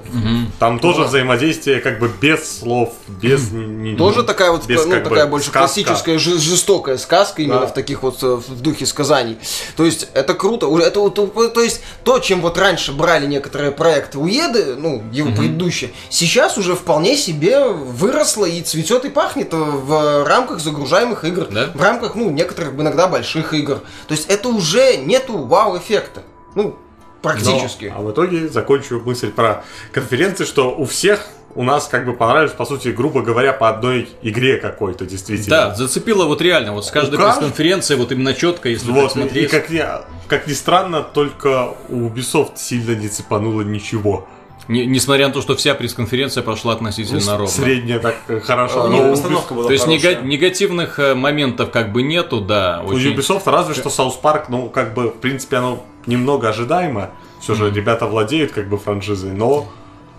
Там 0.59 0.79
тоже 0.79 1.03
взаимодействие 1.03 1.79
как 1.79 1.99
бы 1.99 2.11
без 2.19 2.59
слов, 2.59 2.91
без... 3.07 3.49
ни- 3.51 3.76
ни- 3.77 3.95
Тоже 3.95 4.23
такая 4.23 4.51
вот, 4.51 4.65
без 4.65 4.85
ну, 4.85 4.91
как 4.91 5.03
бы 5.03 5.09
такая 5.09 5.27
больше 5.27 5.49
сказка. 5.49 5.59
классическая, 5.59 6.17
жестокая 6.17 6.97
сказка, 6.97 7.41
именно 7.41 7.61
Да. 7.61 7.67
в 7.67 7.73
таких 7.73 8.03
вот, 8.03 8.21
э, 8.23 8.27
в 8.27 8.61
духе 8.61 8.85
сказаний. 8.85 9.37
То 9.75 9.85
есть, 9.85 10.09
это 10.13 10.33
круто. 10.33 10.67
Уже 10.67 10.83
Это, 10.83 10.99
вот, 10.99 11.15
то, 11.15 11.27
то 11.27 11.61
есть, 11.61 11.81
то, 12.03 12.19
чем 12.19 12.41
вот 12.41 12.57
раньше 12.57 12.91
брали 12.93 13.25
некоторые 13.27 13.71
проекты 13.71 14.17
Уеды, 14.19 14.75
ну, 14.77 15.03
его 15.11 15.31
предыдущие, 15.31 15.91
сейчас 16.09 16.57
уже 16.57 16.75
вполне 16.75 17.15
себе 17.17 17.67
выросло 17.67 18.45
и 18.45 18.61
цветет 18.61 19.05
и 19.05 19.09
пахнет 19.09 19.49
в 19.53 20.25
рамках 20.25 20.59
загружаемых 20.59 21.23
игр. 21.25 21.47
Да? 21.51 21.69
В 21.73 21.81
рамках, 21.81 22.15
ну, 22.15 22.29
некоторых 22.29 22.73
иногда 22.73 23.07
больших 23.07 23.53
игр. 23.53 23.81
То 24.07 24.13
есть, 24.13 24.29
это 24.29 24.49
уже 24.49 24.97
нету 24.97 25.37
вау-эффекта. 25.37 26.23
Ну, 26.55 26.75
практически. 27.21 27.85
Но, 27.93 27.99
а 27.99 28.01
в 28.03 28.11
итоге 28.11 28.47
закончу 28.47 29.01
мысль 29.03 29.31
про 29.31 29.63
конференции, 29.91 30.45
что 30.45 30.73
у 30.75 30.85
всех 30.85 31.27
у 31.57 31.63
нас 31.63 31.87
как 31.87 32.05
бы 32.05 32.13
понравились, 32.13 32.51
по 32.53 32.65
сути, 32.65 32.89
грубо 32.89 33.21
говоря, 33.21 33.51
по 33.51 33.67
одной 33.67 34.07
игре 34.21 34.57
какой-то, 34.57 35.05
действительно. 35.05 35.49
Да, 35.69 35.75
зацепило 35.75 36.25
вот 36.25 36.39
реально, 36.41 36.71
вот 36.73 36.85
с 36.85 36.91
каждой 36.91 37.15
У 37.15 37.17
пресс-конференции, 37.17 37.95
вот 37.95 38.11
именно 38.11 38.33
четко, 38.33 38.69
если 38.69 38.91
Вот, 38.91 39.07
и 39.11 39.13
смотреть. 39.19 39.49
как 39.49 39.69
ни, 39.69 39.83
как 40.27 40.47
ни 40.47 40.53
странно, 40.53 41.01
только 41.01 41.69
у 41.89 42.07
Ubisoft 42.09 42.57
сильно 42.57 42.91
не 42.95 43.07
цепануло 43.09 43.61
ничего. 43.63 44.27
Не- 44.67 44.85
несмотря 44.85 45.27
на 45.27 45.33
то, 45.33 45.41
что 45.41 45.55
вся 45.55 45.73
пресс-конференция 45.75 46.43
прошла 46.43 46.73
относительно 46.73 47.37
ровно. 47.37 47.47
Средняя 47.47 47.99
так 47.99 48.15
э, 48.27 48.39
хорошо. 48.41 48.83
У 48.83 48.87
но 48.89 48.93
них 48.93 49.05
у 49.05 49.09
постановка 49.11 49.53
была 49.53 49.65
То 49.67 49.73
есть 49.73 49.87
нега- 49.87 50.21
негативных 50.21 50.99
э, 50.99 51.15
моментов 51.15 51.71
как 51.71 51.91
бы 51.91 52.03
нету, 52.03 52.41
да. 52.41 52.83
У 52.85 52.89
очень- 52.93 53.13
Ubisoft 53.15 53.43
разве 53.49 53.73
что 53.73 53.89
South 53.89 54.21
Park, 54.21 54.45
ну, 54.49 54.69
как 54.69 54.93
бы, 54.93 55.07
в 55.09 55.15
принципе, 55.19 55.57
оно 55.57 55.83
немного 56.05 56.49
ожидаемо. 56.49 57.11
Все 57.41 57.55
же 57.55 57.71
ребята 57.71 58.05
владеют, 58.07 58.51
как 58.51 58.67
бы, 58.69 58.77
франшизой, 58.77 59.31
но 59.31 59.67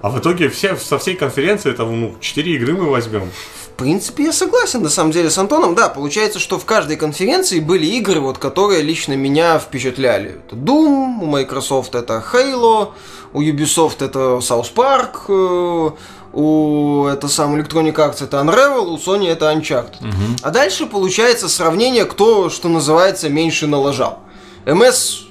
А 0.00 0.11
в 0.11 0.18
итоге 0.18 0.48
все, 0.48 0.76
со 0.76 0.98
всей 0.98 1.16
конференции 1.16 1.70
это 1.70 1.84
ну, 1.84 2.14
4 2.20 2.52
игры 2.54 2.74
мы 2.74 2.90
возьмем. 2.90 3.30
В 3.64 3.70
принципе, 3.78 4.24
я 4.24 4.32
согласен, 4.32 4.82
на 4.82 4.88
самом 4.88 5.12
деле, 5.12 5.30
с 5.30 5.38
Антоном. 5.38 5.74
Да, 5.74 5.88
получается, 5.88 6.38
что 6.38 6.58
в 6.58 6.64
каждой 6.64 6.96
конференции 6.96 7.61
были 7.61 7.87
игры, 7.87 8.20
вот, 8.20 8.38
которые 8.38 8.82
лично 8.82 9.14
меня 9.14 9.58
впечатляли. 9.58 10.40
Это 10.46 10.56
Doom, 10.56 11.22
у 11.22 11.26
Microsoft 11.26 11.94
это 11.94 12.24
Halo, 12.32 12.92
у 13.32 13.42
Ubisoft 13.42 14.04
это 14.04 14.38
South 14.38 14.72
Park, 14.74 15.28
э, 15.28 15.90
у 16.32 17.06
это 17.06 17.28
сам 17.28 17.54
Electronic 17.56 17.94
Arts 17.94 18.24
это 18.24 18.38
Unravel, 18.38 18.87
у 18.87 18.96
Sony 18.96 19.28
это 19.28 19.52
Uncharted. 19.52 20.02
А 20.42 20.50
дальше 20.50 20.87
получается 20.87 21.48
сравнение, 21.48 22.04
кто, 22.04 22.50
что 22.50 22.68
называется, 22.68 23.28
меньше 23.28 23.66
налажал. 23.66 24.20
МС 24.66 25.27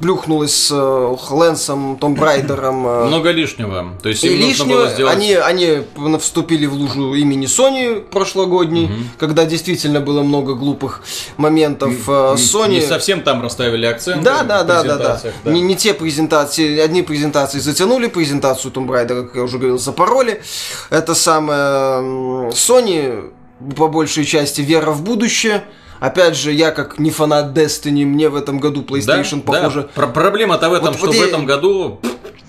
плюхнулась 0.00 0.54
с 0.54 0.70
э, 0.70 1.16
Лэнсом, 1.30 1.98
Том 1.98 2.14
Брайдером. 2.14 2.86
э, 2.86 3.04
Много 3.06 3.30
лишнего. 3.30 3.96
То 4.02 4.08
есть 4.08 4.24
и 4.24 4.28
им 4.28 4.34
нужно 4.34 4.48
лишнего, 4.48 4.76
было 4.76 4.88
сделать... 4.90 5.16
они, 5.16 5.34
они 5.34 5.82
вступили 6.18 6.66
в 6.66 6.74
лужу 6.74 7.14
имени 7.14 7.46
Sony 7.46 8.00
прошлогодней, 8.00 8.90
когда 9.18 9.44
действительно 9.44 10.00
было 10.00 10.22
много 10.22 10.54
глупых 10.54 11.02
моментов. 11.36 11.92
Э, 12.08 12.34
Sony... 12.36 12.74
Не 12.74 12.80
совсем 12.80 13.22
там 13.22 13.42
расставили 13.42 13.86
акценты 13.86 14.24
Да, 14.24 14.42
да, 14.42 14.62
да, 14.62 14.82
да, 14.82 14.96
да. 14.96 15.20
да. 15.44 15.50
Не, 15.52 15.60
не 15.60 15.76
те 15.76 15.94
презентации, 15.94 16.78
одни 16.78 17.02
презентации 17.02 17.58
затянули, 17.58 18.08
презентацию 18.08 18.72
Tomb 18.72 18.86
Raider, 18.88 19.26
как 19.26 19.36
я 19.36 19.42
уже 19.42 19.58
говорил, 19.58 19.78
запороли. 19.78 20.40
Это 20.90 21.14
самое 21.14 22.50
Sony, 22.52 23.30
по 23.76 23.88
большей 23.88 24.24
части, 24.24 24.60
вера 24.60 24.90
в 24.90 25.02
будущее. 25.02 25.64
Опять 26.00 26.36
же, 26.36 26.52
я 26.52 26.70
как 26.70 26.98
не 26.98 27.10
фанат 27.10 27.56
Destiny, 27.56 28.04
мне 28.06 28.28
в 28.28 28.36
этом 28.36 28.60
году 28.60 28.82
Да, 28.82 28.94
PlayStation, 28.94 29.42
да. 29.44 29.52
похоже, 29.52 29.88
Про- 29.94 30.06
Проблема-то 30.08 30.70
в 30.70 30.74
этом, 30.74 30.88
Вот- 30.88 30.96
что 30.96 31.06
вот 31.06 31.14
в 31.16 31.18
я- 31.18 31.26
этом 31.26 31.46
году 31.46 32.00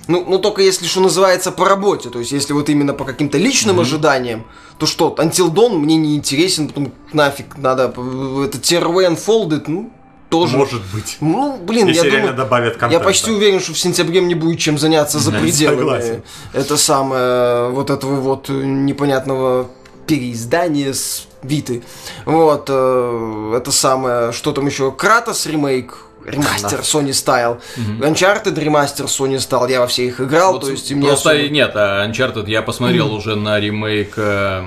Ну, 0.07 0.25
ну 0.27 0.39
только 0.39 0.63
если, 0.63 0.87
что 0.87 1.01
называется, 1.01 1.51
по 1.51 1.65
работе. 1.65 2.09
То 2.09 2.17
есть, 2.19 2.31
если 2.31 2.53
вот 2.53 2.67
именно 2.69 2.93
по 2.95 3.05
каким-то 3.05 3.37
личным 3.37 3.79
ожиданиям, 3.79 4.45
то 4.79 4.87
что, 4.87 5.13
Until 5.19 5.53
Dawn 5.53 5.77
мне 5.77 5.97
не 5.97 6.15
интересен, 6.15 6.67
потом 6.67 6.91
нафиг 7.13 7.57
надо, 7.57 7.93
э, 7.95 8.45
это 8.47 8.57
Tier 8.57 8.83
Unfolded, 8.83 9.65
ну, 9.67 9.91
тоже. 10.29 10.57
Может 10.57 10.81
быть. 10.93 11.17
Ну, 11.21 11.57
блин, 11.57 11.87
Если 11.87 12.05
я 12.05 12.11
реально 12.11 12.27
думаю, 12.29 12.37
добавят 12.37 12.73
я 12.73 12.79
контента. 12.79 13.03
почти 13.05 13.31
уверен, 13.31 13.59
что 13.59 13.73
в 13.73 13.79
сентябре 13.79 14.21
мне 14.21 14.33
будет 14.35 14.59
чем 14.59 14.77
заняться 14.79 15.19
за 15.19 15.31
пределами. 15.31 15.77
Согласен. 15.77 16.23
Это 16.53 16.77
самое, 16.77 17.69
вот 17.69 17.89
этого 17.91 18.15
вот 18.15 18.49
э, 18.49 18.53
непонятного 18.53 19.69
переиздания 20.09 20.91
с 20.93 21.27
Виты. 21.43 21.83
Вот, 22.25 22.65
э, 22.69 23.53
это 23.55 23.71
самое, 23.71 24.31
что 24.33 24.51
там 24.51 24.65
еще, 24.65 24.91
Кратос 24.91 25.45
ремейк, 25.45 25.95
ремастер 26.25 26.79
Sony 26.79 27.09
Style, 27.11 27.61
Uncharted 28.01 28.59
ремастер 28.59 29.05
Sony 29.05 29.35
Style, 29.37 29.71
я 29.71 29.79
во 29.79 29.87
все 29.87 30.07
их 30.07 30.19
играл, 30.19 30.53
Вот 30.53 30.63
то 30.63 30.71
есть 30.71 30.91
мне 30.91 31.07
просто 31.07 31.29
особо- 31.31 31.47
нет, 31.49 31.71
а 31.75 32.05
Uncharted 32.07 32.49
я 32.49 32.61
посмотрел 32.61 33.13
уже 33.13 33.35
на 33.35 33.59
ремейк 33.59 34.13
э, 34.17 34.61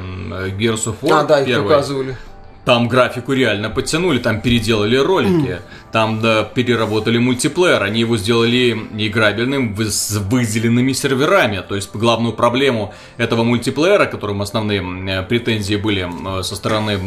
Gears 0.58 0.84
of 0.86 0.94
War 1.02 1.20
А, 1.20 1.22
да, 1.24 1.40
их 1.40 1.46
первый. 1.46 1.68
показывали. 1.68 2.16
Там 2.64 2.86
графику 2.88 3.32
реально 3.32 3.70
подтянули, 3.70 4.18
там 4.20 4.40
переделали 4.40 4.96
ролики, 4.96 5.58
там 5.92 6.20
да, 6.20 6.42
переработали 6.44 7.18
мультиплеер, 7.18 7.82
они 7.82 8.00
его 8.00 8.16
сделали 8.16 8.70
играбельным 8.96 9.76
с 9.78 10.12
выделенными 10.12 10.92
серверами. 10.92 11.62
То 11.68 11.74
есть 11.74 11.90
главную 11.94 12.32
проблему 12.32 12.94
этого 13.18 13.44
мультиплеера, 13.44 14.06
которым 14.06 14.40
основные 14.42 14.82
э, 15.08 15.22
претензии 15.22 15.76
были 15.76 16.00
м, 16.02 16.42
со 16.42 16.56
стороны 16.56 16.98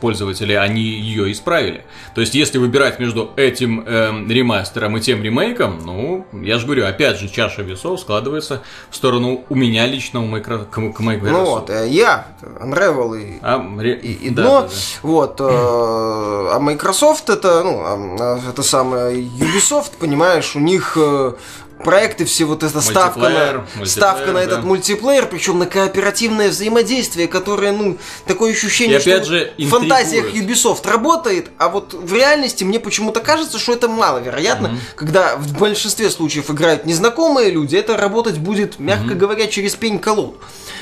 пользователей, 0.00 0.56
они 0.58 0.82
ее 0.82 1.32
исправили. 1.32 1.84
То 2.14 2.20
есть 2.20 2.34
если 2.34 2.58
выбирать 2.58 2.98
между 2.98 3.30
этим 3.36 3.80
эм, 3.86 4.30
ремастером 4.30 4.96
и 4.96 5.00
тем 5.00 5.22
ремейком, 5.22 5.80
ну, 5.84 6.26
я 6.32 6.58
же 6.58 6.66
говорю, 6.66 6.86
опять 6.86 7.18
же, 7.18 7.28
чаша 7.28 7.62
весов 7.62 8.00
складывается 8.00 8.62
в 8.90 8.96
сторону 8.96 9.44
у 9.48 9.54
меня 9.54 9.86
лично, 9.86 10.22
у 10.22 10.26
Micro, 10.28 10.66
к, 10.66 10.74
к 10.96 11.00
Microsoft. 11.00 11.38
Ну 11.38 11.44
вот, 11.46 11.70
э, 11.70 11.88
я, 11.88 12.26
Unravel 12.60 13.18
и 13.18 13.38
А, 13.42 13.64
ре- 13.78 13.98
и, 13.98 14.12
и 14.26 14.30
да, 14.30 14.42
дно. 14.42 14.60
да, 14.62 14.66
да. 14.68 14.72
Вот. 15.02 15.40
э, 15.40 15.46
а 15.48 16.58
Microsoft 16.60 17.30
это, 17.30 17.62
ну, 17.64 17.80
а, 17.82 18.25
это 18.48 18.62
самое 18.62 19.20
Ubisoft, 19.22 19.92
понимаешь, 19.98 20.56
у 20.56 20.60
них 20.60 20.96
э, 20.96 21.34
проекты 21.82 22.24
все 22.24 22.44
вот 22.44 22.62
эта 22.62 22.80
ставка 22.80 23.20
Мультиплеер, 23.20 23.66
на, 23.76 23.86
ставка 23.86 24.32
на 24.32 24.38
этот 24.38 24.60
да. 24.60 24.66
мультиплеер, 24.66 25.26
причем 25.26 25.58
на 25.58 25.66
кооперативное 25.66 26.48
взаимодействие, 26.48 27.28
которое, 27.28 27.72
ну, 27.72 27.98
такое 28.26 28.52
ощущение, 28.52 28.98
И 28.98 29.00
что 29.00 29.24
же, 29.24 29.52
в 29.58 29.68
фантазиях. 29.68 30.34
Ubisoft 30.34 30.88
работает, 30.88 31.50
а 31.58 31.68
вот 31.68 31.94
в 31.94 32.12
реальности 32.12 32.64
мне 32.64 32.80
почему-то 32.80 33.20
кажется, 33.20 33.58
что 33.58 33.72
это 33.72 33.88
маловероятно, 33.88 34.78
когда 34.94 35.36
в 35.36 35.58
большинстве 35.58 36.10
случаев 36.10 36.50
играют 36.50 36.86
незнакомые 36.86 37.50
люди, 37.50 37.76
это 37.76 37.96
работать 37.96 38.38
будет, 38.38 38.78
мягко 38.78 39.14
говоря, 39.14 39.46
через 39.46 39.74
пень-колоду. 39.74 40.38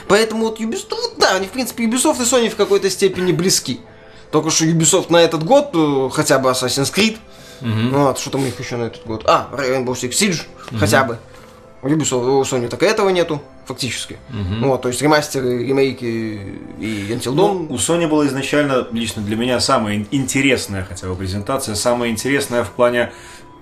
Поэтому 0.08 0.44
вот 0.44 0.60
Ubisoft, 0.60 1.14
да, 1.16 1.34
они, 1.34 1.46
в 1.46 1.50
принципе, 1.50 1.84
Ubisoft 1.84 2.22
и 2.22 2.24
Sony 2.24 2.50
в 2.50 2.56
какой-то 2.56 2.90
степени 2.90 3.32
близки. 3.32 3.80
Только 4.34 4.50
что 4.50 4.64
Ubisoft 4.64 5.12
на 5.12 5.18
этот 5.18 5.44
год, 5.44 5.70
э, 5.74 6.10
хотя 6.12 6.40
бы 6.40 6.48
Assassin's 6.50 6.92
Creed, 6.92 7.18
вот, 7.60 8.18
что 8.18 8.30
там 8.30 8.40
у 8.40 8.44
них 8.44 8.58
еще 8.58 8.76
на 8.76 8.86
этот 8.86 9.06
год? 9.06 9.22
А, 9.26 9.48
Rainbow 9.52 9.92
Six 9.92 10.10
Siege, 10.10 10.40
хотя 10.76 11.04
бы. 11.04 11.18
У 11.82 11.86
Ubisoft, 11.86 12.26
у 12.26 12.42
Sony 12.42 12.66
так 12.66 12.82
и 12.82 12.86
этого 12.86 13.10
нету, 13.10 13.40
фактически. 13.64 14.18
Вот, 14.60 14.82
то 14.82 14.88
есть 14.88 15.00
ремастеры, 15.00 15.64
ремейки 15.64 16.04
и 16.80 17.06
Until 17.10 17.32
Dawn. 17.32 17.36
Ну, 17.36 17.66
у 17.70 17.76
Sony 17.76 18.08
была 18.08 18.26
изначально, 18.26 18.88
лично 18.90 19.22
для 19.22 19.36
меня, 19.36 19.60
самая 19.60 19.98
ин- 19.98 20.08
интересная 20.10 20.84
хотя 20.84 21.06
бы 21.06 21.14
презентация, 21.14 21.76
самая 21.76 22.10
интересная 22.10 22.64
в 22.64 22.70
плане 22.70 23.12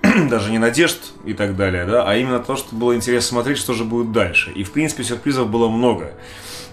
даже 0.27 0.49
не 0.49 0.57
надежд 0.57 0.97
и 1.23 1.33
так 1.35 1.55
далее, 1.55 1.85
да, 1.85 2.03
а 2.09 2.15
именно 2.15 2.39
то, 2.39 2.55
что 2.55 2.75
было 2.75 2.95
интересно 2.95 3.27
смотреть, 3.27 3.59
что 3.59 3.73
же 3.73 3.83
будет 3.83 4.11
дальше. 4.11 4.51
И, 4.53 4.63
в 4.63 4.71
принципе, 4.71 5.03
сюрпризов 5.03 5.49
было 5.51 5.69
много. 5.69 6.13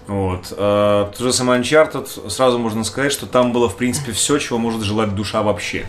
Вот. 0.07 0.53
А, 0.57 1.11
Тот 1.11 1.19
же 1.19 1.33
самый 1.33 1.59
Uncharted, 1.59 2.29
сразу 2.29 2.59
можно 2.59 2.83
сказать, 2.83 3.11
что 3.11 3.25
там 3.27 3.53
было, 3.53 3.69
в 3.69 3.77
принципе, 3.77 4.11
все, 4.11 4.37
чего 4.37 4.57
может 4.59 4.81
желать 4.81 5.15
душа 5.15 5.41
вообще. 5.41 5.85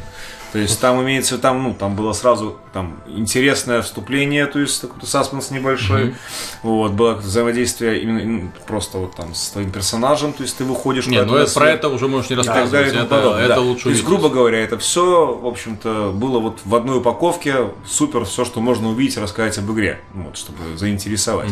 То 0.53 0.59
есть 0.59 0.79
там 0.81 1.03
имеется, 1.03 1.39
там, 1.39 1.63
ну, 1.63 1.75
там 1.75 1.97
было 1.97 2.13
сразу 2.13 2.59
там 2.75 3.01
интересное 3.07 3.81
вступление, 3.81 4.45
то 4.47 4.59
есть 4.59 4.83
какой-то 4.83 5.07
саспенс 5.07 5.51
небольшой. 5.51 6.15
Вот, 6.63 6.93
было 6.93 7.15
взаимодействие 7.15 8.03
именно 8.03 8.53
просто 8.67 8.99
вот 8.99 9.17
там 9.17 9.35
с 9.35 9.51
твоим 9.51 9.71
персонажем, 9.71 10.35
то 10.35 10.43
есть 10.43 10.59
ты 10.59 10.65
выходишь 10.65 11.07
Не, 11.07 11.21
куда-то 11.21 11.33
ну 11.33 11.39
это, 11.39 11.55
про 11.55 11.71
это 11.71 11.89
уже 11.89 12.07
можешь 12.07 12.29
не 12.29 12.35
И 12.35 12.37
так 12.37 12.47
рассказывать. 12.47 12.91
тому 12.91 13.05
это 13.05 13.15
подобное, 13.15 13.45
это 13.45 13.55
да. 13.55 13.61
лучше 13.63 13.85
То 13.85 13.91
есть, 13.91 14.05
грубо 14.05 14.29
говоря, 14.29 14.59
это 14.59 14.79
все, 14.79 15.35
в 15.35 15.47
общем-то, 15.47 16.13
было 16.15 16.39
вот 16.39 16.61
в 16.65 16.75
одной 16.75 16.99
упаковке, 16.99 17.71
супер, 17.89 18.27
все, 18.27 18.45
что 18.45 18.61
можно 18.61 18.91
увидеть 18.91 19.17
рассказать 19.17 19.57
об 19.57 19.73
игре, 19.73 20.01
вот, 20.13 20.37
чтобы 20.37 20.77
заинтересовать. 20.77 21.51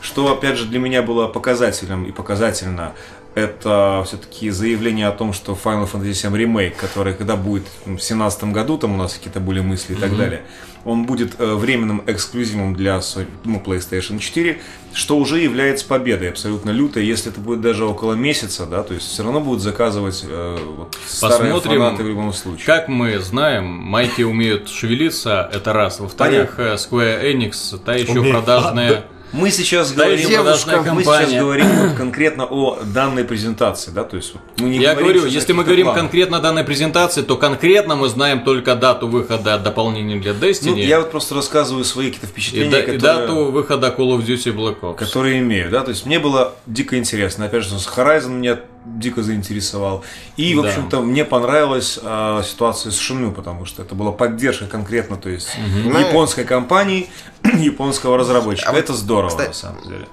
Что, 0.00 0.32
опять 0.32 0.56
же, 0.56 0.66
для 0.66 0.78
меня 0.78 1.02
было 1.02 1.26
показателем 1.26 2.04
и 2.04 2.12
показательно, 2.12 2.92
это 3.36 4.02
все-таки 4.06 4.48
заявление 4.48 5.08
о 5.08 5.12
том, 5.12 5.34
что 5.34 5.52
Final 5.52 5.88
Fantasy 5.92 6.12
VII 6.12 6.32
Remake, 6.32 6.74
который 6.80 7.12
когда 7.12 7.36
будет 7.36 7.64
в 7.82 7.88
2017 7.88 8.44
году, 8.44 8.78
там 8.78 8.94
у 8.94 8.96
нас 8.96 9.12
какие-то 9.12 9.40
были 9.40 9.60
мысли 9.60 9.92
и 9.92 9.96
так 9.96 10.16
далее, 10.16 10.40
он 10.86 11.04
будет 11.04 11.38
э, 11.38 11.54
временным 11.54 12.02
эксклюзивом 12.06 12.74
для 12.74 12.98
ну, 13.44 13.62
PlayStation 13.64 14.18
4, 14.18 14.58
что 14.94 15.18
уже 15.18 15.38
является 15.38 15.84
победой 15.84 16.30
абсолютно 16.30 16.70
лютой, 16.70 17.04
если 17.04 17.30
это 17.30 17.38
будет 17.38 17.60
даже 17.60 17.84
около 17.84 18.14
месяца, 18.14 18.64
да, 18.64 18.82
то 18.82 18.94
есть 18.94 19.06
все 19.06 19.22
равно 19.22 19.40
будут 19.40 19.60
заказывать 19.60 20.24
э, 20.26 20.58
вот, 20.78 20.96
старые 21.06 21.52
Посмотрим, 21.52 21.82
фанаты 21.82 22.04
в 22.04 22.08
любом 22.08 22.32
случае. 22.32 22.64
Как 22.64 22.88
мы 22.88 23.18
знаем, 23.18 23.66
майки 23.66 24.22
умеют 24.22 24.70
шевелиться, 24.70 25.50
это 25.52 25.74
раз. 25.74 26.00
Во-вторых, 26.00 26.54
э, 26.58 26.76
Square 26.76 27.34
Enix, 27.34 27.78
та 27.84 27.96
еще 27.96 28.20
Умеет. 28.20 28.34
продажная... 28.34 29.04
Мы 29.32 29.50
сейчас 29.50 29.92
Да, 29.92 30.04
говорим, 30.04 30.30
продажная 30.30 30.92
мы 30.92 31.02
сейчас 31.04 31.32
говорим 31.32 31.66
вот 31.66 31.96
конкретно 31.96 32.44
о 32.46 32.78
данной 32.84 33.24
презентации, 33.24 33.90
да, 33.90 34.04
то 34.04 34.16
есть 34.16 34.32
вот 34.34 34.42
мы 34.58 34.68
не 34.70 34.78
Я 34.78 34.94
говорим 34.94 35.18
говорю, 35.18 35.26
если 35.26 35.52
мы 35.52 35.64
говорим 35.64 35.86
планах. 35.86 36.00
конкретно 36.02 36.36
о 36.38 36.40
данной 36.40 36.64
презентации, 36.64 37.22
то 37.22 37.36
конкретно 37.36 37.96
мы 37.96 38.08
знаем 38.08 38.44
только 38.44 38.74
дату 38.76 39.08
выхода 39.08 39.58
дополнения 39.58 40.16
для 40.20 40.32
Destiny 40.32 40.70
Ну, 40.70 40.76
я 40.76 41.00
вот 41.00 41.10
просто 41.10 41.34
рассказываю 41.34 41.84
свои 41.84 42.06
какие-то 42.06 42.26
и, 42.26 42.30
впечатления, 42.30 42.70
да- 42.70 42.78
и 42.78 42.82
которые... 42.82 43.00
дату 43.00 43.44
выхода 43.50 43.88
Call 43.88 44.16
of 44.18 44.24
Duty 44.26 44.54
Black 44.54 44.80
Ops. 44.80 44.96
которые 44.98 45.38
имею, 45.40 45.70
да, 45.70 45.82
то 45.82 45.90
есть 45.90 46.06
мне 46.06 46.18
было 46.18 46.54
дико 46.66 46.96
интересно, 46.96 47.46
опять 47.46 47.64
же, 47.64 47.78
с 47.78 47.86
Horizon 47.88 48.30
меня 48.30 48.60
дико 48.98 49.22
заинтересовал, 49.22 50.04
и, 50.36 50.54
в 50.54 50.62
Да. 50.62 50.68
общем-то, 50.68 51.00
мне 51.02 51.24
понравилась 51.24 51.98
а, 52.02 52.42
ситуация 52.42 52.92
с 52.92 52.96
Шиню, 52.98 53.32
потому 53.32 53.64
что 53.66 53.82
это 53.82 53.94
была 53.94 54.12
поддержка 54.12 54.66
конкретно, 54.66 55.16
то 55.16 55.28
есть 55.28 55.48
Ну, 55.84 55.98
японской 55.98 56.44
компании, 56.44 57.10
японского 57.44 58.16
разработчика, 58.16 58.68
А 58.70 58.72
вот, 58.72 58.78
это 58.78 58.94
здорово, 58.94 59.28
кстати, 59.30 59.48
на 59.48 59.54
самом 59.54 59.82
деле. 59.88 60.08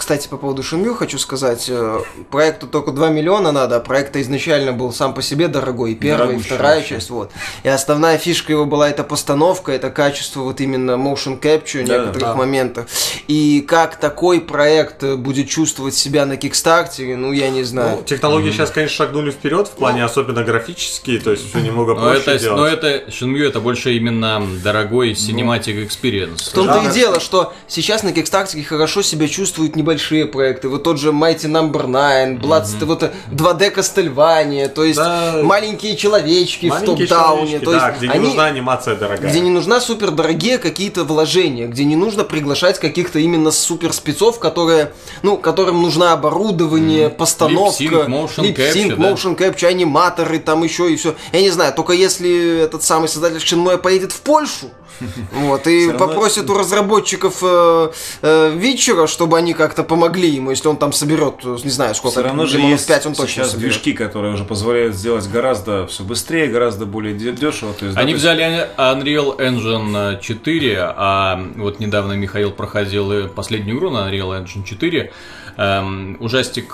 Кстати, 0.00 0.28
по 0.28 0.38
поводу 0.38 0.62
Шинмю 0.62 0.94
хочу 0.94 1.18
сказать. 1.18 1.66
э, 1.68 2.00
Проекту 2.30 2.66
только 2.66 2.90
2 2.90 3.10
миллиона 3.10 3.52
надо, 3.52 3.76
а 3.76 3.80
проект 3.80 4.14
первоначально 4.14 4.72
был 4.72 4.94
сам 4.94 5.12
по 5.12 5.20
себе 5.20 5.46
дорогой. 5.46 5.92
И 5.92 5.94
первая, 5.94 6.22
и 6.22 6.26
Дорогущий 6.28 6.54
вторая 6.54 6.76
вообще. 6.76 6.94
часть. 6.94 7.10
Вот. 7.10 7.30
И 7.64 7.68
основная 7.68 8.16
фишка 8.16 8.50
его 8.52 8.64
была 8.64 8.88
это 8.88 9.04
постановка, 9.04 9.72
это 9.72 9.90
качество 9.90 10.40
вот 10.40 10.62
именно 10.62 10.92
motion 10.92 11.38
capture 11.38 11.84
в 11.84 11.86
Да, 11.86 11.98
некоторых 11.98 12.20
да. 12.28 12.34
моментах. 12.34 12.86
И 13.28 13.60
как 13.68 13.96
такой 14.00 14.40
проект 14.40 15.02
э, 15.02 15.16
будет 15.16 15.50
чувствовать 15.50 15.94
себя 15.94 16.24
на 16.24 16.38
Кикстартере, 16.38 17.16
ну, 17.16 17.32
я 17.32 17.50
не 17.50 17.62
знаю. 17.62 17.98
Ну, 17.98 18.02
технологии 18.02 18.52
сейчас, 18.52 18.70
конечно, 18.70 18.96
шагнули 18.96 19.30
вперед 19.30 19.68
в 19.68 19.72
плане 19.72 20.02
особенно 20.02 20.42
графические, 20.42 21.20
то 21.20 21.30
есть 21.32 21.46
все 21.50 21.58
немного 21.60 21.94
Но 21.94 22.00
проще 22.00 22.20
это, 22.22 22.38
делать. 22.38 22.58
но 22.58 22.66
это 22.66 23.10
Shenmue 23.10 23.46
это 23.46 23.60
больше 23.60 23.92
именно 23.94 24.42
дорогой 24.64 25.12
cinematic 25.12 25.86
experience. 25.86 26.48
В 26.50 26.52
том-то 26.54 26.80
Да. 26.84 26.88
и 26.90 26.94
дело, 26.94 27.20
что 27.20 27.52
сейчас 27.68 28.02
на 28.02 28.12
Кикстартере 28.12 28.64
хорошо 28.64 29.02
себя 29.02 29.28
чувствуют 29.28 29.76
небольшие 29.76 29.89
проекты. 29.98 30.68
Вот 30.68 30.82
тот 30.82 30.98
же 30.98 31.10
Mighty 31.10 31.46
Number 31.46 31.86
9, 31.86 32.40
Blood, 32.40 32.84
вот 32.84 33.02
э, 33.02 33.10
2D 33.32 33.74
Castlevania, 33.74 34.68
то 34.68 34.84
есть 34.84 34.98
Да. 34.98 35.40
маленькие 35.42 35.96
человечки 35.96 36.66
Маленькие 36.66 37.06
в 37.06 37.08
топ-дауне. 37.08 37.58
То 37.60 37.72
есть 37.72 37.84
да, 37.84 37.90
где 37.92 38.06
не 38.08 38.14
они, 38.14 38.26
нужна 38.26 38.44
анимация 38.46 38.96
дорогая. 38.96 39.30
где 39.30 39.40
не 39.40 39.50
нужна 39.50 39.80
супер 39.80 40.10
дорогие 40.10 40.58
какие-то 40.58 41.04
вложения, 41.04 41.66
где 41.66 41.84
не 41.84 41.96
нужно 41.96 42.24
приглашать 42.24 42.78
каких-то 42.78 43.18
именно 43.18 43.50
супер 43.50 43.92
спецов, 43.92 44.38
которые, 44.38 44.92
ну, 45.22 45.36
которым 45.36 45.82
нужно 45.82 46.12
оборудование, 46.12 47.08
постановка, 47.10 47.82
Lip-sync, 47.84 48.06
motion 48.08 48.54
capture, 48.54 48.96
да. 48.96 49.10
motion 49.10 49.36
capture, 49.36 49.66
аниматоры, 49.66 50.38
там 50.38 50.62
еще 50.62 50.92
и 50.92 50.96
все. 50.96 51.14
Я 51.32 51.40
не 51.40 51.50
знаю, 51.50 51.72
только 51.74 51.92
если 51.92 52.58
этот 52.60 52.82
самый 52.82 53.08
создатель 53.08 53.38
Shenmue 53.38 53.78
поедет 53.78 54.12
в 54.12 54.20
Польшу, 54.20 54.70
вот, 55.32 55.66
и 55.66 55.92
попросит 55.92 56.50
у 56.50 56.58
разработчиков 56.58 57.38
э, 57.42 57.90
э, 58.22 58.52
Витчера, 58.54 59.06
чтобы 59.06 59.38
они 59.38 59.54
как-то 59.54 59.79
помогли 59.84 60.28
ему, 60.28 60.50
если 60.50 60.68
он 60.68 60.76
там 60.76 60.92
соберет, 60.92 61.44
не 61.44 61.70
знаю, 61.70 61.94
сколько, 61.94 62.12
Все 62.20 62.22
равно 62.22 62.46
же 62.46 62.58
есть 62.58 62.86
5 62.86 63.06
он 63.06 63.14
точно 63.14 63.28
сейчас 63.28 63.50
соберет. 63.52 63.72
движки, 63.72 63.92
которые 63.92 64.34
уже 64.34 64.44
позволяют 64.44 64.94
сделать 64.94 65.26
гораздо 65.28 65.86
все 65.86 66.02
быстрее, 66.04 66.46
гораздо 66.48 66.86
более 66.86 67.14
де- 67.14 67.32
дешево. 67.32 67.72
То 67.72 67.84
есть, 67.86 67.94
да, 67.96 68.02
Они 68.02 68.12
есть- 68.12 68.22
взяли 68.22 68.68
Unreal 68.76 69.36
Engine 69.38 70.20
4, 70.20 70.78
а 70.96 71.40
вот 71.56 71.80
недавно 71.80 72.12
Михаил 72.12 72.50
проходил 72.50 73.28
последнюю 73.28 73.76
игру 73.78 73.90
на 73.90 74.08
Unreal 74.08 74.42
Engine 74.44 74.64
4, 74.64 75.12
эм, 75.56 76.16
ужастик 76.20 76.70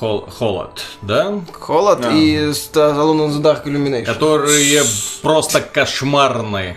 Хол- 0.00 0.28
Холод, 0.30 0.82
да? 1.02 1.40
Холод 1.52 2.00
Да. 2.02 2.12
и 2.12 2.36
Alone 2.36 3.28
in 3.28 3.30
the 3.30 3.42
Dark 3.42 3.64
Illumination. 3.66 4.04
Которые 4.04 4.82
просто 5.22 5.60
кошмарные. 5.60 6.76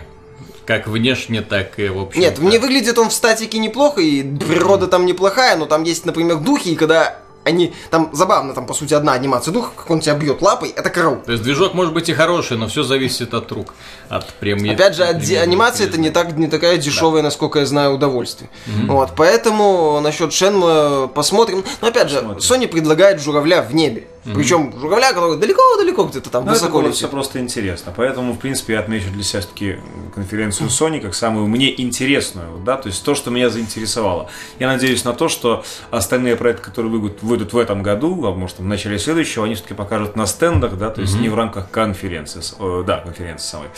Как 0.70 0.86
внешне, 0.86 1.42
так 1.42 1.80
и 1.80 1.88
в 1.88 1.98
общем. 1.98 2.20
Нет, 2.20 2.38
мне 2.38 2.60
выглядит 2.60 2.96
он 2.96 3.08
в 3.08 3.12
статике 3.12 3.58
неплохо, 3.58 4.00
и 4.00 4.22
природа 4.22 4.86
там 4.86 5.04
неплохая, 5.04 5.56
но 5.56 5.66
там 5.66 5.82
есть, 5.82 6.06
например, 6.06 6.36
духи, 6.36 6.68
и 6.68 6.76
когда 6.76 7.18
они... 7.42 7.72
Там 7.90 8.10
забавно, 8.12 8.54
там, 8.54 8.66
по 8.66 8.74
сути, 8.74 8.94
одна 8.94 9.14
анимация 9.14 9.50
духа, 9.50 9.72
как 9.74 9.90
он 9.90 9.98
тебя 9.98 10.14
бьет 10.14 10.42
лапой, 10.42 10.68
это 10.68 10.88
караул. 10.90 11.22
То 11.26 11.32
есть 11.32 11.42
движок 11.42 11.74
может 11.74 11.92
быть 11.92 12.08
и 12.08 12.12
хороший, 12.12 12.56
но 12.56 12.68
все 12.68 12.84
зависит 12.84 13.34
от 13.34 13.50
рук. 13.50 13.74
От 14.08 14.32
преми... 14.34 14.72
Опять 14.72 14.94
же, 14.94 15.02
от- 15.02 15.16
анимация 15.42 15.88
это 15.88 15.98
не, 15.98 16.10
так, 16.10 16.36
не 16.36 16.46
такая 16.46 16.76
дешевая, 16.76 17.22
насколько 17.24 17.58
я 17.58 17.66
знаю, 17.66 17.94
удовольствие. 17.94 18.48
Вот, 18.86 19.10
поэтому 19.16 19.98
насчет 20.00 20.32
Шенмы 20.32 21.08
посмотрим. 21.08 21.64
Но 21.80 21.88
опять 21.88 22.10
же, 22.10 22.20
Посмотрим. 22.20 22.62
Sony 22.62 22.68
предлагает 22.68 23.20
журавля 23.20 23.62
в 23.62 23.74
небе. 23.74 24.06
Причем 24.24 24.72
журавля, 24.78 25.12
который 25.12 25.38
далеко-далеко 25.38 26.04
где-то 26.04 26.30
там 26.30 26.44
Ну, 26.44 26.50
это 26.50 26.60
высоко 26.60 26.82
было 26.82 26.92
все 26.92 27.08
просто 27.08 27.40
интересно. 27.40 27.92
Поэтому, 27.96 28.34
в 28.34 28.38
принципе, 28.38 28.74
я 28.74 28.80
отмечу 28.80 29.10
для 29.10 29.22
себя 29.22 29.40
все-таки 29.40 29.78
конференцию 30.14 30.68
Sony 30.68 31.00
как 31.00 31.14
самую 31.14 31.46
мне 31.46 31.80
интересную, 31.80 32.58
да, 32.58 32.76
то 32.76 32.88
есть 32.88 33.02
то, 33.02 33.14
что 33.14 33.30
меня 33.30 33.48
заинтересовало. 33.48 34.28
Я 34.58 34.68
надеюсь 34.68 35.04
на 35.04 35.14
то, 35.14 35.28
что 35.28 35.64
остальные 35.90 36.36
проекты, 36.36 36.64
которые 36.64 36.92
выйдут, 36.92 37.22
выйдут 37.22 37.52
в 37.52 37.58
этом 37.58 37.82
году, 37.82 38.26
а 38.26 38.32
может 38.32 38.58
в 38.58 38.64
начале 38.64 38.98
следующего, 38.98 39.46
они 39.46 39.54
все-таки 39.54 39.74
покажут 39.74 40.16
на 40.16 40.26
стендах, 40.26 40.76
да, 40.76 40.90
то 40.90 41.00
есть 41.00 41.18
не 41.18 41.28
в 41.28 41.34
рамках 41.34 41.70
конференции, 41.70 42.42
э, 42.58 42.84
да, 42.86 42.98
конференции 42.98 43.46
самой. 43.46 43.68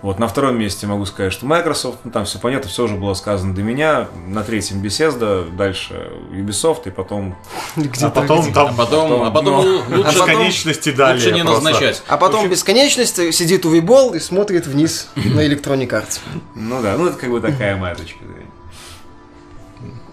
Вот, 0.00 0.20
на 0.20 0.28
втором 0.28 0.56
месте 0.58 0.86
могу 0.86 1.04
сказать, 1.06 1.32
что 1.32 1.44
Microsoft, 1.44 1.98
ну, 2.04 2.12
там 2.12 2.24
все 2.24 2.38
понятно, 2.38 2.68
все 2.68 2.84
уже 2.84 2.94
было 2.94 3.14
сказано 3.14 3.52
до 3.52 3.62
меня. 3.62 4.06
На 4.28 4.44
третьем 4.44 4.80
Bethesda, 4.80 5.54
дальше 5.56 6.12
Ubisoft, 6.30 6.82
и 6.86 6.90
потом 6.90 7.36
а 8.02 8.10
потом 8.10 8.52
там 8.52 8.68
А 8.68 8.72
потом, 8.74 9.22
а 9.24 9.30
потом 9.32 9.64
Ну, 9.88 9.96
лучше, 9.96 10.10
бесконечности 10.14 10.92
далее. 10.92 11.16
лучше 11.16 11.32
не 11.32 11.42
просто. 11.42 11.64
назначать. 11.64 12.02
А 12.06 12.16
потом 12.16 12.48
бесконечность 12.48 13.16
сидит 13.34 13.66
у 13.66 13.70
Вибол 13.70 14.14
и 14.14 14.20
смотрит 14.20 14.66
вниз 14.66 15.08
на 15.16 15.44
Electronic 15.44 15.88
Arts. 15.88 16.20
Ну 16.54 16.80
да, 16.80 16.96
ну 16.96 17.06
это 17.06 17.16
как 17.18 17.30
бы 17.30 17.40
такая 17.40 17.76
моя 17.76 17.96
точка 17.96 18.20
зрения. 18.24 18.46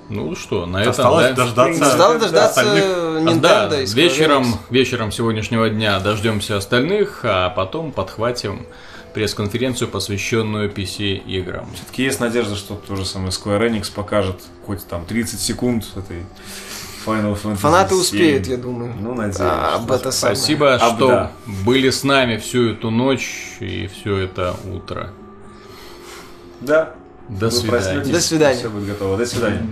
Ну 0.10 0.36
что, 0.36 0.66
на 0.66 0.78
этом, 0.82 0.92
Осталось 0.92 1.30
да? 1.30 1.34
дождаться 1.34 1.86
Осталось 1.86 2.22
дождаться 2.22 2.62
остальных. 2.62 2.84
А, 2.86 3.20
Nintendo 3.22 3.70
да, 3.70 3.76
вечером, 3.82 4.46
вечером 4.70 5.12
сегодняшнего 5.12 5.70
дня 5.70 6.00
дождемся 6.00 6.58
остальных, 6.58 7.22
а 7.24 7.50
потом 7.50 7.92
подхватим 7.92 8.68
пресс-конференцию, 9.16 9.88
посвященную 9.88 10.70
PC-играм. 10.70 11.68
Все-таки 11.74 12.04
есть 12.04 12.20
надежда, 12.20 12.56
что 12.56 12.76
то 12.76 12.96
же 12.98 13.06
самое 13.06 13.32
Square 13.32 13.70
Enix 13.72 13.92
покажет 13.92 14.36
хоть 14.66 14.86
там 14.86 15.06
30 15.06 15.40
секунд 15.40 15.86
этой 15.96 16.26
Final 17.06 17.38
Fantasy 17.42 17.56
Фанаты 17.56 17.92
7. 17.96 18.02
успеют, 18.02 18.48
я 18.48 18.58
думаю. 18.58 18.94
Ну, 19.00 19.14
надеюсь. 19.16 19.38
А, 19.40 19.70
что- 19.70 19.76
об 19.84 19.92
это 19.92 20.12
самое. 20.12 20.36
Спасибо, 20.36 20.76
Об- 20.76 20.96
что 20.98 21.08
да. 21.08 21.32
были 21.66 21.90
с 21.90 22.04
нами 22.04 22.38
всю 22.38 22.72
эту 22.74 22.90
ночь 22.92 23.54
и 23.62 23.88
все 23.88 24.18
это 24.18 24.56
утро. 24.72 25.12
Да. 26.62 26.94
До 27.30 27.46
Вы 27.46 27.52
свидания. 27.52 27.72
проснетесь, 27.72 28.10
До 28.12 28.22
свидания. 28.22 28.60
Все 28.60 28.70
будет 28.70 28.88
готово. 28.88 29.18
До 29.18 29.26
свидания. 29.26 29.66